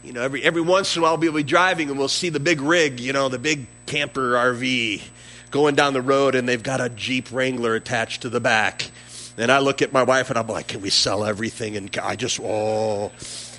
you 0.03 0.13
know, 0.13 0.23
every, 0.23 0.43
every 0.43 0.61
once 0.61 0.97
in 0.97 1.01
a 1.01 1.05
while 1.05 1.17
we'll 1.17 1.33
be 1.33 1.45
driving 1.45 1.89
and 1.89 1.97
we'll 1.97 2.09
see 2.09 2.31
the 2.31 2.41
big 2.41 2.61
rig, 2.61 2.99
you 2.99 3.13
know, 3.13 3.29
the 3.29 3.39
big 3.39 3.69
camper 3.87 4.33
RV 4.33 5.03
going 5.51 5.75
down 5.75 5.93
the 5.93 6.03
road 6.03 6.35
and 6.35 6.49
they've 6.49 6.63
got 6.63 6.81
a 6.81 6.89
Jeep 6.89 7.31
Wrangler 7.31 7.75
attached 7.75 8.23
to 8.23 8.29
the 8.29 8.41
back. 8.41 8.91
And 9.37 9.51
I 9.51 9.59
look 9.59 9.83
at 9.83 9.93
my 9.93 10.03
wife 10.03 10.31
and 10.31 10.39
I'm 10.39 10.47
like, 10.47 10.69
can 10.69 10.81
we 10.81 10.91
sell 10.91 11.25
everything? 11.25 11.77
And 11.77 11.97
I 12.03 12.17
just, 12.17 12.41
oh, 12.41 13.13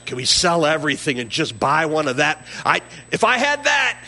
can 0.05 0.17
we 0.17 0.25
sell 0.25 0.65
everything 0.65 1.19
and 1.19 1.29
just 1.29 1.59
buy 1.59 1.85
one 1.85 2.07
of 2.07 2.17
that? 2.17 2.45
I, 2.65 2.81
if 3.11 3.23
I 3.23 3.37
had 3.37 3.63
that, 3.65 4.01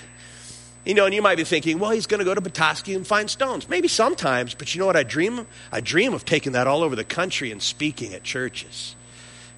you 0.86 0.94
know, 0.94 1.06
and 1.06 1.14
you 1.14 1.22
might 1.22 1.36
be 1.36 1.44
thinking, 1.44 1.80
well, 1.80 1.92
he's 1.92 2.08
going 2.08 2.20
to 2.20 2.26
go 2.26 2.34
to 2.34 2.42
Petoskey 2.42 2.94
and 2.94 3.06
find 3.06 3.30
stones. 3.30 3.68
Maybe 3.68 3.90
sometimes, 3.90 4.54
but 4.54 4.74
you 4.74 4.80
know 4.80 4.86
what 4.86 4.96
I 4.96 5.04
dream? 5.04 5.46
I 5.70 5.82
dream 5.82 6.14
of 6.14 6.24
taking 6.24 6.54
that 6.54 6.66
all 6.66 6.82
over 6.82 6.96
the 6.96 7.04
country 7.04 7.52
and 7.52 7.62
speaking 7.62 8.14
at 8.14 8.24
churches. 8.24 8.96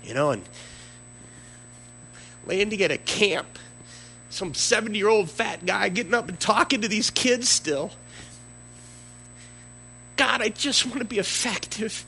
You 0.04 0.16
know, 0.16 0.32
and 0.32 0.44
laying 2.48 2.72
to 2.72 2.78
get 2.78 2.90
a 2.90 2.98
camp. 2.98 3.60
Some 4.30 4.54
70 4.54 4.98
year 4.98 5.10
old 5.10 5.30
fat 5.30 5.66
guy 5.66 5.90
getting 5.90 6.14
up 6.14 6.30
and 6.30 6.40
talking 6.40 6.82
to 6.82 6.88
these 6.88 7.10
kids 7.10 7.50
still. 7.50 7.92
God, 10.16 10.42
I 10.42 10.50
just 10.50 10.86
want 10.86 11.00
to 11.00 11.06
be 11.06 11.18
effective. 11.18 12.06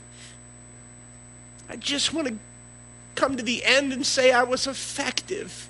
I 1.68 1.76
just 1.76 2.12
want 2.12 2.28
to 2.28 2.34
come 3.14 3.36
to 3.36 3.42
the 3.42 3.64
end 3.64 3.92
and 3.92 4.04
say 4.04 4.32
I 4.32 4.42
was 4.42 4.66
effective. 4.66 5.68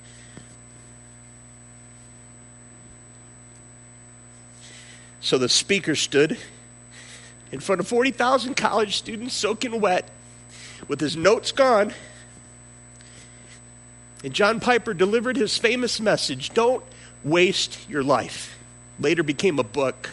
So 5.20 5.38
the 5.38 5.48
speaker 5.48 5.94
stood 5.94 6.36
in 7.52 7.60
front 7.60 7.80
of 7.80 7.86
40,000 7.86 8.56
college 8.56 8.96
students 8.96 9.34
soaking 9.34 9.80
wet 9.80 10.10
with 10.88 11.00
his 11.00 11.16
notes 11.16 11.52
gone. 11.52 11.94
And 14.22 14.32
John 14.32 14.60
Piper 14.60 14.94
delivered 14.94 15.36
his 15.36 15.58
famous 15.58 16.00
message 16.00 16.50
Don't 16.50 16.84
waste 17.24 17.88
your 17.88 18.02
life. 18.02 18.58
Later 18.98 19.22
became 19.22 19.58
a 19.58 19.64
book. 19.64 20.10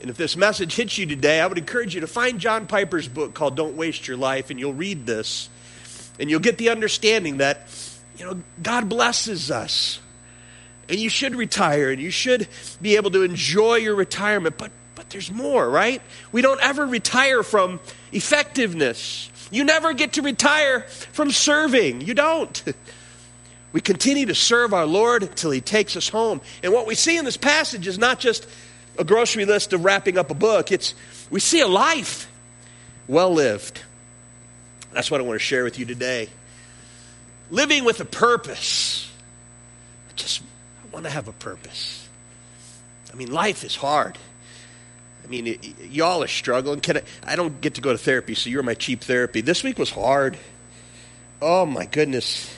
And 0.00 0.10
if 0.10 0.16
this 0.16 0.36
message 0.36 0.76
hits 0.76 0.96
you 0.96 1.06
today, 1.06 1.40
I 1.40 1.46
would 1.46 1.58
encourage 1.58 1.94
you 1.94 2.02
to 2.02 2.06
find 2.06 2.38
John 2.38 2.66
Piper's 2.66 3.08
book 3.08 3.34
called 3.34 3.56
Don't 3.56 3.76
Waste 3.76 4.06
Your 4.06 4.16
Life, 4.16 4.50
and 4.50 4.60
you'll 4.60 4.74
read 4.74 5.06
this. 5.06 5.48
And 6.20 6.30
you'll 6.30 6.40
get 6.40 6.58
the 6.58 6.68
understanding 6.68 7.38
that, 7.38 7.68
you 8.16 8.24
know, 8.24 8.42
God 8.62 8.88
blesses 8.88 9.50
us. 9.50 10.00
And 10.88 10.98
you 10.98 11.08
should 11.08 11.34
retire, 11.34 11.90
and 11.90 12.00
you 12.00 12.10
should 12.10 12.48
be 12.80 12.96
able 12.96 13.10
to 13.10 13.22
enjoy 13.22 13.76
your 13.76 13.94
retirement. 13.94 14.56
But, 14.56 14.70
but 14.94 15.10
there's 15.10 15.32
more, 15.32 15.68
right? 15.68 16.00
We 16.30 16.42
don't 16.42 16.60
ever 16.60 16.86
retire 16.86 17.42
from 17.42 17.80
effectiveness. 18.12 19.30
You 19.50 19.64
never 19.64 19.92
get 19.92 20.14
to 20.14 20.22
retire 20.22 20.80
from 20.82 21.30
serving. 21.30 22.02
You 22.02 22.14
don't. 22.14 22.62
We 23.70 23.82
continue 23.82 24.26
to 24.26 24.34
serve 24.34 24.72
our 24.72 24.86
Lord 24.86 25.22
until 25.22 25.50
He 25.50 25.60
takes 25.60 25.94
us 25.94 26.08
home. 26.08 26.40
And 26.62 26.72
what 26.72 26.86
we 26.86 26.94
see 26.94 27.18
in 27.18 27.26
this 27.26 27.36
passage 27.36 27.86
is 27.86 27.98
not 27.98 28.18
just 28.18 28.48
a 28.98 29.04
grocery 29.04 29.44
list 29.44 29.72
of 29.72 29.84
wrapping 29.84 30.16
up 30.18 30.30
a 30.30 30.34
book. 30.34 30.72
It's 30.72 30.94
we 31.30 31.38
see 31.38 31.60
a 31.60 31.68
life 31.68 32.30
well 33.06 33.32
lived. 33.32 33.80
That's 34.92 35.10
what 35.10 35.20
I 35.20 35.24
want 35.24 35.38
to 35.38 35.44
share 35.44 35.64
with 35.64 35.78
you 35.78 35.84
today. 35.84 36.30
Living 37.50 37.84
with 37.84 38.00
a 38.00 38.04
purpose. 38.04 39.10
I 40.08 40.12
just 40.16 40.42
I 40.82 40.94
want 40.94 41.04
to 41.04 41.10
have 41.10 41.28
a 41.28 41.32
purpose. 41.32 42.08
I 43.12 43.16
mean, 43.16 43.30
life 43.30 43.64
is 43.64 43.76
hard. 43.76 44.18
I 45.28 45.30
mean, 45.30 45.46
it, 45.46 45.80
y'all 45.90 46.22
are 46.22 46.28
struggling. 46.28 46.80
Can 46.80 46.96
I, 46.96 47.02
I 47.24 47.36
don't 47.36 47.60
get 47.60 47.74
to 47.74 47.82
go 47.82 47.92
to 47.92 47.98
therapy, 47.98 48.34
so 48.34 48.48
you're 48.48 48.62
my 48.62 48.74
cheap 48.74 49.02
therapy. 49.02 49.42
This 49.42 49.62
week 49.62 49.78
was 49.78 49.90
hard. 49.90 50.38
Oh 51.42 51.66
my 51.66 51.84
goodness. 51.84 52.52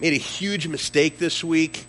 Made 0.00 0.12
a 0.12 0.16
huge 0.16 0.66
mistake 0.66 1.18
this 1.18 1.42
week 1.44 1.86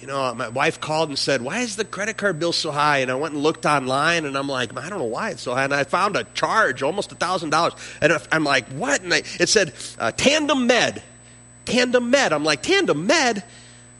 you 0.00 0.06
know, 0.06 0.32
my 0.34 0.48
wife 0.48 0.80
called 0.80 1.08
and 1.08 1.18
said, 1.18 1.42
Why 1.42 1.60
is 1.60 1.76
the 1.76 1.84
credit 1.84 2.16
card 2.16 2.38
bill 2.38 2.52
so 2.52 2.70
high? 2.70 2.98
And 2.98 3.10
I 3.10 3.14
went 3.14 3.34
and 3.34 3.42
looked 3.42 3.66
online 3.66 4.26
and 4.26 4.36
I'm 4.38 4.48
like, 4.48 4.76
I 4.78 4.88
don't 4.88 4.98
know 4.98 5.04
why 5.04 5.30
it's 5.30 5.42
so 5.42 5.54
high. 5.54 5.64
And 5.64 5.74
I 5.74 5.84
found 5.84 6.16
a 6.16 6.24
charge, 6.34 6.82
almost 6.82 7.10
a 7.10 7.16
$1,000. 7.16 7.98
And 8.00 8.22
I'm 8.30 8.44
like, 8.44 8.68
What? 8.68 9.02
And 9.02 9.12
I, 9.12 9.18
it 9.40 9.48
said, 9.48 9.74
uh, 9.98 10.12
Tandem 10.12 10.66
Med. 10.66 11.02
Tandem 11.64 12.10
Med. 12.10 12.32
I'm 12.32 12.44
like, 12.44 12.62
Tandem 12.62 13.06
Med? 13.06 13.42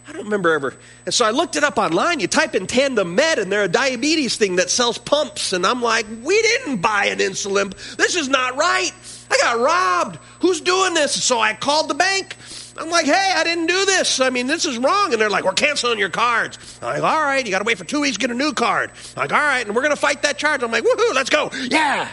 I 0.09 0.13
don't 0.13 0.25
remember 0.25 0.51
ever. 0.53 0.75
And 1.05 1.13
so 1.13 1.27
I 1.27 1.31
looked 1.33 1.57
it 1.57 1.65
up 1.65 1.77
online. 1.77 2.19
You 2.19 2.29
type 2.29 2.55
in 2.55 2.67
Tandem 2.67 3.15
Med, 3.15 3.39
and 3.39 3.53
they're 3.53 3.65
a 3.65 3.69
diabetes 3.69 4.37
thing 4.37 4.57
that 4.57 4.71
sells 4.71 4.97
pumps. 4.97 5.53
And 5.53 5.67
I'm 5.67 5.83
like, 5.83 6.07
we 6.23 6.41
didn't 6.41 6.79
buy 6.79 7.07
an 7.07 7.19
insulin. 7.19 7.75
This 7.97 8.17
is 8.17 8.27
not 8.27 8.57
right. 8.57 8.91
I 9.31 9.37
got 9.37 9.61
robbed. 9.61 10.19
Who's 10.41 10.63
doing 10.63 10.95
this? 10.95 11.23
So 11.23 11.39
I 11.39 11.53
called 11.53 11.89
the 11.89 11.95
bank. 11.95 12.37
I'm 12.79 12.89
like, 12.89 13.05
hey, 13.05 13.35
I 13.37 13.45
didn't 13.45 13.67
do 13.67 13.85
this. 13.85 14.19
I 14.21 14.31
mean, 14.31 14.47
this 14.47 14.65
is 14.65 14.79
wrong. 14.79 15.13
And 15.13 15.21
they're 15.21 15.29
like, 15.29 15.45
we're 15.45 15.53
canceling 15.53 15.99
your 15.99 16.09
cards. 16.09 16.59
I'm 16.81 17.01
like, 17.01 17.03
all 17.03 17.23
right, 17.23 17.45
you 17.45 17.51
got 17.51 17.59
to 17.59 17.65
wait 17.65 17.77
for 17.77 17.85
two 17.85 18.01
weeks 18.01 18.17
to 18.17 18.21
get 18.21 18.31
a 18.31 18.35
new 18.35 18.55
card. 18.55 18.91
I'm 19.15 19.23
like, 19.23 19.33
all 19.33 19.39
right, 19.39 19.67
and 19.67 19.77
we're 19.77 19.83
going 19.83 19.95
to 19.95 20.01
fight 20.01 20.23
that 20.23 20.39
charge. 20.39 20.63
I'm 20.63 20.71
like, 20.71 20.85
woohoo, 20.85 21.15
let's 21.15 21.29
go. 21.29 21.51
Yeah. 21.53 22.11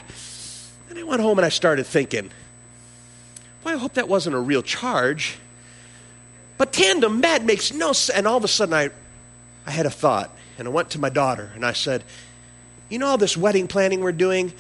And 0.90 1.00
I 1.00 1.04
went 1.04 1.22
home 1.22 1.40
and 1.40 1.46
I 1.46 1.50
started 1.50 1.86
thinking, 1.86 2.30
well, 3.64 3.74
I 3.74 3.78
hope 3.78 3.94
that 3.94 4.10
wasn't 4.10 4.36
a 4.36 4.40
real 4.40 4.62
charge. 4.62 5.38
But 6.58 6.72
tandem 6.72 7.20
med 7.20 7.46
makes 7.46 7.74
no 7.74 7.94
sense. 7.94 8.18
And 8.18 8.28
all 8.28 8.38
of 8.38 8.44
a 8.44 8.48
sudden, 8.48 8.74
I, 8.74 8.90
I 9.66 9.72
had 9.72 9.86
a 9.86 9.90
thought. 9.90 10.36
And 10.58 10.68
I 10.68 10.72
went 10.72 10.92
to 10.92 11.00
my 11.00 11.10
daughter 11.10 11.52
and 11.54 11.66
I 11.66 11.74
said, 11.74 12.04
You 12.90 13.00
know 13.00 13.08
all 13.08 13.18
this 13.18 13.36
wedding 13.36 13.68
planning 13.68 14.02
we're 14.02 14.14
doing? 14.14 14.54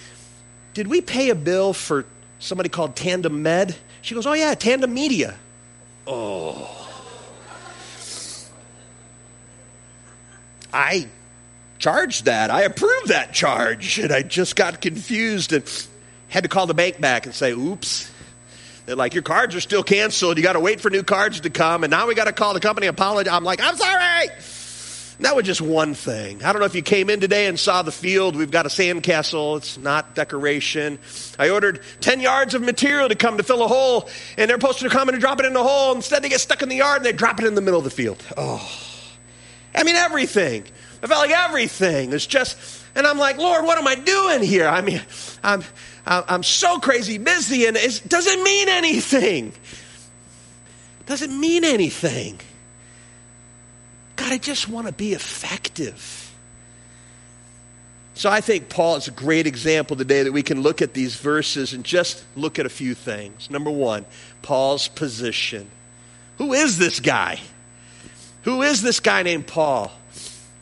Did 0.73 0.87
we 0.87 0.99
pay 0.99 1.29
a 1.29 1.35
bill 1.35 1.71
for 1.71 2.05
somebody 2.39 2.69
called 2.69 2.95
Tandem 2.95 3.41
Med? 3.41 3.75
She 4.01 4.13
goes, 4.13 4.25
Oh, 4.25 4.33
yeah, 4.33 4.53
Tandem 4.55 4.93
Media. 4.93 5.35
Oh. 6.05 6.81
I 10.73 11.07
charged 11.79 12.25
that. 12.25 12.51
I 12.51 12.63
approved 12.63 13.07
that 13.07 13.33
charge. 13.33 13.99
And 13.99 14.11
I 14.11 14.21
just 14.21 14.57
got 14.57 14.81
confused 14.81 15.53
and 15.53 15.63
had 16.27 16.43
to 16.43 16.49
call 16.49 16.67
the 16.67 16.73
bank 16.73 16.99
back 16.99 17.25
and 17.25 17.33
say, 17.33 17.53
Oops. 17.53 18.11
Like, 18.87 19.13
your 19.13 19.23
cards 19.23 19.55
are 19.55 19.61
still 19.61 19.83
canceled. 19.83 20.37
You 20.37 20.43
got 20.43 20.53
to 20.53 20.59
wait 20.59 20.79
for 20.79 20.89
new 20.89 21.03
cards 21.03 21.39
to 21.41 21.49
come. 21.49 21.83
And 21.83 21.91
now 21.91 22.07
we 22.07 22.13
got 22.13 22.25
to 22.25 22.33
call 22.33 22.53
the 22.53 22.59
company 22.59 22.87
apologize. 22.87 23.33
I'm 23.33 23.43
like, 23.43 23.59
I'm 23.61 23.75
sorry. 23.75 24.27
That 25.21 25.35
was 25.35 25.45
just 25.45 25.61
one 25.61 25.93
thing. 25.93 26.43
I 26.43 26.51
don't 26.51 26.59
know 26.59 26.65
if 26.65 26.75
you 26.75 26.81
came 26.81 27.09
in 27.09 27.21
today 27.21 27.47
and 27.47 27.57
saw 27.57 27.81
the 27.81 27.91
field. 27.91 28.35
We've 28.35 28.51
got 28.51 28.65
a 28.65 28.69
sandcastle. 28.69 29.57
It's 29.57 29.77
not 29.77 30.13
decoration. 30.13 30.99
I 31.39 31.49
ordered 31.49 31.81
10 32.01 32.19
yards 32.19 32.53
of 32.53 32.61
material 32.61 33.07
to 33.07 33.15
come 33.15 33.37
to 33.37 33.43
fill 33.43 33.63
a 33.63 33.67
hole, 33.67 34.09
and 34.37 34.49
they're 34.49 34.59
supposed 34.59 34.79
to 34.79 34.89
come 34.89 35.07
and 35.07 35.19
drop 35.19 35.39
it 35.39 35.45
in 35.45 35.53
the 35.53 35.63
hole. 35.63 35.95
Instead, 35.95 36.21
they 36.21 36.29
get 36.29 36.41
stuck 36.41 36.61
in 36.61 36.69
the 36.69 36.75
yard 36.75 36.97
and 36.97 37.05
they 37.05 37.13
drop 37.13 37.39
it 37.39 37.45
in 37.45 37.55
the 37.55 37.61
middle 37.61 37.77
of 37.77 37.85
the 37.85 37.91
field. 37.91 38.21
Oh. 38.35 38.61
I 39.73 39.83
mean, 39.83 39.95
everything. 39.95 40.65
I 41.01 41.07
felt 41.07 41.21
like 41.21 41.37
everything. 41.37 42.11
is 42.11 42.27
just, 42.27 42.83
and 42.93 43.07
I'm 43.07 43.17
like, 43.17 43.37
Lord, 43.37 43.63
what 43.63 43.77
am 43.77 43.87
I 43.87 43.95
doing 43.95 44.43
here? 44.43 44.67
I 44.67 44.81
mean, 44.81 45.01
I'm, 45.43 45.63
I'm 46.05 46.43
so 46.43 46.79
crazy 46.79 47.17
busy, 47.17 47.65
and 47.65 47.75
it 47.75 48.03
doesn't 48.07 48.43
mean 48.43 48.69
anything. 48.69 49.53
Doesn't 51.05 51.39
mean 51.39 51.63
anything. 51.63 52.39
God, 54.15 54.31
I 54.31 54.37
just 54.37 54.69
want 54.69 54.87
to 54.87 54.93
be 54.93 55.13
effective. 55.13 56.33
So 58.13 58.29
I 58.29 58.39
think 58.39 58.69
Paul 58.69 58.95
is 58.95 59.07
a 59.09 59.11
great 59.11 59.45
example 59.45 59.97
today 59.97 60.23
that 60.23 60.31
we 60.31 60.41
can 60.41 60.61
look 60.61 60.81
at 60.81 60.93
these 60.93 61.15
verses 61.15 61.73
and 61.73 61.83
just 61.83 62.23
look 62.35 62.59
at 62.59 62.65
a 62.65 62.69
few 62.69 62.95
things. 62.95 63.49
Number 63.49 63.69
one, 63.69 64.05
Paul's 64.41 64.87
position. 64.87 65.69
Who 66.37 66.53
is 66.53 66.77
this 66.77 67.01
guy? 67.01 67.41
Who 68.43 68.61
is 68.61 68.81
this 68.81 68.99
guy 68.99 69.23
named 69.23 69.47
Paul? 69.47 69.91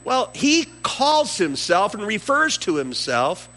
Well, 0.04 0.32
he 0.34 0.66
calls 0.82 1.38
himself 1.38 1.94
and 1.94 2.06
refers 2.06 2.58
to 2.60 2.76
himself 2.76 3.48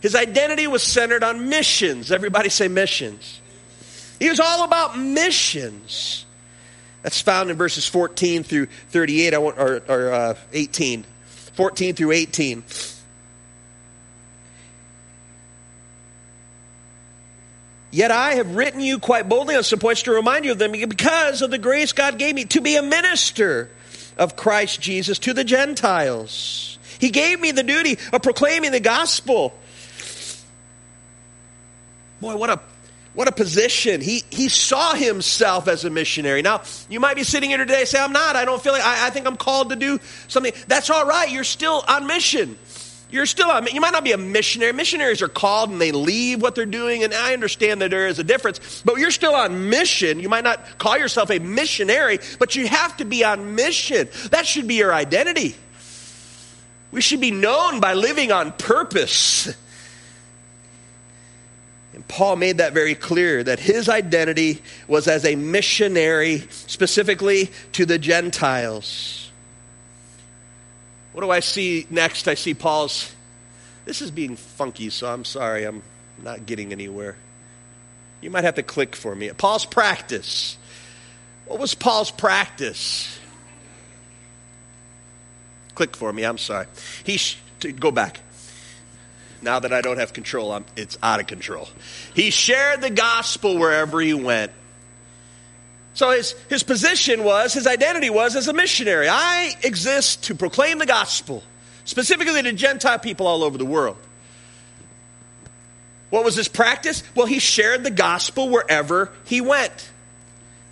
His 0.00 0.14
identity 0.14 0.66
was 0.66 0.82
centered 0.82 1.22
on 1.22 1.48
missions. 1.48 2.10
Everybody 2.10 2.48
say 2.48 2.68
missions. 2.68 3.40
He 4.18 4.28
was 4.28 4.40
all 4.40 4.64
about 4.64 4.98
missions. 4.98 6.24
That's 7.02 7.20
found 7.20 7.50
in 7.50 7.56
verses 7.56 7.86
14 7.86 8.42
through 8.42 8.66
38, 8.90 9.34
I 9.34 9.36
or, 9.36 9.82
or 9.88 10.12
uh, 10.12 10.34
18. 10.52 11.04
14 11.54 11.94
through 11.94 12.12
18. 12.12 12.62
Yet 17.90 18.10
I 18.10 18.34
have 18.34 18.54
written 18.54 18.80
you 18.80 18.98
quite 18.98 19.28
boldly 19.28 19.56
on 19.56 19.64
some 19.64 19.78
points 19.78 20.02
to 20.02 20.12
remind 20.12 20.44
you 20.44 20.52
of 20.52 20.58
them 20.58 20.72
because 20.72 21.42
of 21.42 21.50
the 21.50 21.58
grace 21.58 21.92
God 21.92 22.18
gave 22.18 22.34
me 22.34 22.44
to 22.46 22.60
be 22.60 22.76
a 22.76 22.82
minister 22.82 23.70
of 24.16 24.36
Christ 24.36 24.80
Jesus 24.80 25.18
to 25.20 25.32
the 25.32 25.42
Gentiles. 25.42 26.78
He 27.00 27.10
gave 27.10 27.40
me 27.40 27.50
the 27.50 27.62
duty 27.62 27.98
of 28.12 28.22
proclaiming 28.22 28.70
the 28.70 28.80
gospel 28.80 29.54
Boy, 32.20 32.36
what 32.36 32.50
a 32.50 32.60
what 33.12 33.26
a 33.26 33.32
position. 33.32 34.00
He, 34.00 34.22
he 34.30 34.48
saw 34.48 34.94
himself 34.94 35.66
as 35.66 35.84
a 35.84 35.90
missionary. 35.90 36.42
Now, 36.42 36.62
you 36.88 37.00
might 37.00 37.16
be 37.16 37.24
sitting 37.24 37.50
here 37.50 37.58
today 37.58 37.84
say, 37.84 37.98
I'm 37.98 38.12
not. 38.12 38.36
I 38.36 38.44
don't 38.44 38.62
feel 38.62 38.72
like, 38.72 38.84
I, 38.84 39.08
I 39.08 39.10
think 39.10 39.26
I'm 39.26 39.36
called 39.36 39.70
to 39.70 39.76
do 39.76 39.98
something. 40.28 40.52
That's 40.68 40.90
all 40.90 41.04
right. 41.04 41.28
You're 41.28 41.42
still 41.42 41.82
on 41.88 42.06
mission. 42.06 42.56
You're 43.10 43.26
still 43.26 43.50
on, 43.50 43.66
you 43.66 43.80
might 43.80 43.92
not 43.92 44.04
be 44.04 44.12
a 44.12 44.18
missionary. 44.18 44.72
Missionaries 44.72 45.22
are 45.22 45.28
called 45.28 45.70
and 45.70 45.80
they 45.80 45.90
leave 45.90 46.40
what 46.40 46.54
they're 46.54 46.66
doing, 46.66 47.02
and 47.02 47.12
I 47.12 47.32
understand 47.32 47.82
that 47.82 47.90
there 47.90 48.06
is 48.06 48.20
a 48.20 48.24
difference, 48.24 48.82
but 48.84 48.98
you're 48.98 49.10
still 49.10 49.34
on 49.34 49.68
mission. 49.68 50.20
You 50.20 50.28
might 50.28 50.44
not 50.44 50.78
call 50.78 50.96
yourself 50.96 51.30
a 51.30 51.40
missionary, 51.40 52.20
but 52.38 52.54
you 52.54 52.68
have 52.68 52.96
to 52.98 53.04
be 53.04 53.24
on 53.24 53.56
mission. 53.56 54.08
That 54.30 54.46
should 54.46 54.68
be 54.68 54.76
your 54.76 54.94
identity. 54.94 55.56
We 56.92 57.00
should 57.00 57.20
be 57.20 57.32
known 57.32 57.80
by 57.80 57.94
living 57.94 58.30
on 58.30 58.52
purpose. 58.52 59.52
Paul 62.08 62.36
made 62.36 62.58
that 62.58 62.72
very 62.72 62.94
clear 62.94 63.42
that 63.42 63.58
his 63.58 63.88
identity 63.88 64.62
was 64.88 65.08
as 65.08 65.24
a 65.24 65.34
missionary, 65.36 66.46
specifically 66.50 67.50
to 67.72 67.84
the 67.84 67.98
Gentiles. 67.98 69.30
What 71.12 71.22
do 71.22 71.30
I 71.30 71.40
see 71.40 71.86
next? 71.90 72.28
I 72.28 72.34
see 72.34 72.54
Paul's. 72.54 73.14
This 73.84 74.02
is 74.02 74.10
being 74.10 74.36
funky, 74.36 74.90
so 74.90 75.12
I'm 75.12 75.24
sorry, 75.24 75.64
I'm 75.64 75.82
not 76.22 76.46
getting 76.46 76.72
anywhere. 76.72 77.16
You 78.20 78.30
might 78.30 78.44
have 78.44 78.56
to 78.56 78.62
click 78.62 78.94
for 78.94 79.14
me. 79.14 79.30
Paul's 79.30 79.64
practice. 79.64 80.56
What 81.46 81.58
was 81.58 81.74
Paul's 81.74 82.10
practice? 82.10 83.18
Click 85.74 85.96
for 85.96 86.12
me, 86.12 86.22
I'm 86.24 86.38
sorry. 86.38 86.66
He 87.04 87.16
sh- 87.16 87.38
go 87.78 87.90
back 87.90 88.20
now 89.42 89.60
that 89.60 89.72
I 89.72 89.80
don't 89.80 89.98
have 89.98 90.12
control, 90.12 90.52
I'm, 90.52 90.64
it's 90.76 90.98
out 91.02 91.20
of 91.20 91.26
control. 91.26 91.68
He 92.14 92.30
shared 92.30 92.80
the 92.80 92.90
gospel 92.90 93.58
wherever 93.58 94.00
he 94.00 94.14
went. 94.14 94.52
So 95.94 96.10
his, 96.10 96.32
his 96.48 96.62
position 96.62 97.24
was, 97.24 97.52
his 97.52 97.66
identity 97.66 98.10
was 98.10 98.36
as 98.36 98.48
a 98.48 98.52
missionary. 98.52 99.08
I 99.08 99.52
exist 99.62 100.24
to 100.24 100.34
proclaim 100.34 100.78
the 100.78 100.86
gospel, 100.86 101.42
specifically 101.84 102.42
to 102.42 102.52
Gentile 102.52 102.98
people 102.98 103.26
all 103.26 103.42
over 103.42 103.58
the 103.58 103.66
world. 103.66 103.96
What 106.10 106.24
was 106.24 106.36
his 106.36 106.48
practice? 106.48 107.02
Well, 107.14 107.26
he 107.26 107.38
shared 107.38 107.84
the 107.84 107.90
gospel 107.90 108.48
wherever 108.48 109.12
he 109.24 109.40
went. 109.40 109.90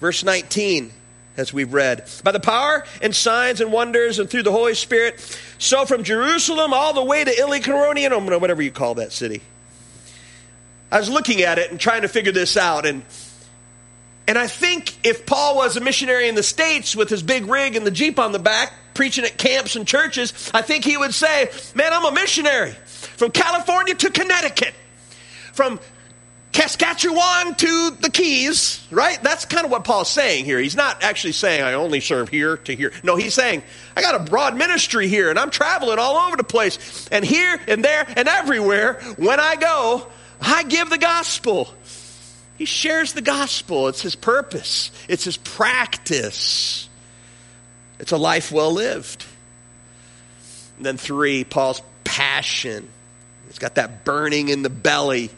Verse 0.01 0.25
19 0.25 0.93
as 1.39 1.53
we've 1.53 1.73
read. 1.73 2.07
By 2.25 2.33
the 2.33 2.41
power 2.41 2.85
and 3.01 3.15
signs 3.15 3.61
and 3.61 3.73
wonders 3.73 4.19
and 4.19 4.29
through 4.29 4.43
the 4.43 4.53
Holy 4.53 4.75
Spirit. 4.75 5.21
So 5.57 5.87
from 5.87 6.03
Jerusalem 6.03 6.75
all 6.75 6.93
the 6.93 7.05
way 7.05 7.25
to 7.25 7.41
Illyricum, 7.41 7.77
or 7.77 8.39
whatever 8.39 8.61
you 8.61 8.73
call 8.73 8.97
that 8.97 9.13
city. 9.13 9.41
I 10.91 10.99
was 10.99 11.09
looking 11.09 11.43
at 11.43 11.59
it 11.59 11.71
and 11.71 11.79
trying 11.79 12.03
to 12.03 12.09
figure 12.09 12.33
this 12.33 12.57
out. 12.57 12.85
And, 12.85 13.03
and 14.27 14.37
I 14.37 14.49
think 14.49 15.07
if 15.07 15.27
Paul 15.27 15.57
was 15.57 15.77
a 15.77 15.81
missionary 15.81 16.29
in 16.29 16.35
the 16.35 16.43
States 16.43 16.97
with 16.97 17.09
his 17.09 17.23
big 17.23 17.47
rig 17.47 17.77
and 17.77 17.87
the 17.87 17.91
Jeep 17.91 18.19
on 18.19 18.33
the 18.33 18.39
back, 18.39 18.73
preaching 18.95 19.25
at 19.25 19.39
camps 19.39 19.77
and 19.77 19.87
churches, 19.87 20.51
I 20.53 20.63
think 20.63 20.85
he 20.85 20.97
would 20.97 21.15
say, 21.15 21.51
Man, 21.75 21.93
I'm 21.93 22.05
a 22.05 22.13
missionary 22.13 22.73
from 22.73 23.31
California 23.31 23.95
to 23.95 24.11
Connecticut, 24.11 24.75
from 25.53 25.79
Saskatchewan 26.59 27.55
to 27.55 27.91
the 28.01 28.11
Keys, 28.11 28.85
right? 28.91 29.23
That's 29.23 29.45
kind 29.45 29.65
of 29.65 29.71
what 29.71 29.85
Paul's 29.85 30.11
saying 30.11 30.45
here. 30.45 30.59
He's 30.59 30.75
not 30.75 31.05
actually 31.05 31.33
saying, 31.33 31.63
I 31.63 31.75
only 31.75 32.01
serve 32.01 32.29
here 32.29 32.57
to 32.57 32.75
here. 32.75 32.93
No, 33.05 33.15
he's 33.15 33.33
saying, 33.33 33.63
I 33.97 34.03
got 34.03 34.21
a 34.21 34.25
broad 34.25 34.57
ministry 34.57 35.07
here 35.07 35.31
and 35.31 35.39
I'm 35.39 35.51
traveling 35.51 36.01
all 36.01 36.17
over 36.27 36.37
the 36.37 36.43
place. 36.43 37.09
And 37.13 37.25
here 37.25 37.61
and 37.69 37.85
there 37.85 38.05
and 38.17 38.27
everywhere, 38.27 38.95
when 39.19 39.39
I 39.39 39.55
go, 39.55 40.09
I 40.41 40.65
give 40.65 40.91
the 40.91 40.99
gospel. 40.99 41.73
He 42.57 42.65
shares 42.65 43.13
the 43.13 43.23
gospel. 43.23 43.87
It's 43.87 44.03
his 44.03 44.17
purpose, 44.17 44.91
it's 45.09 45.25
his 45.25 45.37
practice. 45.37 46.89
It's 48.01 48.13
a 48.13 48.19
life 48.19 48.51
well 48.51 48.73
lived. 48.73 49.25
And 50.77 50.87
then, 50.87 50.97
three, 50.97 51.45
Paul's 51.45 51.83
passion. 52.05 52.89
He's 53.49 53.59
got 53.59 53.77
that 53.77 54.05
burning 54.05 54.51
in 54.51 54.63
the 54.63 54.71
belly. 54.71 55.31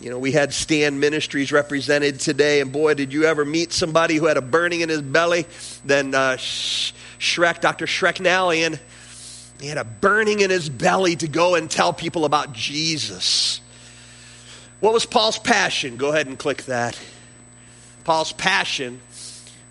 You 0.00 0.10
know, 0.10 0.18
we 0.18 0.30
had 0.30 0.54
Stand 0.54 1.00
Ministries 1.00 1.50
represented 1.50 2.20
today, 2.20 2.60
and 2.60 2.70
boy, 2.70 2.94
did 2.94 3.12
you 3.12 3.24
ever 3.24 3.44
meet 3.44 3.72
somebody 3.72 4.14
who 4.14 4.26
had 4.26 4.36
a 4.36 4.42
burning 4.42 4.80
in 4.80 4.88
his 4.88 5.02
belly? 5.02 5.44
Then 5.84 6.14
uh, 6.14 6.36
Shrek, 6.38 7.60
Dr. 7.60 7.86
Shreknalian, 7.86 8.78
he 9.60 9.66
had 9.66 9.78
a 9.78 9.84
burning 9.84 10.38
in 10.38 10.50
his 10.50 10.68
belly 10.68 11.16
to 11.16 11.26
go 11.26 11.56
and 11.56 11.68
tell 11.68 11.92
people 11.92 12.24
about 12.24 12.52
Jesus. 12.52 13.60
What 14.78 14.92
was 14.92 15.04
Paul's 15.04 15.38
passion? 15.38 15.96
Go 15.96 16.10
ahead 16.10 16.28
and 16.28 16.38
click 16.38 16.64
that. 16.66 16.96
Paul's 18.04 18.30
passion, 18.30 19.00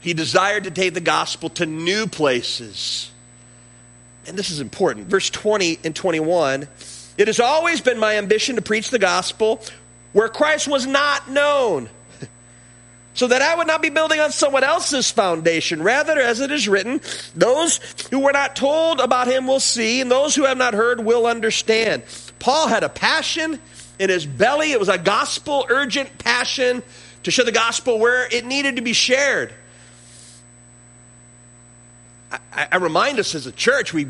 he 0.01 0.13
desired 0.13 0.65
to 0.65 0.71
take 0.71 0.93
the 0.93 0.99
gospel 0.99 1.49
to 1.51 1.65
new 1.65 2.05
places. 2.05 3.11
And 4.27 4.37
this 4.37 4.49
is 4.49 4.59
important. 4.59 5.07
Verse 5.07 5.29
20 5.29 5.79
and 5.85 5.95
21 5.95 6.67
It 7.17 7.27
has 7.27 7.39
always 7.39 7.79
been 7.79 7.97
my 7.97 8.17
ambition 8.17 8.57
to 8.57 8.61
preach 8.61 8.89
the 8.89 8.99
gospel 8.99 9.61
where 10.17 10.29
Christ 10.29 10.67
was 10.67 10.87
not 10.87 11.29
known 11.29 11.91
so 13.13 13.27
that 13.27 13.43
I 13.43 13.53
would 13.53 13.67
not 13.67 13.83
be 13.83 13.91
building 13.91 14.19
on 14.19 14.31
someone 14.31 14.63
else's 14.63 15.11
foundation. 15.11 15.83
Rather, 15.83 16.19
as 16.19 16.39
it 16.39 16.49
is 16.49 16.67
written, 16.67 17.01
those 17.35 17.79
who 18.09 18.21
were 18.21 18.31
not 18.31 18.55
told 18.55 18.99
about 18.99 19.27
him 19.27 19.45
will 19.45 19.59
see, 19.59 20.01
and 20.01 20.09
those 20.09 20.33
who 20.33 20.45
have 20.45 20.57
not 20.57 20.73
heard 20.73 21.05
will 21.05 21.27
understand. 21.27 22.01
Paul 22.39 22.67
had 22.67 22.83
a 22.83 22.89
passion 22.89 23.59
in 23.99 24.09
his 24.09 24.25
belly. 24.25 24.71
It 24.71 24.79
was 24.79 24.89
a 24.89 24.97
gospel 24.97 25.67
urgent 25.69 26.17
passion 26.17 26.81
to 27.21 27.29
share 27.29 27.45
the 27.45 27.51
gospel 27.51 27.99
where 27.99 28.27
it 28.27 28.43
needed 28.43 28.77
to 28.77 28.81
be 28.81 28.93
shared. 28.93 29.53
I, 32.31 32.67
I 32.71 32.77
remind 32.77 33.19
us 33.19 33.35
as 33.35 33.45
a 33.45 33.51
church, 33.51 33.93
we 33.93 34.07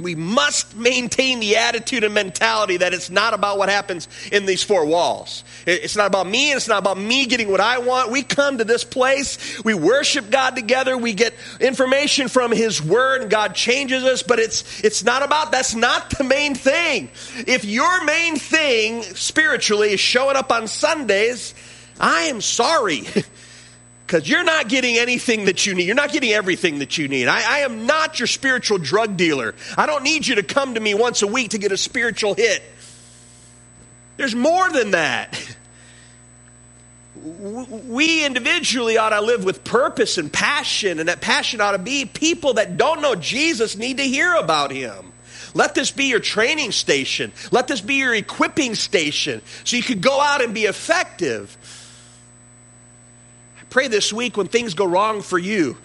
we 0.00 0.14
must 0.14 0.76
maintain 0.76 1.40
the 1.40 1.56
attitude 1.56 2.04
and 2.04 2.14
mentality 2.14 2.76
that 2.76 2.94
it's 2.94 3.10
not 3.10 3.34
about 3.34 3.58
what 3.58 3.68
happens 3.68 4.08
in 4.30 4.46
these 4.46 4.62
four 4.62 4.86
walls. 4.86 5.42
It's 5.66 5.96
not 5.96 6.06
about 6.06 6.28
me, 6.28 6.52
it's 6.52 6.68
not 6.68 6.78
about 6.78 6.96
me 6.96 7.26
getting 7.26 7.50
what 7.50 7.60
I 7.60 7.78
want. 7.78 8.12
We 8.12 8.22
come 8.22 8.58
to 8.58 8.64
this 8.64 8.84
place, 8.84 9.62
we 9.64 9.74
worship 9.74 10.30
God 10.30 10.54
together, 10.54 10.96
we 10.96 11.12
get 11.12 11.34
information 11.60 12.28
from 12.28 12.52
His 12.52 12.80
Word, 12.80 13.22
and 13.22 13.30
God 13.30 13.54
changes 13.54 14.04
us, 14.04 14.22
but 14.22 14.38
it's, 14.38 14.82
it's 14.84 15.02
not 15.02 15.22
about 15.22 15.50
that's 15.50 15.74
not 15.74 16.10
the 16.10 16.24
main 16.24 16.54
thing. 16.54 17.10
If 17.46 17.64
your 17.64 18.04
main 18.04 18.36
thing 18.36 19.02
spiritually 19.02 19.92
is 19.92 20.00
showing 20.00 20.36
up 20.36 20.52
on 20.52 20.68
Sundays, 20.68 21.52
I 21.98 22.22
am 22.22 22.40
sorry. 22.40 23.02
because 24.14 24.28
you're 24.28 24.44
not 24.44 24.68
getting 24.68 24.96
anything 24.96 25.46
that 25.46 25.66
you 25.66 25.74
need. 25.74 25.86
You're 25.86 25.96
not 25.96 26.12
getting 26.12 26.30
everything 26.30 26.78
that 26.78 26.96
you 26.98 27.08
need. 27.08 27.26
I, 27.26 27.56
I, 27.56 27.58
am 27.60 27.84
not 27.84 28.20
your 28.20 28.28
spiritual 28.28 28.78
drug 28.78 29.16
dealer. 29.16 29.56
I 29.76 29.86
don't 29.86 30.04
need 30.04 30.24
you 30.24 30.36
to 30.36 30.44
come 30.44 30.74
to 30.74 30.80
me 30.80 30.94
once 30.94 31.22
a 31.22 31.26
week 31.26 31.50
to 31.50 31.58
get 31.58 31.72
a 31.72 31.76
spiritual 31.76 32.34
hit. 32.34 32.62
There's 34.16 34.36
more 34.36 34.70
than 34.70 34.92
that. 34.92 35.56
We 37.16 38.24
individually 38.24 38.98
ought 38.98 39.08
to 39.08 39.20
live 39.20 39.42
with 39.42 39.64
purpose 39.64 40.16
and 40.16 40.32
passion, 40.32 41.00
and 41.00 41.08
that 41.08 41.20
passion 41.20 41.60
ought 41.60 41.72
to 41.72 41.78
be 41.78 42.04
people 42.04 42.54
that 42.54 42.76
don't 42.76 43.02
know 43.02 43.16
Jesus 43.16 43.76
need 43.76 43.96
to 43.96 44.04
hear 44.04 44.32
about 44.34 44.70
him. 44.70 45.12
Let 45.54 45.74
this 45.74 45.90
be 45.90 46.04
your 46.04 46.20
training 46.20 46.70
station. 46.70 47.32
Let 47.50 47.66
this 47.66 47.80
be 47.80 47.94
your 47.94 48.14
equipping 48.14 48.76
station 48.76 49.42
so 49.64 49.74
you 49.74 49.82
can 49.82 49.98
go 49.98 50.20
out 50.20 50.40
and 50.40 50.54
be 50.54 50.66
effective. 50.66 51.56
Pray 53.74 53.88
this 53.88 54.12
week 54.12 54.36
when 54.36 54.46
things 54.46 54.74
go 54.74 54.84
wrong 54.84 55.20
for 55.20 55.36
you 55.36 55.76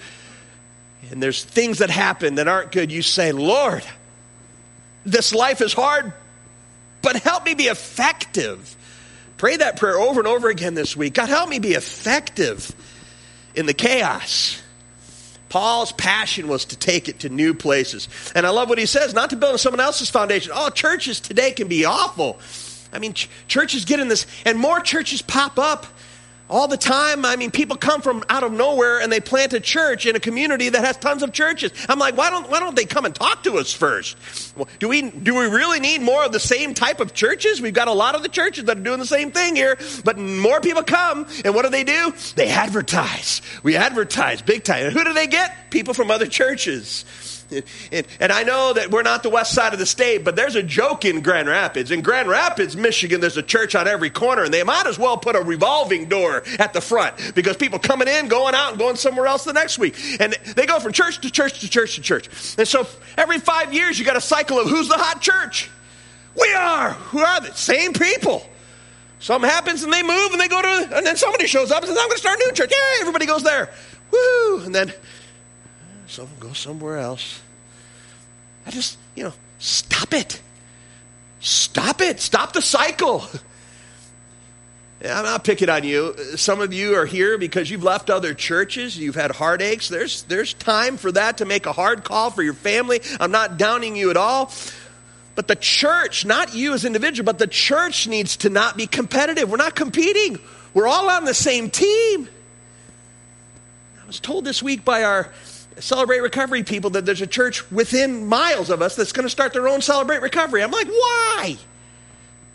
and 1.09 1.23
there's 1.23 1.43
things 1.43 1.79
that 1.79 1.89
happen 1.89 2.35
that 2.35 2.47
aren't 2.47 2.71
good, 2.71 2.91
you 2.91 3.01
say, 3.01 3.31
Lord, 3.31 3.83
this 5.05 5.33
life 5.33 5.59
is 5.59 5.73
hard, 5.73 6.13
but 7.01 7.15
help 7.15 7.45
me 7.45 7.55
be 7.55 7.63
effective. 7.63 8.75
Pray 9.37 9.57
that 9.57 9.77
prayer 9.77 9.97
over 9.97 10.19
and 10.19 10.27
over 10.27 10.49
again 10.49 10.75
this 10.75 10.95
week. 10.95 11.15
God, 11.15 11.29
help 11.29 11.49
me 11.49 11.57
be 11.57 11.71
effective 11.71 12.71
in 13.55 13.65
the 13.65 13.73
chaos. 13.73 14.61
Paul's 15.49 15.91
passion 15.91 16.47
was 16.47 16.65
to 16.65 16.77
take 16.77 17.09
it 17.09 17.21
to 17.21 17.29
new 17.29 17.55
places. 17.55 18.07
And 18.35 18.45
I 18.45 18.51
love 18.51 18.69
what 18.69 18.77
he 18.77 18.85
says 18.85 19.15
not 19.15 19.31
to 19.31 19.35
build 19.35 19.53
on 19.53 19.57
someone 19.57 19.79
else's 19.79 20.11
foundation. 20.11 20.51
Oh, 20.53 20.69
churches 20.69 21.19
today 21.19 21.53
can 21.53 21.67
be 21.67 21.85
awful. 21.85 22.39
I 22.93 22.99
mean, 22.99 23.13
ch- 23.13 23.29
churches 23.47 23.85
get 23.85 23.99
in 23.99 24.09
this, 24.09 24.27
and 24.45 24.59
more 24.59 24.79
churches 24.79 25.23
pop 25.23 25.57
up 25.57 25.87
all 26.49 26.67
the 26.67 26.77
time. 26.77 27.25
I 27.25 27.35
mean, 27.35 27.51
people 27.51 27.77
come 27.77 28.01
from 28.01 28.23
out 28.29 28.43
of 28.43 28.51
nowhere 28.51 28.99
and 28.99 29.11
they 29.11 29.19
plant 29.19 29.53
a 29.53 29.59
church 29.59 30.05
in 30.05 30.15
a 30.15 30.19
community 30.19 30.69
that 30.69 30.83
has 30.83 30.97
tons 30.97 31.23
of 31.23 31.31
churches. 31.31 31.71
I'm 31.87 31.99
like, 31.99 32.17
why 32.17 32.29
don't, 32.29 32.49
why 32.49 32.59
don't 32.59 32.75
they 32.75 32.85
come 32.85 33.05
and 33.05 33.13
talk 33.13 33.43
to 33.43 33.57
us 33.57 33.71
first? 33.71 34.17
Do 34.79 34.87
we, 34.87 35.09
do 35.09 35.35
we 35.35 35.45
really 35.45 35.79
need 35.79 36.01
more 36.01 36.25
of 36.25 36.31
the 36.31 36.39
same 36.39 36.73
type 36.73 36.99
of 36.99 37.13
churches? 37.13 37.61
We've 37.61 37.73
got 37.73 37.87
a 37.87 37.93
lot 37.93 38.15
of 38.15 38.23
the 38.23 38.29
churches 38.29 38.65
that 38.65 38.77
are 38.77 38.81
doing 38.81 38.99
the 38.99 39.05
same 39.05 39.31
thing 39.31 39.55
here, 39.55 39.77
but 40.03 40.17
more 40.17 40.59
people 40.61 40.83
come, 40.83 41.27
and 41.45 41.53
what 41.53 41.63
do 41.63 41.69
they 41.69 41.83
do? 41.83 42.13
They 42.35 42.49
advertise. 42.49 43.41
We 43.63 43.75
advertise 43.75 44.41
big 44.41 44.63
time. 44.63 44.85
And 44.85 44.93
who 44.93 45.03
do 45.03 45.13
they 45.13 45.27
get? 45.27 45.69
People 45.69 45.93
from 45.93 46.11
other 46.11 46.27
churches. 46.27 47.05
And, 47.51 48.07
and, 48.19 48.31
I 48.31 48.43
know 48.43 48.73
that 48.73 48.91
we're 48.91 49.01
not 49.01 49.23
the 49.23 49.29
west 49.29 49.53
side 49.53 49.73
of 49.73 49.79
the 49.79 49.85
state, 49.85 50.23
but 50.23 50.35
there's 50.35 50.55
a 50.55 50.61
joke 50.61 51.03
in 51.03 51.21
Grand 51.21 51.47
Rapids. 51.47 51.89
In 51.89 52.01
Grand 52.01 52.29
Rapids, 52.29 52.77
Michigan, 52.77 53.21
there's 53.21 53.37
a 53.37 53.43
church 53.43 53.73
on 53.75 53.87
every 53.87 54.09
corner, 54.09 54.43
and 54.43 54.53
they 54.53 54.63
might 54.63 54.85
as 54.85 54.99
well 54.99 55.17
put 55.17 55.35
a 55.35 55.41
revolving 55.41 56.05
door 56.05 56.43
at 56.59 56.73
the 56.73 56.81
front 56.81 57.33
because 57.33 57.57
people 57.57 57.79
coming 57.79 58.07
in, 58.07 58.27
going 58.27 58.53
out, 58.53 58.71
and 58.71 58.79
going 58.79 58.95
somewhere 58.95 59.25
else 59.25 59.43
the 59.45 59.53
next 59.53 59.79
week. 59.79 59.95
And 60.19 60.33
they 60.55 60.65
go 60.65 60.79
from 60.79 60.93
church 60.93 61.21
to 61.21 61.31
church 61.31 61.59
to 61.61 61.69
church 61.69 61.95
to 61.95 62.01
church. 62.01 62.29
And 62.57 62.67
so 62.67 62.87
every 63.17 63.39
five 63.39 63.73
years, 63.73 63.97
you 63.97 64.05
got 64.05 64.17
a 64.17 64.21
cycle 64.21 64.59
of 64.59 64.69
who's 64.69 64.87
the 64.87 64.97
hot 64.97 65.21
church? 65.21 65.69
We 66.39 66.53
are. 66.53 66.91
Who 66.91 67.19
are 67.19 67.41
the 67.41 67.53
same 67.53 67.93
people? 67.93 68.45
Something 69.19 69.49
happens 69.49 69.83
and 69.83 69.91
they 69.91 70.03
move 70.03 70.31
and 70.31 70.39
they 70.39 70.47
go 70.47 70.61
to, 70.61 70.97
and 70.97 71.05
then 71.05 71.17
somebody 71.17 71.47
shows 71.47 71.71
up 71.71 71.83
and 71.83 71.89
says, 71.89 71.97
I'm 71.97 72.07
going 72.07 72.15
to 72.15 72.19
start 72.19 72.39
a 72.39 72.45
new 72.45 72.51
church. 72.53 72.71
Yeah, 72.71 73.01
everybody 73.01 73.25
goes 73.25 73.43
there. 73.43 73.69
Woo! 74.11 74.61
And 74.63 74.73
then 74.73 74.93
some 76.09 76.27
go 76.39 76.53
somewhere 76.53 76.97
else. 76.97 77.41
I 78.65 78.71
just, 78.71 78.97
you 79.15 79.23
know, 79.23 79.33
stop 79.59 80.13
it. 80.13 80.41
Stop 81.39 82.01
it. 82.01 82.19
Stop 82.19 82.53
the 82.53 82.61
cycle. 82.61 83.23
I'm 85.05 85.23
not 85.23 85.45
picking 85.45 85.69
on 85.69 85.85
you. 85.85 86.13
Some 86.35 86.59
of 86.59 86.73
you 86.73 86.95
are 86.95 87.05
here 87.05 87.37
because 87.37 87.69
you've 87.69 87.83
left 87.83 88.09
other 88.09 88.33
churches. 88.33 88.97
You've 88.97 89.15
had 89.15 89.31
heartaches. 89.31 89.87
There's, 89.87 90.23
there's 90.23 90.53
time 90.53 90.97
for 90.97 91.11
that 91.13 91.37
to 91.37 91.45
make 91.45 91.65
a 91.65 91.71
hard 91.71 92.03
call 92.03 92.31
for 92.31 92.43
your 92.43 92.53
family. 92.53 93.01
I'm 93.19 93.31
not 93.31 93.57
downing 93.57 93.95
you 93.95 94.09
at 94.09 94.17
all. 94.17 94.51
But 95.35 95.47
the 95.47 95.55
church, 95.55 96.25
not 96.25 96.53
you 96.53 96.73
as 96.73 96.83
individual, 96.83 97.25
but 97.25 97.39
the 97.39 97.47
church 97.47 98.07
needs 98.07 98.37
to 98.37 98.49
not 98.49 98.75
be 98.75 98.87
competitive. 98.87 99.49
We're 99.49 99.55
not 99.55 99.73
competing. 99.73 100.37
We're 100.73 100.87
all 100.87 101.09
on 101.09 101.23
the 101.23 101.33
same 101.33 101.69
team. 101.69 102.27
I 104.03 104.05
was 104.05 104.19
told 104.19 104.43
this 104.43 104.61
week 104.61 104.83
by 104.83 105.03
our 105.03 105.31
Celebrate 105.81 106.19
Recovery 106.19 106.63
people 106.63 106.89
that 106.91 107.05
there's 107.05 107.21
a 107.21 107.27
church 107.27 107.69
within 107.71 108.27
miles 108.27 108.69
of 108.69 108.81
us 108.81 108.95
that's 108.95 109.11
going 109.11 109.25
to 109.25 109.29
start 109.29 109.53
their 109.53 109.67
own 109.67 109.81
Celebrate 109.81 110.21
Recovery. 110.21 110.63
I'm 110.63 110.71
like, 110.71 110.87
why? 110.87 111.57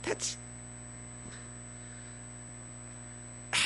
That's. 0.02 0.36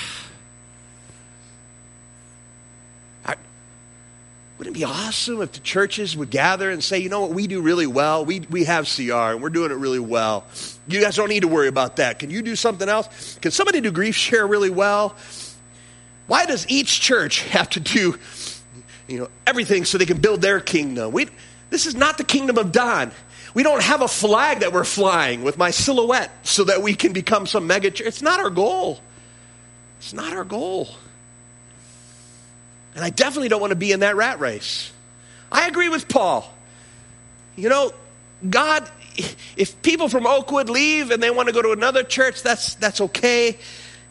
Wouldn't 4.58 4.76
it 4.76 4.80
be 4.80 4.84
awesome 4.84 5.40
if 5.40 5.52
the 5.52 5.60
churches 5.60 6.16
would 6.16 6.30
gather 6.30 6.68
and 6.68 6.82
say, 6.82 6.98
you 6.98 7.08
know 7.08 7.20
what, 7.20 7.30
we 7.30 7.46
do 7.46 7.60
really 7.60 7.86
well. 7.86 8.24
We, 8.24 8.40
we 8.50 8.64
have 8.64 8.92
CR 8.92 9.12
and 9.12 9.40
we're 9.40 9.50
doing 9.50 9.70
it 9.70 9.76
really 9.76 10.00
well. 10.00 10.46
You 10.88 11.00
guys 11.00 11.14
don't 11.14 11.28
need 11.28 11.42
to 11.42 11.48
worry 11.48 11.68
about 11.68 11.96
that. 11.96 12.18
Can 12.18 12.30
you 12.30 12.42
do 12.42 12.56
something 12.56 12.88
else? 12.88 13.38
Can 13.40 13.52
somebody 13.52 13.80
do 13.80 13.92
GriefShare 13.92 14.50
really 14.50 14.70
well? 14.70 15.14
Why 16.26 16.44
does 16.44 16.66
each 16.68 17.00
church 17.00 17.42
have 17.50 17.70
to 17.70 17.80
do 17.80 18.18
you 19.08 19.18
know, 19.18 19.28
everything 19.46 19.84
so 19.84 19.98
they 19.98 20.06
can 20.06 20.20
build 20.20 20.42
their 20.42 20.60
kingdom. 20.60 21.12
We, 21.12 21.28
this 21.70 21.86
is 21.86 21.94
not 21.94 22.18
the 22.18 22.24
kingdom 22.24 22.58
of 22.58 22.70
Don. 22.70 23.10
We 23.54 23.62
don't 23.62 23.82
have 23.82 24.02
a 24.02 24.08
flag 24.08 24.60
that 24.60 24.72
we're 24.72 24.84
flying 24.84 25.42
with 25.42 25.58
my 25.58 25.70
silhouette 25.70 26.30
so 26.46 26.64
that 26.64 26.82
we 26.82 26.94
can 26.94 27.12
become 27.12 27.46
some 27.46 27.66
mega 27.66 27.90
church. 27.90 28.06
It's 28.06 28.22
not 28.22 28.38
our 28.38 28.50
goal. 28.50 29.00
It's 29.98 30.12
not 30.12 30.34
our 30.34 30.44
goal. 30.44 30.88
And 32.94 33.04
I 33.04 33.10
definitely 33.10 33.48
don't 33.48 33.60
want 33.60 33.70
to 33.70 33.76
be 33.76 33.92
in 33.92 34.00
that 34.00 34.16
rat 34.16 34.38
race. 34.38 34.92
I 35.50 35.66
agree 35.66 35.88
with 35.88 36.08
Paul. 36.08 36.52
You 37.56 37.68
know, 37.68 37.92
God, 38.48 38.88
if 39.56 39.80
people 39.82 40.08
from 40.08 40.26
Oakwood 40.26 40.68
leave 40.68 41.10
and 41.10 41.22
they 41.22 41.30
want 41.30 41.48
to 41.48 41.54
go 41.54 41.62
to 41.62 41.72
another 41.72 42.02
church, 42.02 42.42
that's, 42.42 42.74
that's 42.74 43.00
okay. 43.00 43.58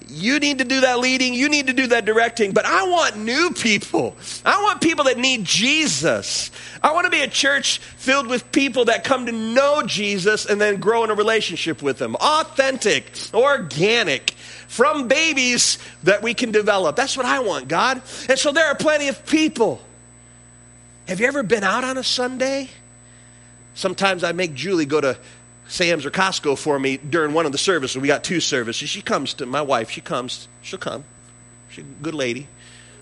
You 0.09 0.39
need 0.39 0.59
to 0.59 0.63
do 0.63 0.81
that 0.81 0.99
leading, 0.99 1.33
you 1.33 1.49
need 1.49 1.67
to 1.67 1.73
do 1.73 1.87
that 1.87 2.05
directing, 2.05 2.53
but 2.53 2.65
I 2.65 2.87
want 2.87 3.17
new 3.17 3.51
people. 3.51 4.15
I 4.45 4.63
want 4.63 4.79
people 4.79 5.05
that 5.05 5.17
need 5.17 5.43
Jesus. 5.43 6.49
I 6.81 6.93
want 6.93 7.05
to 7.05 7.11
be 7.11 7.21
a 7.21 7.27
church 7.27 7.79
filled 7.79 8.27
with 8.27 8.49
people 8.51 8.85
that 8.85 9.03
come 9.03 9.25
to 9.25 9.33
know 9.33 9.83
Jesus 9.85 10.45
and 10.45 10.61
then 10.61 10.79
grow 10.79 11.03
in 11.03 11.09
a 11.09 11.13
relationship 11.15 11.81
with 11.81 12.01
Him. 12.01 12.15
Authentic, 12.15 13.11
organic, 13.33 14.31
from 14.67 15.09
babies 15.09 15.77
that 16.03 16.23
we 16.23 16.33
can 16.33 16.51
develop. 16.51 16.95
That's 16.95 17.17
what 17.17 17.25
I 17.25 17.39
want, 17.39 17.67
God. 17.67 18.01
And 18.29 18.39
so 18.39 18.53
there 18.53 18.67
are 18.67 18.75
plenty 18.75 19.09
of 19.09 19.25
people. 19.25 19.81
Have 21.07 21.19
you 21.19 21.27
ever 21.27 21.43
been 21.43 21.63
out 21.63 21.83
on 21.83 21.97
a 21.97 22.03
Sunday? 22.03 22.69
Sometimes 23.73 24.23
I 24.23 24.31
make 24.31 24.53
Julie 24.53 24.85
go 24.85 24.99
to 24.99 25.17
Sam's 25.68 26.05
or 26.05 26.11
Costco 26.11 26.57
for 26.57 26.80
me 26.80 26.97
during 26.97 27.34
one 27.34 27.45
of 27.45 27.51
the 27.51 27.57
services. 27.57 27.97
We 27.97 28.07
got 28.07 28.24
two 28.24 28.39
services. 28.39 28.89
She 28.89 29.01
comes 29.01 29.34
to 29.36 29.45
my 29.45 29.61
wife. 29.61 29.89
She 29.89 30.01
comes. 30.01 30.47
She'll 30.61 30.80
come. 30.80 31.03
She's 31.70 31.84
a 31.84 31.88
good 31.88 32.15
lady. 32.15 32.47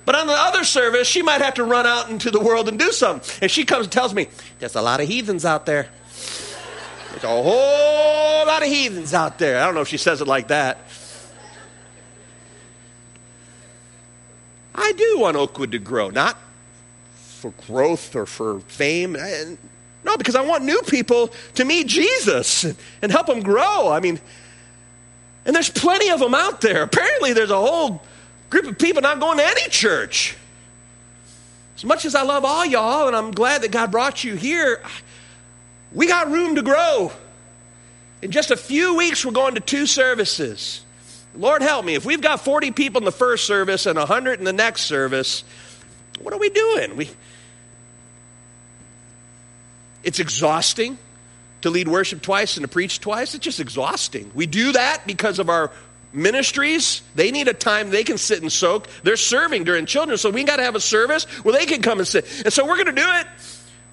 But 0.05 0.16
on 0.16 0.28
the 0.28 0.34
other 0.34 0.63
service, 0.63 1.07
she 1.07 1.22
might 1.24 1.41
have 1.41 1.55
to 1.55 1.63
run 1.63 1.88
out 1.88 2.09
into 2.09 2.30
the 2.30 2.39
world 2.39 2.70
and 2.70 2.78
do 2.78 2.91
something. 2.91 3.39
And 3.41 3.49
she 3.49 3.66
comes 3.66 3.86
and 3.86 3.91
tells 3.91 4.13
me, 4.13 4.28
there's 4.59 4.76
a 4.76 4.82
lot 4.82 5.01
of 5.01 5.07
heathens 5.07 5.45
out 5.45 5.66
there. 5.66 5.89
There's 7.11 7.24
a 7.24 7.28
whole 7.28 8.45
lot 8.45 8.61
of 8.61 8.68
heathens 8.68 9.13
out 9.13 9.39
there. 9.39 9.61
I 9.61 9.66
don't 9.66 9.74
know 9.74 9.82
if 9.82 9.88
she 9.88 9.97
says 9.97 10.22
it 10.22 10.28
like 10.28 10.49
that. 10.49 10.78
I 14.76 14.91
do 14.91 15.20
want 15.20 15.38
Oakwood 15.38 15.72
to 15.72 15.80
grow, 15.80 16.09
not 16.09 16.38
for 17.13 17.51
growth 17.66 18.16
or 18.16 18.26
for 18.26 18.59
fame. 18.61 19.16
No, 20.06 20.18
because 20.18 20.36
I 20.36 20.41
want 20.41 20.64
new 20.64 20.82
people 20.84 21.34
to 21.56 21.66
meet 21.66 21.88
Jesus 21.88 22.64
and 23.01 23.12
help 23.12 23.26
them 23.26 23.41
grow. 23.41 23.91
I 23.91 23.99
mean, 23.99 24.22
and 25.45 25.56
there's 25.56 25.70
plenty 25.70 26.10
of 26.10 26.20
them 26.20 26.36
out 26.36 26.62
there. 26.62 26.84
Apparently, 26.84 27.34
there's 27.34 27.49
a 27.49 27.58
whole 27.58 28.03
group 28.51 28.66
of 28.66 28.78
people 28.78 29.01
not 29.01 29.20
going 29.20 29.39
to 29.39 29.43
any 29.43 29.68
church. 29.70 30.38
As 31.76 31.84
much 31.84 32.06
as 32.06 32.14
I 32.14 32.22
love 32.22 32.45
all 32.45 32.66
y'all, 32.66 33.08
and 33.08 33.16
I'm 33.16 33.32
glad 33.32 33.64
that 33.64 33.72
God 33.72 33.91
brought 33.91 34.24
you 34.24 34.36
here, 34.36 34.82
we 35.91 36.08
got 36.08 36.32
room 36.32 36.56
to 36.56 36.62
grow. 36.62 37.12
In 38.22 38.30
just 38.32 38.51
a 38.51 38.58
few 38.58 38.95
weeks, 38.95 39.26
we're 39.26 39.32
going 39.32 39.56
to 39.56 39.60
two 39.60 39.88
services. 39.88 40.86
Lord 41.36 41.64
help 41.64 41.84
me, 41.84 41.95
if 41.95 42.06
we've 42.06 42.22
got 42.22 42.41
40 42.41 42.72
people 42.72 43.01
in 43.01 43.06
the 43.06 43.12
first 43.12 43.45
service 43.45 43.88
and 43.88 43.97
100 43.97 44.39
in 44.39 44.45
the 44.45 44.53
next 44.53 44.84
service, 44.84 45.43
what 46.22 46.34
are 46.34 46.39
we 46.39 46.49
doing? 46.49 46.95
We, 46.95 47.10
it's 50.06 50.20
exhausting 50.20 50.97
to 51.62 51.70
lead 51.72 51.88
worship 51.88 52.22
twice 52.22 52.58
and 52.58 52.64
to 52.64 52.68
preach 52.68 53.01
twice. 53.01 53.34
It's 53.34 53.43
just 53.43 53.60
exhausting. 53.60 54.32
We 54.36 54.45
do 54.45 54.72
that 54.74 55.06
because 55.08 55.39
of 55.39 55.49
our 55.49 55.72
ministries. 56.14 57.01
They 57.16 57.32
need 57.32 57.47
a 57.47 57.53
time 57.53 57.89
they 57.89 58.03
can 58.03 58.18
sit 58.18 58.41
and 58.41 58.51
soak. 58.51 58.88
They're 59.03 59.18
serving 59.18 59.64
during 59.64 59.88
children, 59.88 60.18
so 60.18 60.30
we 60.30 60.43
got 60.43 60.58
to 60.58 60.64
have 60.64 60.76
a 60.76 60.80
service 60.80 61.26
where 61.43 61.53
they 61.53 61.66
can 61.66 61.82
come 61.82 61.97
and 61.97 62.08
sit. 62.08 62.26
And 62.45 62.53
so 62.53 62.66
we're 62.66 62.76
going 62.76 62.95
to 62.95 63.01
do 63.01 63.08
it. 63.08 63.28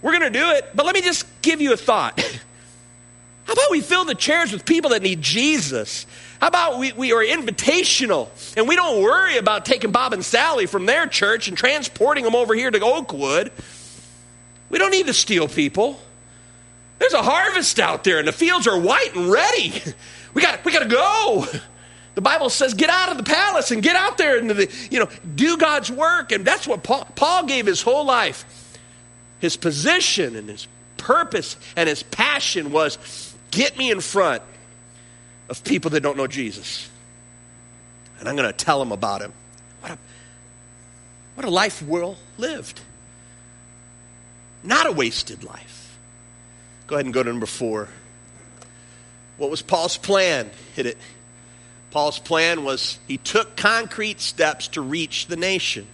We're 0.02 0.18
going 0.18 0.32
to 0.32 0.38
do 0.38 0.50
it. 0.50 0.70
But 0.74 0.86
let 0.86 0.94
me 0.94 1.00
just 1.00 1.26
give 1.40 1.60
you 1.60 1.72
a 1.72 1.76
thought. 1.76 2.20
How 3.44 3.54
about 3.54 3.70
we 3.70 3.80
fill 3.80 4.04
the 4.04 4.14
chairs 4.14 4.52
with 4.52 4.64
people 4.64 4.90
that 4.90 5.02
need 5.02 5.20
Jesus? 5.20 6.06
How 6.40 6.48
about 6.48 6.78
we, 6.78 6.92
we 6.92 7.12
are 7.12 7.24
invitational 7.24 8.28
and 8.56 8.68
we 8.68 8.76
don't 8.76 9.02
worry 9.02 9.36
about 9.36 9.64
taking 9.64 9.90
Bob 9.90 10.12
and 10.12 10.24
Sally 10.24 10.66
from 10.66 10.86
their 10.86 11.06
church 11.06 11.48
and 11.48 11.56
transporting 11.56 12.22
them 12.22 12.36
over 12.36 12.54
here 12.54 12.70
to 12.70 12.80
Oakwood? 12.80 13.50
We 14.72 14.78
don't 14.78 14.90
need 14.90 15.06
to 15.06 15.14
steal 15.14 15.46
people. 15.46 16.00
There's 16.98 17.12
a 17.12 17.22
harvest 17.22 17.78
out 17.78 18.02
there, 18.02 18.18
and 18.18 18.26
the 18.26 18.32
fields 18.32 18.66
are 18.66 18.78
white 18.78 19.14
and 19.14 19.30
ready. 19.30 19.80
We 20.34 20.40
got, 20.40 20.64
we 20.64 20.72
got 20.72 20.78
to 20.78 20.88
go. 20.88 21.44
The 22.14 22.20
Bible 22.20 22.50
says, 22.50 22.74
get 22.74 22.90
out 22.90 23.10
of 23.10 23.16
the 23.16 23.22
palace 23.22 23.70
and 23.70 23.82
get 23.82 23.96
out 23.96 24.18
there 24.18 24.36
and 24.36 24.50
the, 24.50 24.70
you 24.90 24.98
know, 24.98 25.08
do 25.34 25.56
God's 25.56 25.90
work. 25.90 26.30
And 26.30 26.44
that's 26.44 26.66
what 26.68 26.82
Paul, 26.82 27.06
Paul 27.14 27.46
gave 27.46 27.64
his 27.64 27.80
whole 27.80 28.04
life. 28.04 28.44
His 29.40 29.56
position 29.56 30.36
and 30.36 30.46
his 30.48 30.68
purpose 30.98 31.56
and 31.74 31.88
his 31.88 32.02
passion 32.02 32.70
was 32.70 33.34
get 33.50 33.78
me 33.78 33.90
in 33.90 34.00
front 34.00 34.42
of 35.48 35.64
people 35.64 35.90
that 35.92 36.02
don't 36.02 36.18
know 36.18 36.26
Jesus. 36.26 36.90
And 38.20 38.28
I'm 38.28 38.36
going 38.36 38.50
to 38.50 38.56
tell 38.56 38.78
them 38.78 38.92
about 38.92 39.22
him. 39.22 39.32
What 39.80 39.92
a, 39.92 39.98
what 41.34 41.46
a 41.46 41.50
life 41.50 41.82
well 41.82 42.18
lived. 42.36 42.82
Not 44.62 44.86
a 44.86 44.92
wasted 44.92 45.44
life. 45.44 45.98
Go 46.86 46.96
ahead 46.96 47.06
and 47.06 47.14
go 47.14 47.22
to 47.22 47.28
number 47.28 47.46
four. 47.46 47.88
What 49.36 49.50
was 49.50 49.62
Paul's 49.62 49.96
plan? 49.96 50.50
Hit 50.74 50.86
it. 50.86 50.98
Paul's 51.90 52.18
plan 52.18 52.64
was 52.64 52.98
he 53.06 53.18
took 53.18 53.56
concrete 53.56 54.20
steps 54.20 54.68
to 54.68 54.80
reach 54.80 55.26
the 55.26 55.36
nation. 55.36 55.86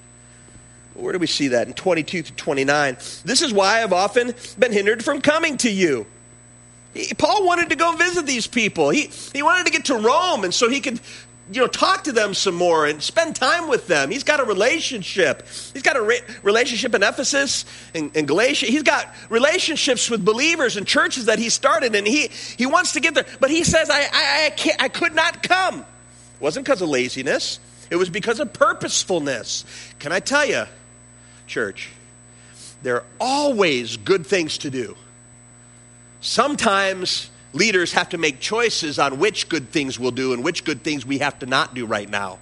Where 0.95 1.13
do 1.13 1.19
we 1.19 1.27
see 1.27 1.49
that? 1.49 1.67
In 1.67 1.75
22 1.75 2.23
to 2.23 2.33
29. 2.33 2.95
This 3.25 3.43
is 3.43 3.53
why 3.53 3.83
I've 3.83 3.93
often 3.93 4.35
been 4.59 4.73
hindered 4.73 5.05
from 5.05 5.21
coming 5.21 5.57
to 5.59 5.71
you. 5.71 6.07
He, 6.95 7.15
Paul 7.15 7.47
wanted 7.47 7.71
to 7.71 7.77
go 7.77 7.93
visit 7.93 8.27
these 8.27 8.47
people. 8.47 8.91
He, 8.91 9.11
he 9.33 9.43
wanted 9.43 9.67
to 9.67 9.73
get 9.73 9.87
to 9.87 9.95
Rome, 9.95 10.45
and 10.45 10.53
so 10.53 10.69
he 10.69 10.81
could 10.81 11.01
you 11.51 11.61
know, 11.61 11.67
talk 11.67 12.05
to 12.05 12.13
them 12.13 12.35
some 12.35 12.55
more 12.55 12.87
and 12.87 13.03
spend 13.03 13.37
time 13.37 13.69
with 13.69 13.87
them. 13.87 14.11
He's 14.11 14.25
got 14.25 14.41
a 14.41 14.45
relationship. 14.45 15.47
He's 15.73 15.83
got 15.83 15.97
a 15.97 16.03
re- 16.03 16.21
relationship 16.43 16.95
in 16.95 17.03
Ephesus 17.03 17.65
and, 17.95 18.11
and, 18.15 18.29
Galatia. 18.29 18.67
He's 18.67 18.83
got 18.83 19.15
relationships 19.31 20.11
with 20.11 20.25
believers 20.25 20.77
and 20.77 20.87
churches 20.87 21.27
that 21.27 21.39
he 21.39 21.49
started, 21.49 21.95
and 21.95 22.07
he, 22.07 22.29
he 22.57 22.67
wants 22.67 22.93
to 22.93 23.01
get 23.01 23.15
there. 23.15 23.27
But 23.41 23.51
he 23.51 23.65
says, 23.65 23.89
I, 23.91 24.01
I, 24.13 24.47
I, 24.47 24.51
can't, 24.51 24.83
I 24.83 24.89
could 24.89 25.15
not 25.15 25.43
come. 25.43 25.81
It 25.81 26.41
wasn't 26.41 26.67
because 26.67 26.83
of 26.83 26.89
laziness, 26.89 27.61
it 27.91 27.97
was 27.97 28.11
because 28.11 28.41
of 28.41 28.53
purposefulness. 28.53 29.65
Can 29.99 30.13
I 30.13 30.21
tell 30.21 30.45
you, 30.45 30.65
church, 31.47 31.91
there 32.83 32.97
are 32.97 33.05
always 33.19 33.97
good 33.97 34.27
things 34.27 34.59
to 34.59 34.71
do. 34.71 34.97
Sometimes 36.21 37.31
leaders 37.53 37.93
have 37.93 38.11
to 38.11 38.19
make 38.19 38.41
choices 38.41 38.99
on 38.99 39.19
which 39.19 39.49
good 39.49 39.71
things 39.71 39.99
we'll 39.99 40.11
do 40.11 40.33
and 40.33 40.45
which 40.45 40.65
good 40.65 40.83
things 40.83 41.07
we 41.07 41.19
have 41.19 41.39
to 41.41 41.47
not 41.47 41.75
do 41.75 41.87
right 41.87 42.09
now. 42.09 42.39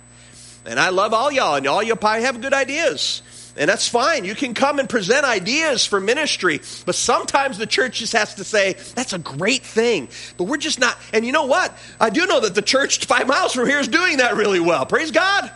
And 0.64 0.80
I 0.80 0.88
love 0.88 1.14
all 1.14 1.30
y'all, 1.30 1.54
and 1.54 1.66
all 1.66 1.82
y'all 1.82 1.96
probably 1.96 2.22
have 2.22 2.40
good 2.40 2.52
ideas. 2.52 3.22
And 3.57 3.70
that's 3.70 3.88
fine. 3.88 4.24
You 4.24 4.34
can 4.34 4.52
come 4.52 4.78
and 4.78 4.88
present 4.88 5.24
ideas 5.24 5.86
for 5.86 5.98
ministry. 5.98 6.61
But 6.84 6.94
sometimes 6.94 7.57
the 7.57 7.66
church 7.66 8.00
just 8.00 8.12
has 8.12 8.34
to 8.34 8.44
say, 8.44 8.74
that's 8.94 9.14
a 9.14 9.18
great 9.18 9.62
thing. 9.62 10.09
But 10.36 10.44
we're 10.44 10.59
just 10.59 10.78
not. 10.78 10.98
And 11.14 11.24
you 11.24 11.32
know 11.32 11.46
what? 11.46 11.76
I 11.98 12.11
do 12.11 12.26
know 12.26 12.40
that 12.40 12.54
the 12.54 12.62
church 12.62 13.07
five 13.07 13.26
miles 13.26 13.54
from 13.54 13.66
here 13.66 13.80
is 13.80 13.88
doing 13.88 14.18
that 14.18 14.36
really 14.36 14.61
well. 14.61 14.84
Praise 14.84 15.11
God. 15.11 15.50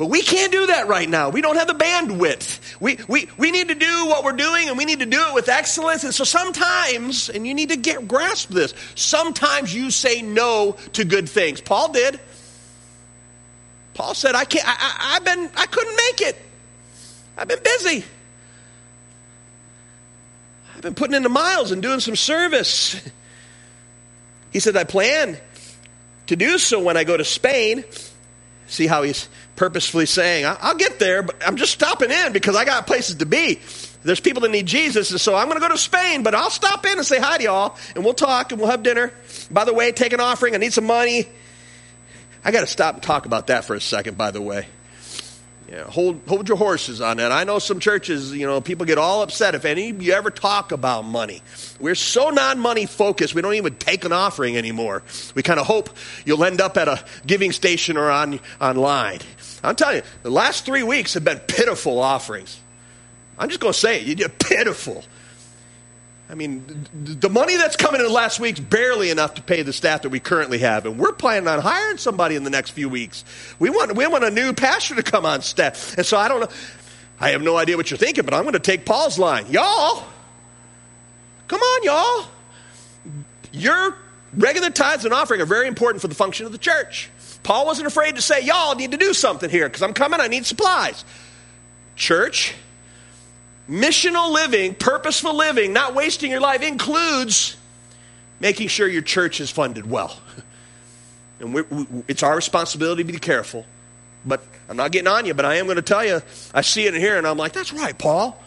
But 0.00 0.06
we 0.06 0.22
can't 0.22 0.50
do 0.50 0.68
that 0.68 0.88
right 0.88 1.06
now. 1.06 1.28
We 1.28 1.42
don't 1.42 1.56
have 1.56 1.66
the 1.66 1.74
bandwidth. 1.74 2.80
We, 2.80 2.96
we, 3.06 3.28
we 3.36 3.50
need 3.50 3.68
to 3.68 3.74
do 3.74 4.06
what 4.06 4.24
we're 4.24 4.32
doing 4.32 4.70
and 4.70 4.78
we 4.78 4.86
need 4.86 5.00
to 5.00 5.04
do 5.06 5.20
it 5.28 5.34
with 5.34 5.50
excellence. 5.50 6.04
And 6.04 6.14
so 6.14 6.24
sometimes, 6.24 7.28
and 7.28 7.46
you 7.46 7.52
need 7.52 7.68
to 7.68 7.76
get 7.76 8.08
grasp 8.08 8.48
this, 8.48 8.72
sometimes 8.94 9.74
you 9.74 9.90
say 9.90 10.22
no 10.22 10.78
to 10.94 11.04
good 11.04 11.28
things. 11.28 11.60
Paul 11.60 11.92
did. 11.92 12.18
Paul 13.92 14.14
said, 14.14 14.34
I 14.34 14.46
can't, 14.46 14.66
I, 14.66 14.72
I, 14.72 15.16
I've 15.16 15.24
been, 15.26 15.50
I 15.54 15.66
couldn't 15.66 15.96
make 15.96 16.20
it. 16.22 16.36
I've 17.36 17.48
been 17.48 17.62
busy. 17.62 18.02
I've 20.74 20.80
been 20.80 20.94
putting 20.94 21.14
in 21.14 21.24
the 21.24 21.28
miles 21.28 21.72
and 21.72 21.82
doing 21.82 22.00
some 22.00 22.16
service. 22.16 22.98
He 24.52 24.58
said, 24.58 24.76
I 24.76 24.82
plan 24.82 25.38
to 26.26 26.34
do 26.34 26.58
so 26.58 26.82
when 26.82 26.96
I 26.96 27.04
go 27.04 27.16
to 27.16 27.24
Spain. 27.24 27.84
See 28.70 28.86
how 28.86 29.02
he's 29.02 29.28
purposefully 29.56 30.06
saying, 30.06 30.46
I'll 30.46 30.76
get 30.76 31.00
there, 31.00 31.24
but 31.24 31.36
I'm 31.44 31.56
just 31.56 31.72
stopping 31.72 32.12
in 32.12 32.32
because 32.32 32.54
I 32.54 32.64
got 32.64 32.86
places 32.86 33.16
to 33.16 33.26
be. 33.26 33.60
There's 34.04 34.20
people 34.20 34.42
that 34.42 34.50
need 34.50 34.66
Jesus, 34.66 35.10
and 35.10 35.20
so 35.20 35.34
I'm 35.34 35.48
going 35.48 35.60
to 35.60 35.68
go 35.68 35.74
to 35.74 35.76
Spain, 35.76 36.22
but 36.22 36.36
I'll 36.36 36.50
stop 36.50 36.86
in 36.86 36.96
and 36.96 37.04
say 37.04 37.18
hi 37.18 37.36
to 37.38 37.42
y'all, 37.44 37.76
and 37.96 38.04
we'll 38.04 38.14
talk, 38.14 38.52
and 38.52 38.60
we'll 38.60 38.70
have 38.70 38.84
dinner. 38.84 39.12
By 39.50 39.64
the 39.64 39.74
way, 39.74 39.90
take 39.90 40.12
an 40.12 40.20
offering. 40.20 40.54
I 40.54 40.58
need 40.58 40.72
some 40.72 40.86
money. 40.86 41.26
I 42.44 42.52
got 42.52 42.60
to 42.60 42.68
stop 42.68 42.94
and 42.94 43.02
talk 43.02 43.26
about 43.26 43.48
that 43.48 43.64
for 43.64 43.74
a 43.74 43.80
second, 43.80 44.16
by 44.16 44.30
the 44.30 44.40
way. 44.40 44.68
Yeah, 45.70 45.84
hold, 45.84 46.20
hold 46.26 46.48
your 46.48 46.56
horses 46.56 47.00
on 47.00 47.18
that. 47.18 47.30
I 47.30 47.44
know 47.44 47.60
some 47.60 47.78
churches, 47.78 48.32
you 48.32 48.44
know, 48.44 48.60
people 48.60 48.86
get 48.86 48.98
all 48.98 49.22
upset 49.22 49.54
if 49.54 49.64
any 49.64 49.90
of 49.90 50.02
you 50.02 50.12
ever 50.12 50.28
talk 50.28 50.72
about 50.72 51.04
money. 51.04 51.42
We're 51.78 51.94
so 51.94 52.30
non 52.30 52.58
money 52.58 52.86
focused, 52.86 53.36
we 53.36 53.42
don't 53.42 53.54
even 53.54 53.76
take 53.76 54.04
an 54.04 54.12
offering 54.12 54.56
anymore. 54.56 55.04
We 55.36 55.44
kind 55.44 55.60
of 55.60 55.66
hope 55.66 55.90
you'll 56.24 56.42
end 56.42 56.60
up 56.60 56.76
at 56.76 56.88
a 56.88 57.04
giving 57.24 57.52
station 57.52 57.96
or 57.96 58.10
on, 58.10 58.40
online. 58.60 59.20
I'm 59.62 59.76
telling 59.76 59.98
you, 59.98 60.02
the 60.24 60.30
last 60.30 60.66
three 60.66 60.82
weeks 60.82 61.14
have 61.14 61.24
been 61.24 61.38
pitiful 61.38 62.00
offerings. 62.00 62.58
I'm 63.38 63.48
just 63.48 63.60
going 63.60 63.72
to 63.72 63.78
say 63.78 64.00
it, 64.02 64.18
you're 64.18 64.28
pitiful. 64.28 65.04
I 66.30 66.34
mean, 66.36 66.86
the 66.94 67.28
money 67.28 67.56
that's 67.56 67.74
coming 67.74 68.00
in 68.00 68.12
last 68.12 68.38
week's 68.38 68.60
barely 68.60 69.10
enough 69.10 69.34
to 69.34 69.42
pay 69.42 69.62
the 69.62 69.72
staff 69.72 70.02
that 70.02 70.10
we 70.10 70.20
currently 70.20 70.58
have, 70.58 70.86
and 70.86 70.96
we're 70.96 71.12
planning 71.12 71.48
on 71.48 71.58
hiring 71.58 71.98
somebody 71.98 72.36
in 72.36 72.44
the 72.44 72.50
next 72.50 72.70
few 72.70 72.88
weeks. 72.88 73.24
We 73.58 73.68
want 73.68 73.96
we 73.96 74.06
want 74.06 74.22
a 74.22 74.30
new 74.30 74.52
pastor 74.52 74.94
to 74.94 75.02
come 75.02 75.26
on 75.26 75.42
staff, 75.42 75.96
and 75.98 76.06
so 76.06 76.16
I 76.16 76.28
don't 76.28 76.40
know. 76.40 76.48
I 77.18 77.30
have 77.30 77.42
no 77.42 77.56
idea 77.56 77.76
what 77.76 77.90
you're 77.90 77.98
thinking, 77.98 78.24
but 78.24 78.32
I'm 78.32 78.42
going 78.42 78.52
to 78.52 78.60
take 78.60 78.86
Paul's 78.86 79.18
line, 79.18 79.46
y'all. 79.50 80.04
Come 81.48 81.60
on, 81.60 81.82
y'all. 81.82 82.28
Your 83.52 83.96
regular 84.32 84.70
tithes 84.70 85.04
and 85.04 85.12
offering 85.12 85.40
are 85.40 85.46
very 85.46 85.66
important 85.66 86.00
for 86.00 86.08
the 86.08 86.14
function 86.14 86.46
of 86.46 86.52
the 86.52 86.58
church. 86.58 87.10
Paul 87.42 87.66
wasn't 87.66 87.88
afraid 87.88 88.14
to 88.14 88.22
say, 88.22 88.42
y'all 88.42 88.76
need 88.76 88.92
to 88.92 88.96
do 88.96 89.12
something 89.14 89.50
here 89.50 89.68
because 89.68 89.82
I'm 89.82 89.94
coming. 89.94 90.20
I 90.20 90.28
need 90.28 90.46
supplies. 90.46 91.04
Church 91.96 92.54
Missional 93.70 94.32
living, 94.32 94.74
purposeful 94.74 95.36
living, 95.36 95.72
not 95.72 95.94
wasting 95.94 96.30
your 96.30 96.40
life 96.40 96.62
includes 96.62 97.56
making 98.40 98.66
sure 98.66 98.88
your 98.88 99.02
church 99.02 99.40
is 99.40 99.50
funded 99.50 99.88
well. 99.88 100.18
And 101.40 101.54
we, 101.54 101.62
it's 102.06 102.22
our 102.22 102.36
responsibility 102.36 103.02
to 103.02 103.10
be 103.10 103.18
careful. 103.18 103.64
But 104.26 104.44
I'm 104.68 104.76
not 104.76 104.92
getting 104.92 105.08
on 105.08 105.24
you, 105.24 105.32
but 105.32 105.46
I 105.46 105.54
am 105.54 105.64
going 105.64 105.76
to 105.76 105.82
tell 105.82 106.04
you, 106.04 106.20
I 106.52 106.60
see 106.60 106.84
it 106.84 106.94
in 106.94 107.00
here 107.00 107.16
and 107.16 107.26
I'm 107.26 107.38
like, 107.38 107.52
that's 107.52 107.72
right, 107.72 107.96
Paul. 107.96 108.38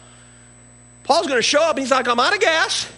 Paul's 1.02 1.26
going 1.26 1.40
to 1.40 1.42
show 1.42 1.60
up. 1.60 1.76
He's 1.76 1.90
like, 1.90 2.06
I'm 2.06 2.20
out 2.20 2.34
of 2.34 2.40
gas 2.40 2.88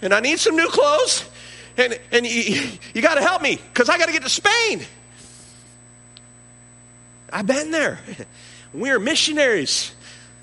and 0.00 0.14
I 0.14 0.20
need 0.20 0.38
some 0.38 0.56
new 0.56 0.68
clothes 0.68 1.28
and, 1.76 2.00
and 2.10 2.26
you, 2.26 2.70
you 2.94 3.02
got 3.02 3.16
to 3.16 3.20
help 3.20 3.42
me 3.42 3.56
because 3.56 3.90
I 3.90 3.98
got 3.98 4.06
to 4.06 4.12
get 4.12 4.22
to 4.22 4.30
Spain. 4.30 4.80
I've 7.30 7.46
been 7.46 7.70
there. 7.70 7.98
We 8.72 8.90
are 8.90 8.98
missionaries. 8.98 9.94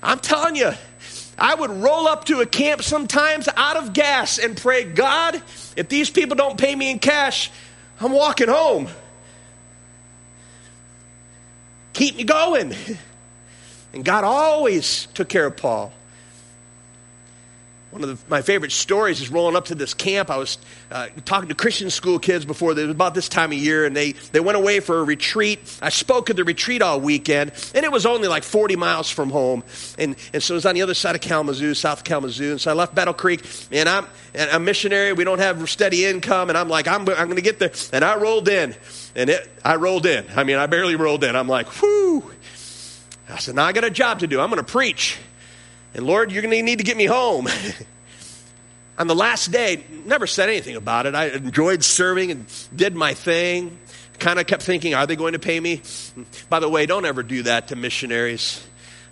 I'm 0.02 0.18
telling 0.18 0.56
you, 0.56 0.72
I 1.42 1.56
would 1.56 1.70
roll 1.70 2.06
up 2.06 2.26
to 2.26 2.40
a 2.40 2.46
camp 2.46 2.84
sometimes 2.84 3.48
out 3.56 3.76
of 3.76 3.92
gas 3.92 4.38
and 4.38 4.56
pray, 4.56 4.84
God, 4.84 5.42
if 5.76 5.88
these 5.88 6.08
people 6.08 6.36
don't 6.36 6.56
pay 6.56 6.72
me 6.72 6.88
in 6.88 7.00
cash, 7.00 7.50
I'm 8.00 8.12
walking 8.12 8.46
home. 8.46 8.88
Keep 11.94 12.14
me 12.14 12.22
going. 12.22 12.76
And 13.92 14.04
God 14.04 14.22
always 14.22 15.06
took 15.14 15.28
care 15.28 15.46
of 15.46 15.56
Paul. 15.56 15.92
One 17.92 18.02
of 18.02 18.08
the, 18.08 18.30
my 18.30 18.40
favorite 18.40 18.72
stories 18.72 19.20
is 19.20 19.28
rolling 19.28 19.54
up 19.54 19.66
to 19.66 19.74
this 19.74 19.92
camp. 19.92 20.30
I 20.30 20.38
was 20.38 20.56
uh, 20.90 21.08
talking 21.26 21.50
to 21.50 21.54
Christian 21.54 21.90
school 21.90 22.18
kids 22.18 22.46
before, 22.46 22.72
it 22.72 22.76
was 22.76 22.88
about 22.88 23.12
this 23.12 23.28
time 23.28 23.52
of 23.52 23.58
year, 23.58 23.84
and 23.84 23.94
they, 23.94 24.12
they 24.32 24.40
went 24.40 24.56
away 24.56 24.80
for 24.80 25.00
a 25.00 25.04
retreat. 25.04 25.60
I 25.82 25.90
spoke 25.90 26.30
at 26.30 26.36
the 26.36 26.42
retreat 26.42 26.80
all 26.80 27.02
weekend, 27.02 27.52
and 27.74 27.84
it 27.84 27.92
was 27.92 28.06
only 28.06 28.28
like 28.28 28.44
40 28.44 28.76
miles 28.76 29.10
from 29.10 29.28
home. 29.28 29.62
And, 29.98 30.16
and 30.32 30.42
so 30.42 30.54
it 30.54 30.56
was 30.56 30.64
on 30.64 30.74
the 30.74 30.80
other 30.80 30.94
side 30.94 31.16
of 31.16 31.20
Kalamazoo, 31.20 31.74
south 31.74 32.02
Kalamazoo. 32.02 32.52
And 32.52 32.60
so 32.62 32.70
I 32.70 32.74
left 32.74 32.94
Battle 32.94 33.12
Creek, 33.12 33.44
and 33.70 33.86
I'm, 33.86 34.06
and 34.34 34.64
missionary. 34.64 35.12
We 35.12 35.24
don't 35.24 35.40
have 35.40 35.68
steady 35.68 36.06
income, 36.06 36.48
and 36.48 36.56
I'm 36.56 36.70
like, 36.70 36.88
I'm, 36.88 37.06
I'm 37.10 37.26
going 37.26 37.36
to 37.36 37.42
get 37.42 37.58
there. 37.58 37.72
And 37.92 38.02
I 38.06 38.16
rolled 38.16 38.48
in, 38.48 38.74
and 39.14 39.28
it, 39.28 39.50
I 39.62 39.76
rolled 39.76 40.06
in. 40.06 40.24
I 40.34 40.44
mean, 40.44 40.56
I 40.56 40.64
barely 40.64 40.96
rolled 40.96 41.24
in. 41.24 41.36
I'm 41.36 41.48
like, 41.48 41.82
whoo. 41.82 42.32
I 43.28 43.36
said, 43.36 43.54
now 43.54 43.66
I 43.66 43.72
got 43.72 43.84
a 43.84 43.90
job 43.90 44.20
to 44.20 44.26
do. 44.26 44.40
I'm 44.40 44.48
going 44.48 44.64
to 44.64 44.72
preach. 44.72 45.18
And 45.94 46.06
Lord, 46.06 46.32
you're 46.32 46.42
going 46.42 46.54
to 46.54 46.62
need 46.62 46.78
to 46.78 46.84
get 46.84 46.96
me 46.96 47.06
home. 47.06 47.48
On 48.98 49.06
the 49.06 49.14
last 49.14 49.50
day, 49.50 49.84
never 50.04 50.26
said 50.26 50.48
anything 50.48 50.76
about 50.76 51.06
it. 51.06 51.14
I 51.14 51.28
enjoyed 51.28 51.82
serving 51.82 52.30
and 52.30 52.46
did 52.74 52.94
my 52.94 53.14
thing. 53.14 53.78
Kind 54.18 54.38
of 54.38 54.46
kept 54.46 54.62
thinking, 54.62 54.94
are 54.94 55.06
they 55.06 55.16
going 55.16 55.32
to 55.32 55.38
pay 55.38 55.58
me? 55.58 55.82
By 56.48 56.60
the 56.60 56.68
way, 56.68 56.86
don't 56.86 57.04
ever 57.04 57.22
do 57.22 57.42
that 57.44 57.68
to 57.68 57.76
missionaries. 57.76 58.64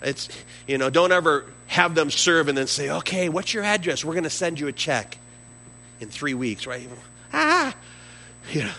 It's, 0.03 0.29
you 0.67 0.79
know, 0.79 0.91
don't 0.91 1.13
ever 1.13 1.47
have 1.67 1.95
them 1.95 2.11
serve 2.11 2.49
and 2.49 2.57
then 2.57 2.67
say, 2.67 2.91
okay, 2.91 3.29
what's 3.29 3.53
your 3.53 3.65
address? 3.65 4.05
We're 4.05 4.15
going 4.15 4.25
to 4.25 4.31
send 4.31 4.61
you 4.61 4.69
a 4.69 4.73
check 4.73 5.19
in 6.01 6.09
three 6.09 6.35
weeks, 6.35 6.67
right? 6.67 6.89
Ah, 7.33 7.75
you 8.51 8.63
know. 8.65 8.73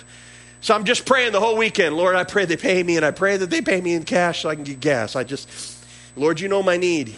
So 0.61 0.75
I'm 0.75 0.85
just 0.85 1.05
praying 1.05 1.31
the 1.31 1.39
whole 1.39 1.57
weekend. 1.57 1.97
Lord, 1.97 2.15
I 2.15 2.23
pray 2.23 2.45
they 2.45 2.57
pay 2.57 2.81
me, 2.83 2.95
and 2.95 3.05
I 3.05 3.11
pray 3.11 3.37
that 3.37 3.49
they 3.49 3.61
pay 3.61 3.81
me 3.81 3.93
in 3.93 4.03
cash 4.03 4.41
so 4.41 4.49
I 4.49 4.55
can 4.55 4.63
get 4.63 4.79
gas. 4.79 5.15
I 5.15 5.23
just, 5.23 5.49
Lord, 6.15 6.39
you 6.39 6.47
know 6.47 6.61
my 6.61 6.77
need. 6.77 7.15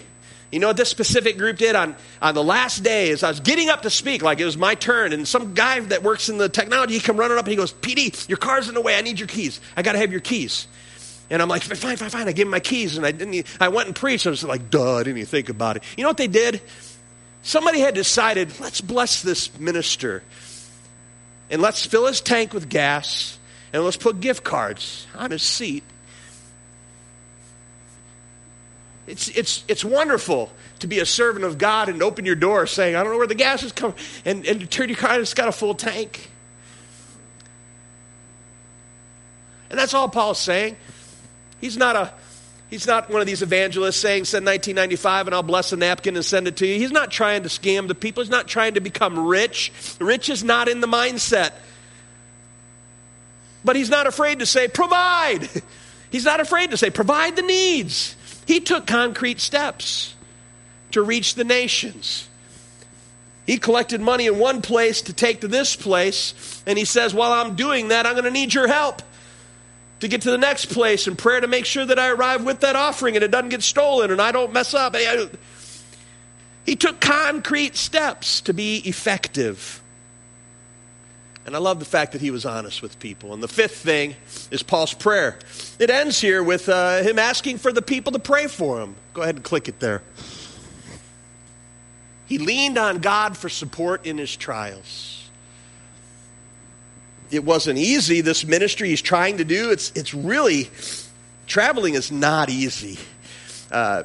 You 0.54 0.60
know 0.60 0.68
what 0.68 0.78
this 0.78 0.90
specific 0.90 1.40
group 1.40 1.58
did 1.58 1.76
on, 1.76 1.96
on 2.22 2.36
the 2.36 2.44
last 2.44 2.84
day 2.84 3.10
as 3.10 3.24
I 3.24 3.30
was 3.30 3.40
getting 3.40 3.70
up 3.70 3.82
to 3.82 3.90
speak, 3.90 4.22
like 4.22 4.40
it 4.40 4.46
was 4.46 4.56
my 4.56 4.76
turn, 4.76 5.12
and 5.12 5.28
some 5.28 5.56
guy 5.56 5.80
that 5.80 6.04
works 6.04 6.30
in 6.30 6.38
the 6.38 6.48
technology, 6.48 6.94
he 6.94 7.00
come 7.00 7.18
running 7.18 7.40
up 7.40 7.46
and 7.46 7.52
he 7.52 7.56
goes, 7.56 7.74
PD, 7.74 8.30
your 8.30 8.38
car's 8.38 8.70
in 8.70 8.76
the 8.76 8.82
way. 8.82 8.96
I 8.96 9.02
need 9.02 9.18
your 9.18 9.28
keys. 9.28 9.60
I 9.76 9.82
got 9.82 9.94
to 9.94 9.98
have 9.98 10.12
your 10.12 10.22
keys. 10.22 10.68
And 11.32 11.42
I'm 11.42 11.50
like, 11.50 11.64
fine, 11.64 11.98
fine, 11.98 12.10
fine. 12.12 12.28
I 12.28 12.34
give 12.34 12.46
him 12.46 12.52
my 12.52 12.60
keys, 12.60 12.98
and 12.98 13.06
I 13.06 13.12
didn't. 13.12 13.48
I 13.60 13.70
went 13.70 13.88
and 13.88 13.96
preached. 13.96 14.28
I 14.28 14.30
was 14.30 14.44
like, 14.44 14.70
duh, 14.70 14.98
I 14.98 15.00
didn't 15.00 15.18
even 15.18 15.26
think 15.26 15.50
about 15.50 15.78
it. 15.78 15.84
You 15.98 16.04
know 16.04 16.12
what 16.12 16.18
they 16.18 16.28
did? 16.28 16.62
Somebody 17.42 17.80
had 17.80 17.96
decided, 17.96 18.60
let's 18.60 18.80
bless 18.80 19.24
this 19.24 19.58
minister, 19.58 20.22
and 21.50 21.64
let's 21.64 21.84
fill 21.84 22.06
his 22.06 22.22
tank 22.22 22.54
with 22.54 22.70
gas, 22.70 23.40
and 23.74 23.84
let's 23.84 23.98
put 23.98 24.20
gift 24.20 24.44
cards 24.44 25.08
on 25.16 25.32
his 25.32 25.42
seat. 25.42 25.84
It's, 29.06 29.28
it's, 29.30 29.64
it's 29.68 29.84
wonderful 29.84 30.52
to 30.80 30.88
be 30.88 31.00
a 31.00 31.06
servant 31.06 31.46
of 31.46 31.58
God 31.58 31.90
and 31.90 32.02
open 32.02 32.26
your 32.26 32.36
door 32.36 32.66
saying, 32.68 32.96
I 32.96 33.04
don't 33.04 33.12
know 33.12 33.18
where 33.18 33.28
the 33.28 33.36
gas 33.36 33.64
is 33.64 33.72
coming, 33.72 33.98
and, 34.26 34.46
and 34.46 34.62
to 34.62 34.68
turn 34.68 34.90
your 34.90 34.98
car, 34.98 35.20
it's 35.20 35.34
got 35.34 35.48
a 35.50 35.52
full 35.52 35.76
tank. 35.76 36.30
And 39.70 39.80
that's 39.80 39.94
all 39.94 40.08
Paul's 40.08 40.40
saying. 40.40 40.78
He's 41.60 41.78
not 41.78 41.96
a 41.96 42.14
He's 42.74 42.88
not 42.88 43.12
one 43.12 43.22
of 43.22 43.28
these 43.28 43.44
evangelists 43.44 43.98
saying, 43.98 44.26
send 44.26 44.48
1995 44.48 45.28
and 45.28 45.36
I'll 45.36 45.44
bless 45.44 45.72
a 45.74 45.78
napkin 45.78 46.16
and 46.16 46.26
send 46.26 46.48
it 46.48 46.56
to 46.58 46.66
you. 46.66 46.80
He's 46.80 46.92
not 46.92 47.12
trying 47.12 47.44
to 47.44 47.50
scam 47.50 47.88
the 47.88 47.94
people. 47.94 48.24
He's 48.24 48.32
not 48.32 48.48
trying 48.48 48.74
to 48.74 48.82
become 48.82 49.28
rich. 49.28 49.72
Rich 50.02 50.30
is 50.30 50.44
not 50.44 50.68
in 50.68 50.82
the 50.82 50.88
mindset. 50.88 51.52
But 53.64 53.76
he's 53.76 53.92
not 53.92 54.08
afraid 54.08 54.40
to 54.40 54.48
say, 54.48 54.68
provide. 54.68 55.48
He's 56.10 56.26
not 56.26 56.40
afraid 56.40 56.72
to 56.72 56.78
say, 56.78 56.90
provide 56.90 57.36
the 57.36 57.42
needs. 57.42 58.16
He 58.46 58.60
took 58.60 58.86
concrete 58.86 59.40
steps 59.40 60.16
to 60.92 61.02
reach 61.02 61.36
the 61.36 61.44
nations. 61.44 62.28
He 63.46 63.58
collected 63.58 64.00
money 64.00 64.28
in 64.28 64.40
one 64.40 64.62
place 64.62 65.02
to 65.04 65.14
take 65.14 65.42
to 65.42 65.48
this 65.48 65.76
place, 65.76 66.64
and 66.66 66.78
he 66.78 66.86
says, 66.86 67.14
While 67.14 67.34
I'm 67.34 67.56
doing 67.56 67.90
that, 67.90 68.06
I'm 68.06 68.14
going 68.14 68.24
to 68.24 68.32
need 68.32 68.54
your 68.54 68.68
help 68.68 69.02
to 70.00 70.08
get 70.08 70.22
to 70.22 70.32
the 70.32 70.38
next 70.38 70.66
place 70.68 71.08
and 71.08 71.18
prayer 71.18 71.42
to 71.42 71.48
make 71.48 71.66
sure 71.66 71.86
that 71.86 72.00
I 72.00 72.10
arrive 72.10 72.44
with 72.44 72.62
that 72.62 72.76
offering 72.76 73.16
and 73.16 73.24
it 73.24 73.32
doesn't 73.32 73.50
get 73.50 73.64
stolen 73.64 74.12
and 74.12 74.22
I 74.22 74.32
don't 74.32 74.52
mess 74.52 74.74
up. 74.74 74.96
He 76.66 76.76
took 76.76 77.00
concrete 77.00 77.76
steps 77.76 78.42
to 78.42 78.54
be 78.54 78.78
effective. 78.80 79.83
And 81.46 81.56
I 81.56 81.60
love 81.60 81.80
the 81.80 81.86
fact 81.86 82.14
that 82.14 82.22
he 82.22 82.32
was 82.32 82.46
honest 82.46 82.82
with 82.82 83.00
people. 83.00 83.34
And 83.34 83.44
the 83.44 83.50
fifth 83.50 83.76
thing 83.78 84.16
is 84.50 84.64
Paul's 84.64 84.94
prayer. 84.94 85.38
It 85.78 85.90
ends 85.90 86.22
here 86.22 86.42
with 86.42 86.70
uh, 86.70 87.02
him 87.02 87.20
asking 87.20 87.58
for 87.58 87.74
the 87.74 87.82
people 87.82 88.14
to 88.14 88.20
pray 88.20 88.48
for 88.48 88.80
him. 88.80 88.96
Go 89.14 89.22
ahead 89.22 89.36
and 89.36 89.44
click 89.44 89.68
it 89.68 89.80
there. 89.80 90.02
He 92.28 92.38
leaned 92.38 92.78
on 92.78 93.00
God 93.00 93.36
for 93.36 93.50
support 93.50 94.06
in 94.06 94.18
his 94.18 94.36
trials. 94.36 95.30
It 97.30 97.44
wasn't 97.44 97.78
easy, 97.78 98.22
this 98.22 98.46
ministry 98.46 98.90
he's 98.90 99.02
trying 99.02 99.38
to 99.38 99.44
do. 99.44 99.72
It's, 99.72 99.92
it's 99.96 100.14
really, 100.14 100.70
traveling 101.48 101.96
is 101.96 102.12
not 102.12 102.50
easy. 102.50 103.00
Uh, 103.72 104.04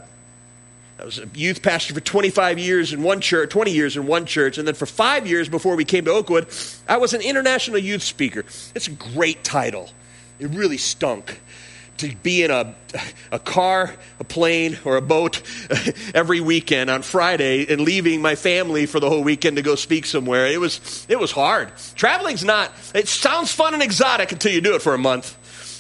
I 1.00 1.04
was 1.04 1.18
a 1.20 1.28
youth 1.34 1.62
pastor 1.62 1.94
for 1.94 2.00
25 2.00 2.58
years 2.58 2.92
in 2.92 3.04
one 3.04 3.20
church, 3.20 3.50
20 3.50 3.70
years 3.70 3.96
in 3.96 4.08
one 4.08 4.26
church, 4.26 4.58
and 4.58 4.66
then 4.66 4.74
for 4.74 4.86
five 4.86 5.28
years 5.28 5.48
before 5.48 5.76
we 5.76 5.84
came 5.84 6.04
to 6.06 6.10
Oakwood, 6.10 6.48
I 6.88 6.96
was 6.96 7.14
an 7.14 7.20
international 7.20 7.78
youth 7.78 8.02
speaker. 8.02 8.40
It's 8.74 8.88
a 8.88 8.90
great 8.90 9.44
title. 9.44 9.90
It 10.40 10.48
really 10.48 10.76
stunk 10.76 11.40
to 11.98 12.14
be 12.16 12.42
in 12.42 12.50
a, 12.50 12.74
a 13.30 13.38
car, 13.38 13.94
a 14.18 14.24
plane, 14.24 14.78
or 14.84 14.96
a 14.96 15.00
boat 15.00 15.42
every 16.14 16.40
weekend 16.40 16.90
on 16.90 17.02
Friday 17.02 17.72
and 17.72 17.80
leaving 17.80 18.22
my 18.22 18.34
family 18.34 18.86
for 18.86 18.98
the 18.98 19.08
whole 19.08 19.22
weekend 19.22 19.56
to 19.56 19.62
go 19.62 19.74
speak 19.74 20.06
somewhere. 20.06 20.46
It 20.46 20.60
was, 20.60 21.06
it 21.08 21.18
was 21.18 21.30
hard. 21.30 21.72
Traveling's 21.94 22.44
not, 22.44 22.72
it 22.94 23.08
sounds 23.08 23.52
fun 23.52 23.74
and 23.74 23.82
exotic 23.82 24.32
until 24.32 24.52
you 24.52 24.60
do 24.60 24.74
it 24.74 24.82
for 24.82 24.94
a 24.94 24.98
month, 24.98 25.36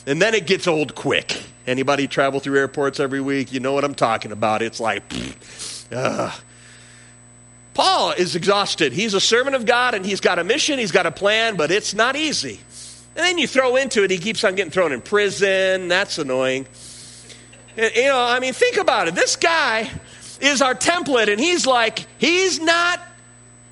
and 0.08 0.22
then 0.22 0.34
it 0.34 0.46
gets 0.46 0.66
old 0.66 0.94
quick. 0.94 1.38
Anybody 1.66 2.08
travel 2.08 2.40
through 2.40 2.58
airports 2.58 2.98
every 2.98 3.20
week? 3.20 3.52
You 3.52 3.60
know 3.60 3.74
what 3.74 3.84
I'm 3.84 3.94
talking 3.94 4.32
about. 4.32 4.62
It's 4.62 4.80
like, 4.80 5.02
uh. 5.92 6.34
Paul 7.74 8.12
is 8.12 8.34
exhausted. 8.34 8.94
He's 8.94 9.12
a 9.12 9.20
servant 9.20 9.54
of 9.54 9.66
God 9.66 9.94
and 9.94 10.04
he's 10.04 10.20
got 10.20 10.38
a 10.38 10.44
mission, 10.44 10.78
he's 10.78 10.92
got 10.92 11.04
a 11.04 11.10
plan, 11.10 11.56
but 11.56 11.70
it's 11.70 11.92
not 11.92 12.16
easy. 12.16 12.58
And 13.14 13.24
then 13.24 13.38
you 13.38 13.46
throw 13.46 13.76
into 13.76 14.02
it, 14.02 14.10
he 14.10 14.16
keeps 14.16 14.42
on 14.44 14.54
getting 14.54 14.72
thrown 14.72 14.92
in 14.92 15.02
prison. 15.02 15.88
That's 15.88 16.18
annoying. 16.18 16.66
You 17.76 18.06
know, 18.06 18.18
I 18.18 18.40
mean, 18.40 18.54
think 18.54 18.78
about 18.78 19.08
it. 19.08 19.14
This 19.14 19.36
guy 19.36 19.90
is 20.40 20.62
our 20.62 20.74
template, 20.74 21.30
and 21.30 21.38
he's 21.38 21.66
like, 21.66 22.06
he's 22.18 22.60
not. 22.60 23.00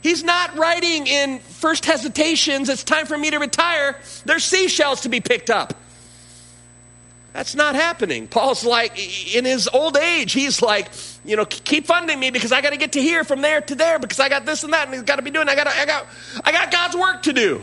He's 0.03 0.23
not 0.23 0.57
writing 0.57 1.09
in 1.09 1.41
First 1.41 1.85
Thessalonians, 1.85 2.69
it's 2.69 2.85
time 2.85 3.07
for 3.07 3.19
me 3.19 3.31
to 3.31 3.39
retire. 3.39 3.99
There's 4.25 4.45
seashells 4.45 5.01
to 5.01 5.09
be 5.09 5.21
picked 5.21 5.51
up. 5.51 5.75
That's 7.37 7.55
not 7.55 7.75
happening. 7.75 8.29
Paul's 8.29 8.65
like, 8.65 8.99
in 9.35 9.45
his 9.45 9.69
old 9.69 9.99
age, 9.99 10.33
he's 10.33 10.63
like, 10.63 10.89
you 11.23 11.37
know, 11.37 11.45
keep 11.45 11.85
funding 11.85 12.19
me 12.19 12.31
because 12.31 12.51
I 12.51 12.63
got 12.63 12.71
to 12.71 12.79
get 12.79 12.93
to 12.93 13.03
here 13.03 13.25
from 13.25 13.43
there 13.43 13.61
to 13.61 13.75
there 13.75 13.99
because 13.99 14.19
I 14.19 14.31
got 14.31 14.47
this 14.47 14.65
and 14.65 14.73
that 14.73 14.87
and 14.87 14.95
he's 14.95 15.03
got 15.03 15.17
to 15.17 15.23
be 15.23 15.31
doing. 15.31 15.47
I 15.47 15.55
got, 15.55 15.67
I 15.67 15.85
got, 15.85 16.07
I 16.47 16.51
got 16.51 16.73
God's 16.73 16.97
work 16.97 17.25
to 17.25 17.35
do. 17.35 17.63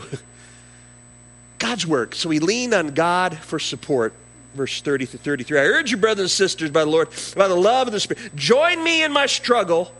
God's 1.58 1.88
work. 1.88 2.14
So 2.14 2.30
he 2.30 2.38
leaned 2.38 2.72
on 2.72 2.94
God 2.94 3.36
for 3.36 3.58
support. 3.58 4.14
Verse 4.54 4.80
30 4.80 5.06
to 5.06 5.18
33. 5.18 5.58
I 5.58 5.62
urge 5.62 5.90
you, 5.90 5.96
brothers 5.96 6.22
and 6.22 6.30
sisters, 6.30 6.70
by 6.70 6.84
the 6.84 6.90
Lord, 6.90 7.08
by 7.36 7.48
the 7.48 7.56
love 7.56 7.88
of 7.88 7.92
the 7.92 7.98
Spirit, 7.98 8.36
join 8.36 8.84
me 8.84 9.02
in 9.02 9.10
my 9.10 9.26
struggle 9.26 9.92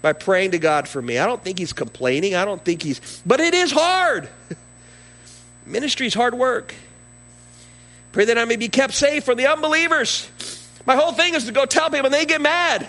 by 0.00 0.14
praying 0.14 0.52
to 0.52 0.58
God 0.58 0.88
for 0.88 1.02
me. 1.02 1.18
I 1.18 1.26
don't 1.26 1.44
think 1.44 1.58
he's 1.58 1.74
complaining. 1.74 2.34
I 2.34 2.46
don't 2.46 2.64
think 2.64 2.82
he's, 2.82 3.20
but 3.26 3.38
it 3.38 3.52
is 3.52 3.70
hard. 3.70 4.30
Ministry 5.66 6.06
is 6.06 6.14
hard 6.14 6.32
work. 6.32 6.74
Pray 8.18 8.24
that 8.24 8.36
I 8.36 8.46
may 8.46 8.56
be 8.56 8.68
kept 8.68 8.94
safe 8.94 9.22
from 9.22 9.38
the 9.38 9.46
unbelievers. 9.46 10.28
My 10.84 10.96
whole 10.96 11.12
thing 11.12 11.34
is 11.34 11.44
to 11.44 11.52
go 11.52 11.66
tell 11.66 11.88
people, 11.88 12.06
and 12.06 12.12
they 12.12 12.26
get 12.26 12.40
mad. 12.40 12.88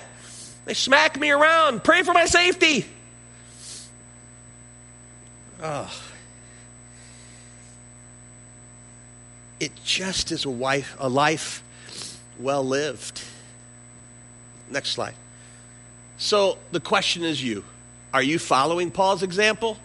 They 0.66 0.74
smack 0.74 1.20
me 1.20 1.30
around. 1.30 1.84
Pray 1.84 2.02
for 2.02 2.16
my 2.16 2.26
safety. 2.26 2.84
Oh. 5.62 6.04
It 9.60 9.72
just 9.86 10.32
is 10.32 10.46
a, 10.46 10.50
wife, 10.50 10.98
a 10.98 11.08
life 11.08 11.62
well 12.40 12.64
lived. 12.64 13.24
Next 14.72 14.90
slide. 14.90 15.14
So 16.18 16.58
the 16.72 16.80
question 16.80 17.24
is 17.24 17.44
you. 17.44 17.64
Are 18.16 18.24
you 18.24 18.40
following 18.40 18.90
Paul's 18.90 19.22
example? 19.22 19.78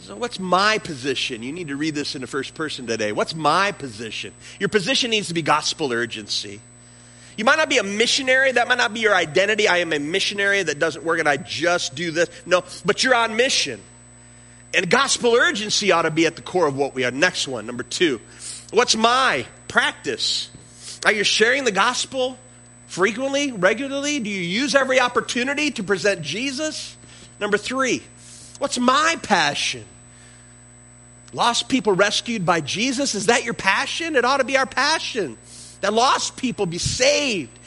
So 0.00 0.16
what's 0.16 0.38
my 0.38 0.78
position? 0.78 1.42
You 1.42 1.52
need 1.52 1.68
to 1.68 1.76
read 1.76 1.94
this 1.94 2.14
in 2.14 2.20
the 2.20 2.26
first 2.26 2.54
person 2.54 2.86
today. 2.86 3.12
What's 3.12 3.34
my 3.34 3.72
position? 3.72 4.32
Your 4.60 4.68
position 4.68 5.10
needs 5.10 5.28
to 5.28 5.34
be 5.34 5.42
gospel 5.42 5.92
urgency. 5.92 6.60
You 7.36 7.44
might 7.44 7.56
not 7.56 7.68
be 7.68 7.78
a 7.78 7.82
missionary. 7.82 8.52
That 8.52 8.68
might 8.68 8.78
not 8.78 8.94
be 8.94 9.00
your 9.00 9.14
identity. 9.14 9.68
I 9.68 9.78
am 9.78 9.92
a 9.92 9.98
missionary 9.98 10.62
that 10.62 10.78
doesn't 10.78 11.04
work 11.04 11.20
and 11.20 11.28
I 11.28 11.36
just 11.36 11.94
do 11.94 12.10
this. 12.10 12.28
No, 12.46 12.64
but 12.84 13.02
you're 13.02 13.14
on 13.14 13.36
mission. 13.36 13.80
And 14.74 14.90
gospel 14.90 15.34
urgency 15.34 15.92
ought 15.92 16.02
to 16.02 16.10
be 16.10 16.26
at 16.26 16.36
the 16.36 16.42
core 16.42 16.66
of 16.66 16.76
what 16.76 16.94
we 16.94 17.04
are. 17.04 17.10
Next 17.10 17.48
one, 17.48 17.66
number 17.66 17.82
two. 17.82 18.20
What's 18.70 18.96
my 18.96 19.46
practice? 19.66 20.50
Are 21.06 21.12
you 21.12 21.24
sharing 21.24 21.64
the 21.64 21.72
gospel 21.72 22.36
frequently, 22.86 23.52
regularly? 23.52 24.20
Do 24.20 24.28
you 24.28 24.40
use 24.40 24.74
every 24.74 25.00
opportunity 25.00 25.70
to 25.72 25.82
present 25.82 26.22
Jesus? 26.22 26.96
Number 27.40 27.56
three, 27.56 28.02
what's 28.58 28.78
my 28.78 29.16
passion? 29.22 29.84
Lost 31.32 31.68
people 31.68 31.92
rescued 31.92 32.46
by 32.46 32.60
Jesus, 32.60 33.14
is 33.14 33.26
that 33.26 33.44
your 33.44 33.54
passion? 33.54 34.16
It 34.16 34.24
ought 34.24 34.38
to 34.38 34.44
be 34.44 34.56
our 34.56 34.66
passion. 34.66 35.36
That 35.80 35.92
lost 35.92 36.36
people 36.36 36.66
be 36.66 36.78
saved 36.78 37.57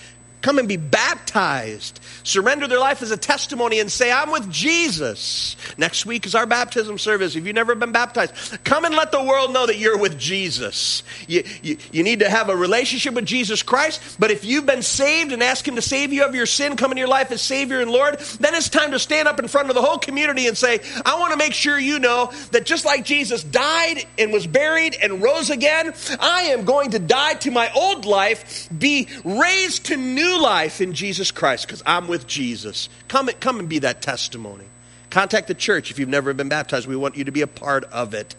come 0.41 0.57
and 0.57 0.67
be 0.67 0.77
baptized, 0.77 1.99
surrender 2.23 2.67
their 2.67 2.79
life 2.79 3.01
as 3.01 3.11
a 3.11 3.17
testimony, 3.17 3.79
and 3.79 3.91
say, 3.91 4.11
I'm 4.11 4.31
with 4.31 4.49
Jesus. 4.49 5.55
Next 5.77 6.05
week 6.05 6.25
is 6.25 6.35
our 6.35 6.45
baptism 6.45 6.97
service. 6.97 7.35
If 7.35 7.45
you've 7.45 7.55
never 7.55 7.75
been 7.75 7.91
baptized, 7.91 8.63
come 8.63 8.85
and 8.85 8.95
let 8.95 9.11
the 9.11 9.23
world 9.23 9.53
know 9.53 9.65
that 9.65 9.77
you're 9.77 9.97
with 9.97 10.17
Jesus. 10.17 11.03
You, 11.27 11.43
you, 11.61 11.77
you 11.91 12.03
need 12.03 12.19
to 12.19 12.29
have 12.29 12.49
a 12.49 12.55
relationship 12.55 13.13
with 13.13 13.25
Jesus 13.25 13.63
Christ, 13.63 14.17
but 14.19 14.31
if 14.31 14.43
you've 14.43 14.65
been 14.65 14.81
saved 14.81 15.31
and 15.31 15.43
ask 15.43 15.67
Him 15.67 15.75
to 15.75 15.81
save 15.81 16.11
you 16.11 16.25
of 16.25 16.35
your 16.35 16.45
sin, 16.45 16.75
come 16.75 16.91
into 16.91 16.99
your 16.99 17.07
life 17.07 17.31
as 17.31 17.41
Savior 17.41 17.79
and 17.81 17.91
Lord, 17.91 18.19
then 18.39 18.55
it's 18.55 18.69
time 18.69 18.91
to 18.91 18.99
stand 18.99 19.27
up 19.27 19.39
in 19.39 19.47
front 19.47 19.69
of 19.69 19.75
the 19.75 19.81
whole 19.81 19.97
community 19.97 20.47
and 20.47 20.57
say, 20.57 20.79
I 21.05 21.19
want 21.19 21.31
to 21.31 21.37
make 21.37 21.53
sure 21.53 21.77
you 21.77 21.99
know 21.99 22.31
that 22.51 22.65
just 22.65 22.85
like 22.85 23.05
Jesus 23.05 23.43
died 23.43 24.05
and 24.17 24.33
was 24.33 24.47
buried 24.47 24.95
and 25.01 25.21
rose 25.21 25.49
again, 25.49 25.93
I 26.19 26.43
am 26.43 26.65
going 26.65 26.91
to 26.91 26.99
die 26.99 27.35
to 27.35 27.51
my 27.51 27.71
old 27.73 28.05
life, 28.05 28.69
be 28.77 29.07
raised 29.23 29.85
to 29.87 29.97
new 29.97 30.30
new 30.31 30.41
life 30.41 30.81
in 30.81 30.93
Jesus 30.93 31.31
Christ 31.31 31.67
because 31.67 31.83
I'm 31.85 32.07
with 32.07 32.27
Jesus. 32.27 32.89
Come, 33.07 33.27
come 33.39 33.59
and 33.59 33.67
be 33.67 33.79
that 33.79 34.01
testimony. 34.01 34.65
Contact 35.09 35.47
the 35.47 35.53
church 35.53 35.91
if 35.91 35.99
you've 35.99 36.09
never 36.09 36.33
been 36.33 36.49
baptized. 36.49 36.87
We 36.87 36.95
want 36.95 37.17
you 37.17 37.25
to 37.25 37.31
be 37.31 37.41
a 37.41 37.47
part 37.47 37.83
of 37.85 38.13
it. 38.13 38.35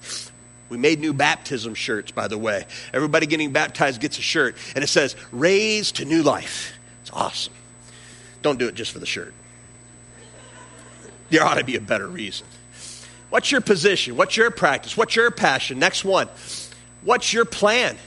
We 0.69 0.79
made 0.79 1.01
new 1.01 1.13
baptism 1.13 1.75
shirts, 1.75 2.11
by 2.13 2.29
the 2.29 2.39
way. 2.39 2.65
Everybody 2.95 3.27
getting 3.27 3.53
baptized 3.53 4.01
gets 4.01 4.19
a 4.19 4.23
shirt, 4.23 4.57
and 4.75 4.83
it 4.83 4.87
says, 4.87 5.17
Raised 5.31 5.97
to 5.97 6.07
New 6.07 6.23
Life. 6.23 6.73
It's 7.03 7.11
awesome. 7.13 7.53
Don't 8.41 8.59
do 8.59 8.69
it 8.69 8.75
just 8.75 8.91
for 8.91 8.99
the 8.99 9.07
shirt. 9.07 9.35
There 11.29 11.45
ought 11.45 11.59
to 11.59 11.65
be 11.65 11.77
a 11.77 11.81
better 11.81 12.07
reason. 12.07 12.47
What's 13.29 13.53
your 13.53 13.61
position? 13.61 14.17
What's 14.17 14.37
your 14.37 14.51
practice? 14.51 14.97
What's 14.97 15.15
your 15.15 15.31
passion? 15.31 15.79
Next 15.79 16.05
one. 16.05 16.29
What's 17.03 17.33
your 17.35 17.45
plan? 17.45 17.99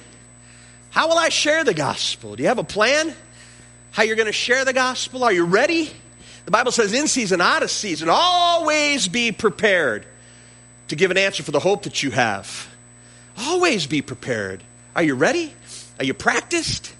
How 0.89 1.07
will 1.09 1.17
I 1.17 1.29
share 1.29 1.63
the 1.63 1.73
gospel? 1.73 2.35
Do 2.35 2.43
you 2.43 2.49
have 2.49 2.57
a 2.57 2.63
plan? 2.63 3.13
How 3.95 4.03
you're 4.03 4.17
going 4.17 4.25
to 4.25 4.33
share 4.33 4.65
the 4.65 4.73
gospel? 4.73 5.23
Are 5.23 5.31
you 5.31 5.45
ready? 5.45 5.89
The 6.43 6.51
Bible 6.51 6.73
says, 6.73 6.91
in 6.91 7.07
season, 7.07 7.39
out 7.39 7.63
of 7.63 7.71
season, 7.71 8.09
always 8.11 9.07
be 9.07 9.31
prepared 9.31 10.05
to 10.89 10.97
give 10.97 11.11
an 11.11 11.17
answer 11.17 11.43
for 11.43 11.51
the 11.51 11.61
hope 11.61 11.83
that 11.83 12.03
you 12.03 12.11
have. 12.11 12.67
Always 13.37 13.87
be 13.87 14.01
prepared. 14.01 14.61
Are 14.97 15.01
you 15.01 15.15
ready? 15.15 15.53
Are 15.97 16.03
you 16.03 16.13
practiced? 16.13 16.93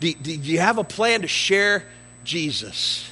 Do, 0.00 0.10
do 0.14 0.32
you 0.32 0.58
have 0.58 0.78
a 0.78 0.84
plan 0.84 1.20
to 1.20 1.28
share 1.28 1.84
Jesus? 2.24 3.10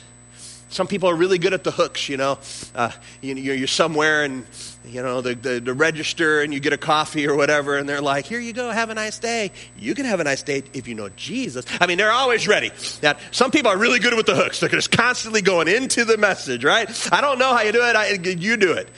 Some 0.70 0.86
people 0.86 1.10
are 1.10 1.14
really 1.14 1.36
good 1.36 1.52
at 1.52 1.62
the 1.62 1.72
hooks, 1.72 2.08
you 2.08 2.16
know. 2.16 2.38
Uh, 2.74 2.90
you, 3.20 3.34
you're 3.34 3.66
somewhere 3.66 4.24
and 4.24 4.46
you 4.84 5.02
know, 5.02 5.20
the, 5.20 5.34
the, 5.34 5.60
the, 5.60 5.74
register 5.74 6.40
and 6.40 6.54
you 6.54 6.60
get 6.60 6.72
a 6.72 6.78
coffee 6.78 7.26
or 7.26 7.36
whatever, 7.36 7.76
and 7.76 7.88
they're 7.88 8.00
like, 8.00 8.24
here 8.24 8.40
you 8.40 8.52
go, 8.52 8.70
have 8.70 8.88
a 8.90 8.94
nice 8.94 9.18
day. 9.18 9.52
You 9.76 9.94
can 9.94 10.06
have 10.06 10.20
a 10.20 10.24
nice 10.24 10.42
day 10.42 10.62
if 10.72 10.88
you 10.88 10.94
know 10.94 11.10
Jesus. 11.10 11.64
I 11.80 11.86
mean, 11.86 11.98
they're 11.98 12.10
always 12.10 12.48
ready. 12.48 12.70
Now, 13.02 13.16
some 13.30 13.50
people 13.50 13.70
are 13.70 13.76
really 13.76 13.98
good 13.98 14.14
with 14.14 14.26
the 14.26 14.34
hooks. 14.34 14.60
They're 14.60 14.70
just 14.70 14.90
constantly 14.90 15.42
going 15.42 15.68
into 15.68 16.04
the 16.04 16.16
message, 16.16 16.64
right? 16.64 16.88
I 17.12 17.20
don't 17.20 17.38
know 17.38 17.54
how 17.54 17.62
you 17.62 17.72
do 17.72 17.82
it, 17.82 17.94
I, 17.96 18.12
you 18.12 18.56
do 18.56 18.72
it. 18.72 18.88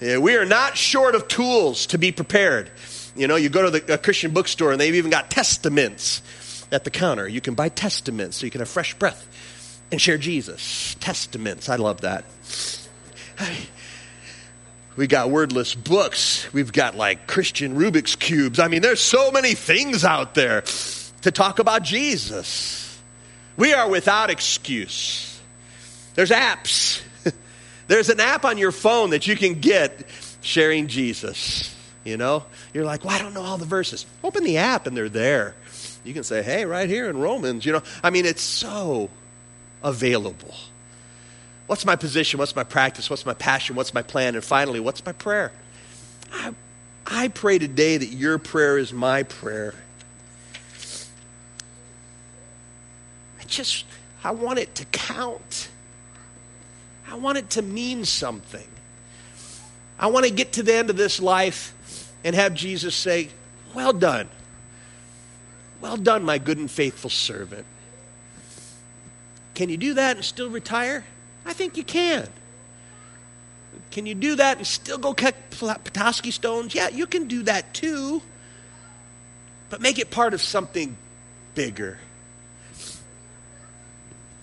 Yeah, 0.00 0.18
we 0.18 0.36
are 0.36 0.46
not 0.46 0.78
short 0.78 1.14
of 1.14 1.28
tools 1.28 1.86
to 1.88 1.98
be 1.98 2.12
prepared. 2.12 2.70
You 3.14 3.28
know, 3.28 3.36
you 3.36 3.50
go 3.50 3.70
to 3.70 3.80
the 3.80 3.98
Christian 3.98 4.32
bookstore 4.32 4.72
and 4.72 4.80
they've 4.80 4.94
even 4.94 5.10
got 5.10 5.30
testaments 5.30 6.22
at 6.72 6.84
the 6.84 6.90
counter. 6.90 7.28
You 7.28 7.42
can 7.42 7.54
buy 7.54 7.68
testaments 7.68 8.38
so 8.38 8.46
you 8.46 8.50
can 8.50 8.60
have 8.60 8.68
fresh 8.68 8.94
breath 8.94 9.26
and 9.92 10.00
share 10.00 10.16
Jesus. 10.16 10.96
Testaments, 11.00 11.68
I 11.68 11.76
love 11.76 12.00
that. 12.00 12.24
We 15.00 15.06
got 15.06 15.30
wordless 15.30 15.74
books. 15.74 16.52
We've 16.52 16.74
got 16.74 16.94
like 16.94 17.26
Christian 17.26 17.74
Rubik's 17.74 18.16
Cubes. 18.16 18.58
I 18.58 18.68
mean, 18.68 18.82
there's 18.82 19.00
so 19.00 19.30
many 19.30 19.54
things 19.54 20.04
out 20.04 20.34
there 20.34 20.60
to 21.22 21.30
talk 21.30 21.58
about 21.58 21.84
Jesus. 21.84 23.00
We 23.56 23.72
are 23.72 23.88
without 23.88 24.28
excuse. 24.28 25.40
There's 26.16 26.28
apps. 26.28 27.00
There's 27.86 28.10
an 28.10 28.20
app 28.20 28.44
on 28.44 28.58
your 28.58 28.72
phone 28.72 29.10
that 29.10 29.26
you 29.26 29.36
can 29.36 29.60
get 29.60 30.04
sharing 30.42 30.86
Jesus. 30.86 31.74
You 32.04 32.18
know, 32.18 32.44
you're 32.74 32.84
like, 32.84 33.02
well, 33.02 33.14
I 33.14 33.22
don't 33.22 33.32
know 33.32 33.40
all 33.40 33.56
the 33.56 33.64
verses. 33.64 34.04
Open 34.22 34.44
the 34.44 34.58
app 34.58 34.86
and 34.86 34.94
they're 34.94 35.08
there. 35.08 35.54
You 36.04 36.12
can 36.12 36.24
say, 36.24 36.42
hey, 36.42 36.66
right 36.66 36.90
here 36.90 37.08
in 37.08 37.16
Romans, 37.16 37.64
you 37.64 37.72
know. 37.72 37.82
I 38.04 38.10
mean, 38.10 38.26
it's 38.26 38.42
so 38.42 39.08
available. 39.82 40.54
What's 41.70 41.86
my 41.86 41.94
position? 41.94 42.38
What's 42.38 42.56
my 42.56 42.64
practice? 42.64 43.08
What's 43.08 43.24
my 43.24 43.32
passion? 43.32 43.76
What's 43.76 43.94
my 43.94 44.02
plan? 44.02 44.34
And 44.34 44.42
finally, 44.42 44.80
what's 44.80 45.06
my 45.06 45.12
prayer? 45.12 45.52
I, 46.32 46.52
I 47.06 47.28
pray 47.28 47.60
today 47.60 47.96
that 47.96 48.08
your 48.08 48.38
prayer 48.38 48.76
is 48.76 48.92
my 48.92 49.22
prayer. 49.22 49.76
I 53.40 53.44
just, 53.44 53.84
I 54.24 54.32
want 54.32 54.58
it 54.58 54.74
to 54.74 54.84
count. 54.86 55.68
I 57.08 57.14
want 57.14 57.38
it 57.38 57.50
to 57.50 57.62
mean 57.62 58.04
something. 58.04 58.66
I 59.96 60.08
want 60.08 60.26
to 60.26 60.32
get 60.32 60.54
to 60.54 60.64
the 60.64 60.74
end 60.74 60.90
of 60.90 60.96
this 60.96 61.20
life 61.20 62.12
and 62.24 62.34
have 62.34 62.52
Jesus 62.52 62.96
say, 62.96 63.28
Well 63.74 63.92
done. 63.92 64.28
Well 65.80 65.98
done, 65.98 66.24
my 66.24 66.38
good 66.38 66.58
and 66.58 66.68
faithful 66.68 67.10
servant. 67.10 67.64
Can 69.54 69.68
you 69.68 69.76
do 69.76 69.94
that 69.94 70.16
and 70.16 70.24
still 70.24 70.50
retire? 70.50 71.04
I 71.44 71.52
think 71.52 71.76
you 71.76 71.84
can. 71.84 72.28
Can 73.90 74.06
you 74.06 74.14
do 74.14 74.36
that 74.36 74.58
and 74.58 74.66
still 74.66 74.98
go 74.98 75.14
collect 75.14 75.84
Petoskey 75.84 76.30
stones? 76.30 76.74
Yeah, 76.74 76.88
you 76.88 77.06
can 77.06 77.26
do 77.26 77.42
that 77.44 77.74
too. 77.74 78.22
But 79.68 79.80
make 79.80 79.98
it 79.98 80.10
part 80.10 80.34
of 80.34 80.42
something 80.42 80.96
bigger. 81.54 81.98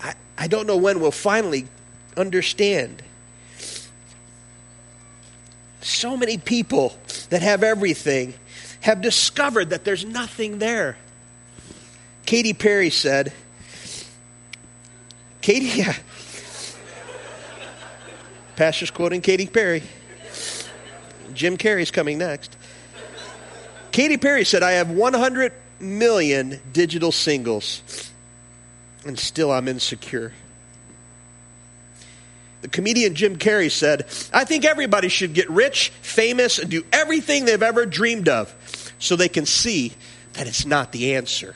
I, 0.01 0.13
I 0.37 0.47
don't 0.47 0.67
know 0.67 0.77
when 0.77 0.99
we'll 0.99 1.11
finally 1.11 1.67
understand. 2.15 3.03
So 5.81 6.17
many 6.17 6.37
people 6.37 6.97
that 7.29 7.41
have 7.41 7.63
everything 7.63 8.33
have 8.81 9.01
discovered 9.01 9.69
that 9.71 9.83
there's 9.83 10.05
nothing 10.05 10.59
there. 10.59 10.97
Katy 12.25 12.53
Perry 12.53 12.89
said, 12.89 13.31
Katy, 15.41 15.65
yeah, 15.79 15.95
Pastor's 18.57 18.89
quoting 18.89 19.21
Katy 19.21 19.45
Perry. 19.45 19.83
Jim 21.33 21.57
Carrey's 21.57 21.91
coming 21.91 22.17
next. 22.17 22.57
Katy 23.91 24.17
Perry 24.17 24.45
said, 24.45 24.63
I 24.63 24.71
have 24.73 24.89
100 24.89 25.53
million 25.79 26.59
digital 26.73 27.11
singles, 27.11 28.11
and 29.05 29.17
still 29.17 29.51
I'm 29.51 29.67
insecure. 29.67 30.33
The 32.61 32.67
comedian 32.67 33.13
Jim 33.13 33.37
Carrey 33.37 33.71
said, 33.71 34.07
I 34.33 34.43
think 34.43 34.65
everybody 34.65 35.09
should 35.09 35.35
get 35.35 35.47
rich, 35.51 35.89
famous, 36.01 36.57
and 36.57 36.71
do 36.71 36.83
everything 36.91 37.45
they've 37.45 37.61
ever 37.61 37.85
dreamed 37.85 38.27
of 38.27 38.53
so 38.97 39.15
they 39.15 39.29
can 39.29 39.45
see 39.45 39.93
that 40.33 40.47
it's 40.47 40.65
not 40.65 40.91
the 40.91 41.13
answer. 41.13 41.53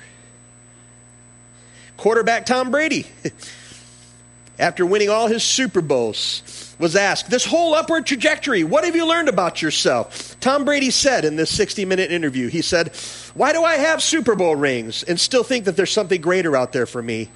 Quarterback 1.97 2.45
Tom 2.45 2.70
Brady, 2.70 3.08
after 4.60 4.86
winning 4.86 5.10
all 5.10 5.26
his 5.26 5.43
Super 5.43 5.82
Bowls, 5.82 6.61
was 6.82 6.96
asked, 6.96 7.30
This 7.30 7.46
whole 7.46 7.74
upward 7.74 8.06
trajectory, 8.06 8.64
what 8.64 8.84
have 8.84 8.96
you 8.96 9.08
learned 9.08 9.30
about 9.30 9.62
yourself? 9.62 10.38
Tom 10.42 10.66
Brady 10.66 10.90
said 10.90 11.24
in 11.24 11.38
this 11.38 11.56
60 11.56 11.86
minute 11.86 12.12
interview, 12.12 12.48
he 12.48 12.62
said, 12.62 12.94
Why 13.34 13.54
do 13.54 13.64
I 13.64 13.76
have 13.76 14.04
Super 14.04 14.36
Bowl 14.36 14.56
rings 14.56 15.04
and 15.04 15.20
still 15.20 15.44
think 15.44 15.66
that 15.66 15.78
there's 15.78 15.92
something 15.92 16.20
greater 16.20 16.58
out 16.58 16.74
there 16.74 16.86
for 16.86 17.02
me? 17.02 17.30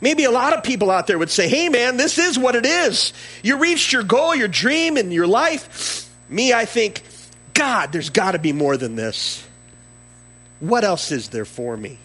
Maybe 0.00 0.24
a 0.24 0.30
lot 0.30 0.54
of 0.54 0.64
people 0.64 0.90
out 0.90 1.06
there 1.06 1.18
would 1.18 1.30
say, 1.30 1.48
Hey 1.48 1.68
man, 1.68 1.96
this 1.96 2.18
is 2.18 2.38
what 2.38 2.56
it 2.56 2.66
is. 2.66 3.12
You 3.42 3.58
reached 3.58 3.92
your 3.92 4.02
goal, 4.02 4.34
your 4.34 4.48
dream, 4.48 4.96
and 4.96 5.12
your 5.12 5.26
life. 5.26 6.10
Me, 6.28 6.52
I 6.52 6.64
think, 6.64 7.02
God, 7.52 7.92
there's 7.92 8.10
got 8.10 8.32
to 8.32 8.38
be 8.38 8.52
more 8.52 8.76
than 8.76 8.96
this. 8.96 9.46
What 10.60 10.82
else 10.82 11.12
is 11.12 11.28
there 11.28 11.44
for 11.44 11.76
me? 11.76 11.98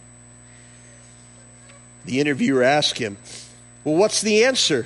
The 2.06 2.20
interviewer 2.20 2.64
asked 2.64 2.98
him, 2.98 3.18
Well, 3.84 3.96
what's 3.96 4.22
the 4.22 4.44
answer? 4.44 4.86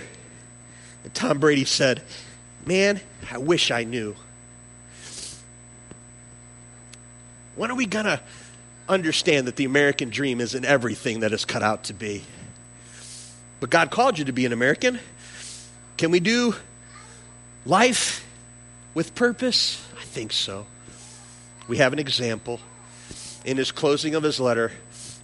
And 1.03 1.13
Tom 1.13 1.39
Brady 1.39 1.65
said, 1.65 2.01
Man, 2.65 3.01
I 3.29 3.37
wish 3.37 3.71
I 3.71 3.83
knew. 3.83 4.15
When 7.55 7.69
are 7.69 7.75
we 7.75 7.85
going 7.85 8.05
to 8.05 8.19
understand 8.89 9.47
that 9.47 9.55
the 9.55 9.65
American 9.65 10.09
dream 10.09 10.41
isn't 10.41 10.65
everything 10.65 11.19
that 11.19 11.33
it's 11.33 11.45
cut 11.45 11.61
out 11.61 11.85
to 11.85 11.93
be? 11.93 12.23
But 13.59 13.69
God 13.69 13.91
called 13.91 14.17
you 14.17 14.25
to 14.25 14.33
be 14.33 14.45
an 14.45 14.53
American. 14.53 14.99
Can 15.97 16.11
we 16.11 16.19
do 16.19 16.55
life 17.65 18.25
with 18.93 19.13
purpose? 19.15 19.85
I 19.99 20.03
think 20.03 20.33
so. 20.33 20.65
We 21.67 21.77
have 21.77 21.93
an 21.93 21.99
example. 21.99 22.59
In 23.45 23.57
his 23.57 23.71
closing 23.71 24.15
of 24.15 24.23
his 24.23 24.39
letter, 24.39 24.71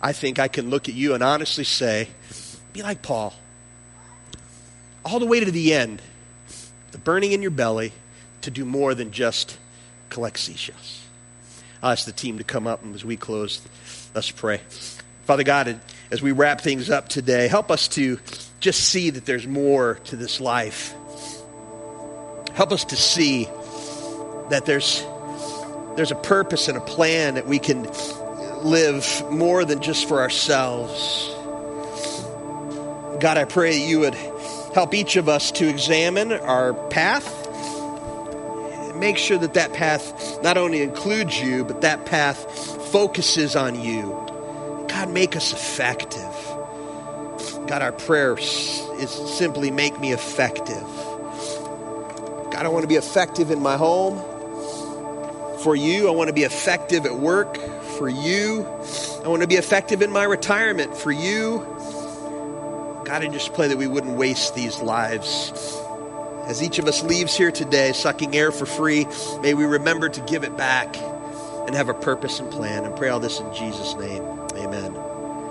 I 0.02 0.14
think 0.14 0.40
I 0.40 0.48
can 0.48 0.70
look 0.70 0.88
at 0.90 0.96
you 0.96 1.14
and 1.14 1.24
honestly 1.24 1.64
say, 1.64 2.10
be 2.74 2.82
like 2.82 3.02
Paul. 3.02 3.34
All 5.10 5.18
the 5.20 5.26
way 5.26 5.40
to 5.40 5.50
the 5.50 5.74
end, 5.74 6.04
the 6.92 7.00
burning 7.00 7.32
in 7.32 7.42
your 7.42 7.50
belly 7.50 7.94
to 8.42 8.52
do 8.52 8.64
more 8.64 8.94
than 8.94 9.10
just 9.10 9.58
collect 10.12 10.38
seashells. 10.38 11.02
I'll 11.82 11.94
ask 11.94 12.06
the 12.06 12.12
team 12.12 12.38
to 12.38 12.44
come 12.44 12.68
up 12.68 12.84
and 12.84 12.94
as 12.94 13.04
we 13.04 13.18
close, 13.18 13.60
let's 14.14 14.30
pray. 14.30 14.62
Father 15.24 15.42
God, 15.42 15.82
as 16.12 16.22
we 16.22 16.32
wrap 16.32 16.62
things 16.62 16.92
up 16.92 17.10
today, 17.10 17.48
help 17.48 17.72
us 17.72 17.88
to 17.90 18.20
just 18.60 18.82
see 18.82 19.10
that 19.10 19.26
there's 19.26 19.48
more 19.48 19.96
to 20.06 20.16
this 20.16 20.40
life. 20.40 20.94
Help 22.54 22.72
us 22.72 22.86
to 22.86 22.96
see 22.96 23.46
that 24.52 24.66
there's, 24.68 25.04
there's 25.96 26.12
a 26.12 26.20
purpose 26.22 26.68
and 26.68 26.78
a 26.78 26.82
plan 26.82 27.34
that 27.34 27.48
we 27.48 27.58
can 27.58 27.90
live 28.62 29.24
more 29.32 29.66
than 29.66 29.82
just 29.82 30.08
for 30.08 30.22
ourselves. 30.22 31.30
God, 33.20 33.38
I 33.38 33.46
pray 33.46 33.80
that 33.80 33.88
you 33.88 34.02
would 34.02 34.16
help 34.74 34.94
each 34.94 35.16
of 35.16 35.28
us 35.30 35.52
to 35.52 35.68
examine 35.68 36.32
our 36.32 36.74
path. 36.74 37.48
Make 38.96 39.18
sure 39.18 39.38
that 39.38 39.54
that 39.54 39.74
path 39.74 40.42
not 40.44 40.58
only 40.58 40.82
includes 40.82 41.40
you, 41.40 41.64
but 41.64 41.82
that 41.82 42.06
path 42.06 42.38
focuses 42.92 43.56
on 43.56 43.82
you. 43.82 44.10
God, 44.90 45.10
make 45.10 45.36
us 45.36 45.54
effective. 45.54 46.36
God, 47.68 47.82
our 47.82 47.92
prayer 47.92 48.38
is 48.38 49.10
simply 49.38 49.72
make 49.72 50.00
me 50.00 50.12
effective. 50.12 50.84
God, 52.52 52.66
I 52.66 52.68
want 52.68 52.84
to 52.84 52.88
be 52.88 52.96
effective 52.96 53.52
in 53.52 53.62
my 53.62 53.78
home 53.78 54.18
for 55.64 55.76
you. 55.76 56.08
I 56.08 56.12
want 56.12 56.28
to 56.28 56.34
be 56.34 56.44
effective 56.44 57.06
at 57.06 57.16
work 57.16 57.58
for 57.98 58.10
you. 58.10 58.66
I 59.24 59.28
want 59.28 59.42
to 59.44 59.48
be 59.48 59.56
effective 59.56 60.02
in 60.02 60.12
my 60.12 60.24
retirement 60.24 60.98
for 60.98 61.12
you. 61.12 61.66
God, 63.10 63.24
I 63.24 63.28
just 63.28 63.56
pray 63.56 63.68
that 63.68 63.76
we 63.76 63.88
wouldn't 63.88 64.18
waste 64.18 64.54
these 64.54 64.78
lives. 64.82 65.52
As 66.46 66.62
each 66.62 66.78
of 66.78 66.86
us 66.86 67.02
leaves 67.02 67.36
here 67.36 67.52
today 67.52 67.92
sucking 67.92 68.36
air 68.36 68.52
for 68.52 68.68
free, 68.68 69.08
may 69.42 69.56
we 69.56 69.66
remember 69.66 70.10
to 70.10 70.22
give 70.22 70.44
it 70.44 70.56
back 70.56 70.96
and 71.66 71.74
have 71.74 71.90
a 71.90 71.96
purpose 71.96 72.40
and 72.40 72.52
plan. 72.52 72.86
And 72.86 72.96
pray 72.96 73.10
all 73.10 73.20
this 73.20 73.40
in 73.40 73.52
Jesus' 73.52 73.96
name. 73.96 74.22
Amen. 74.58 75.19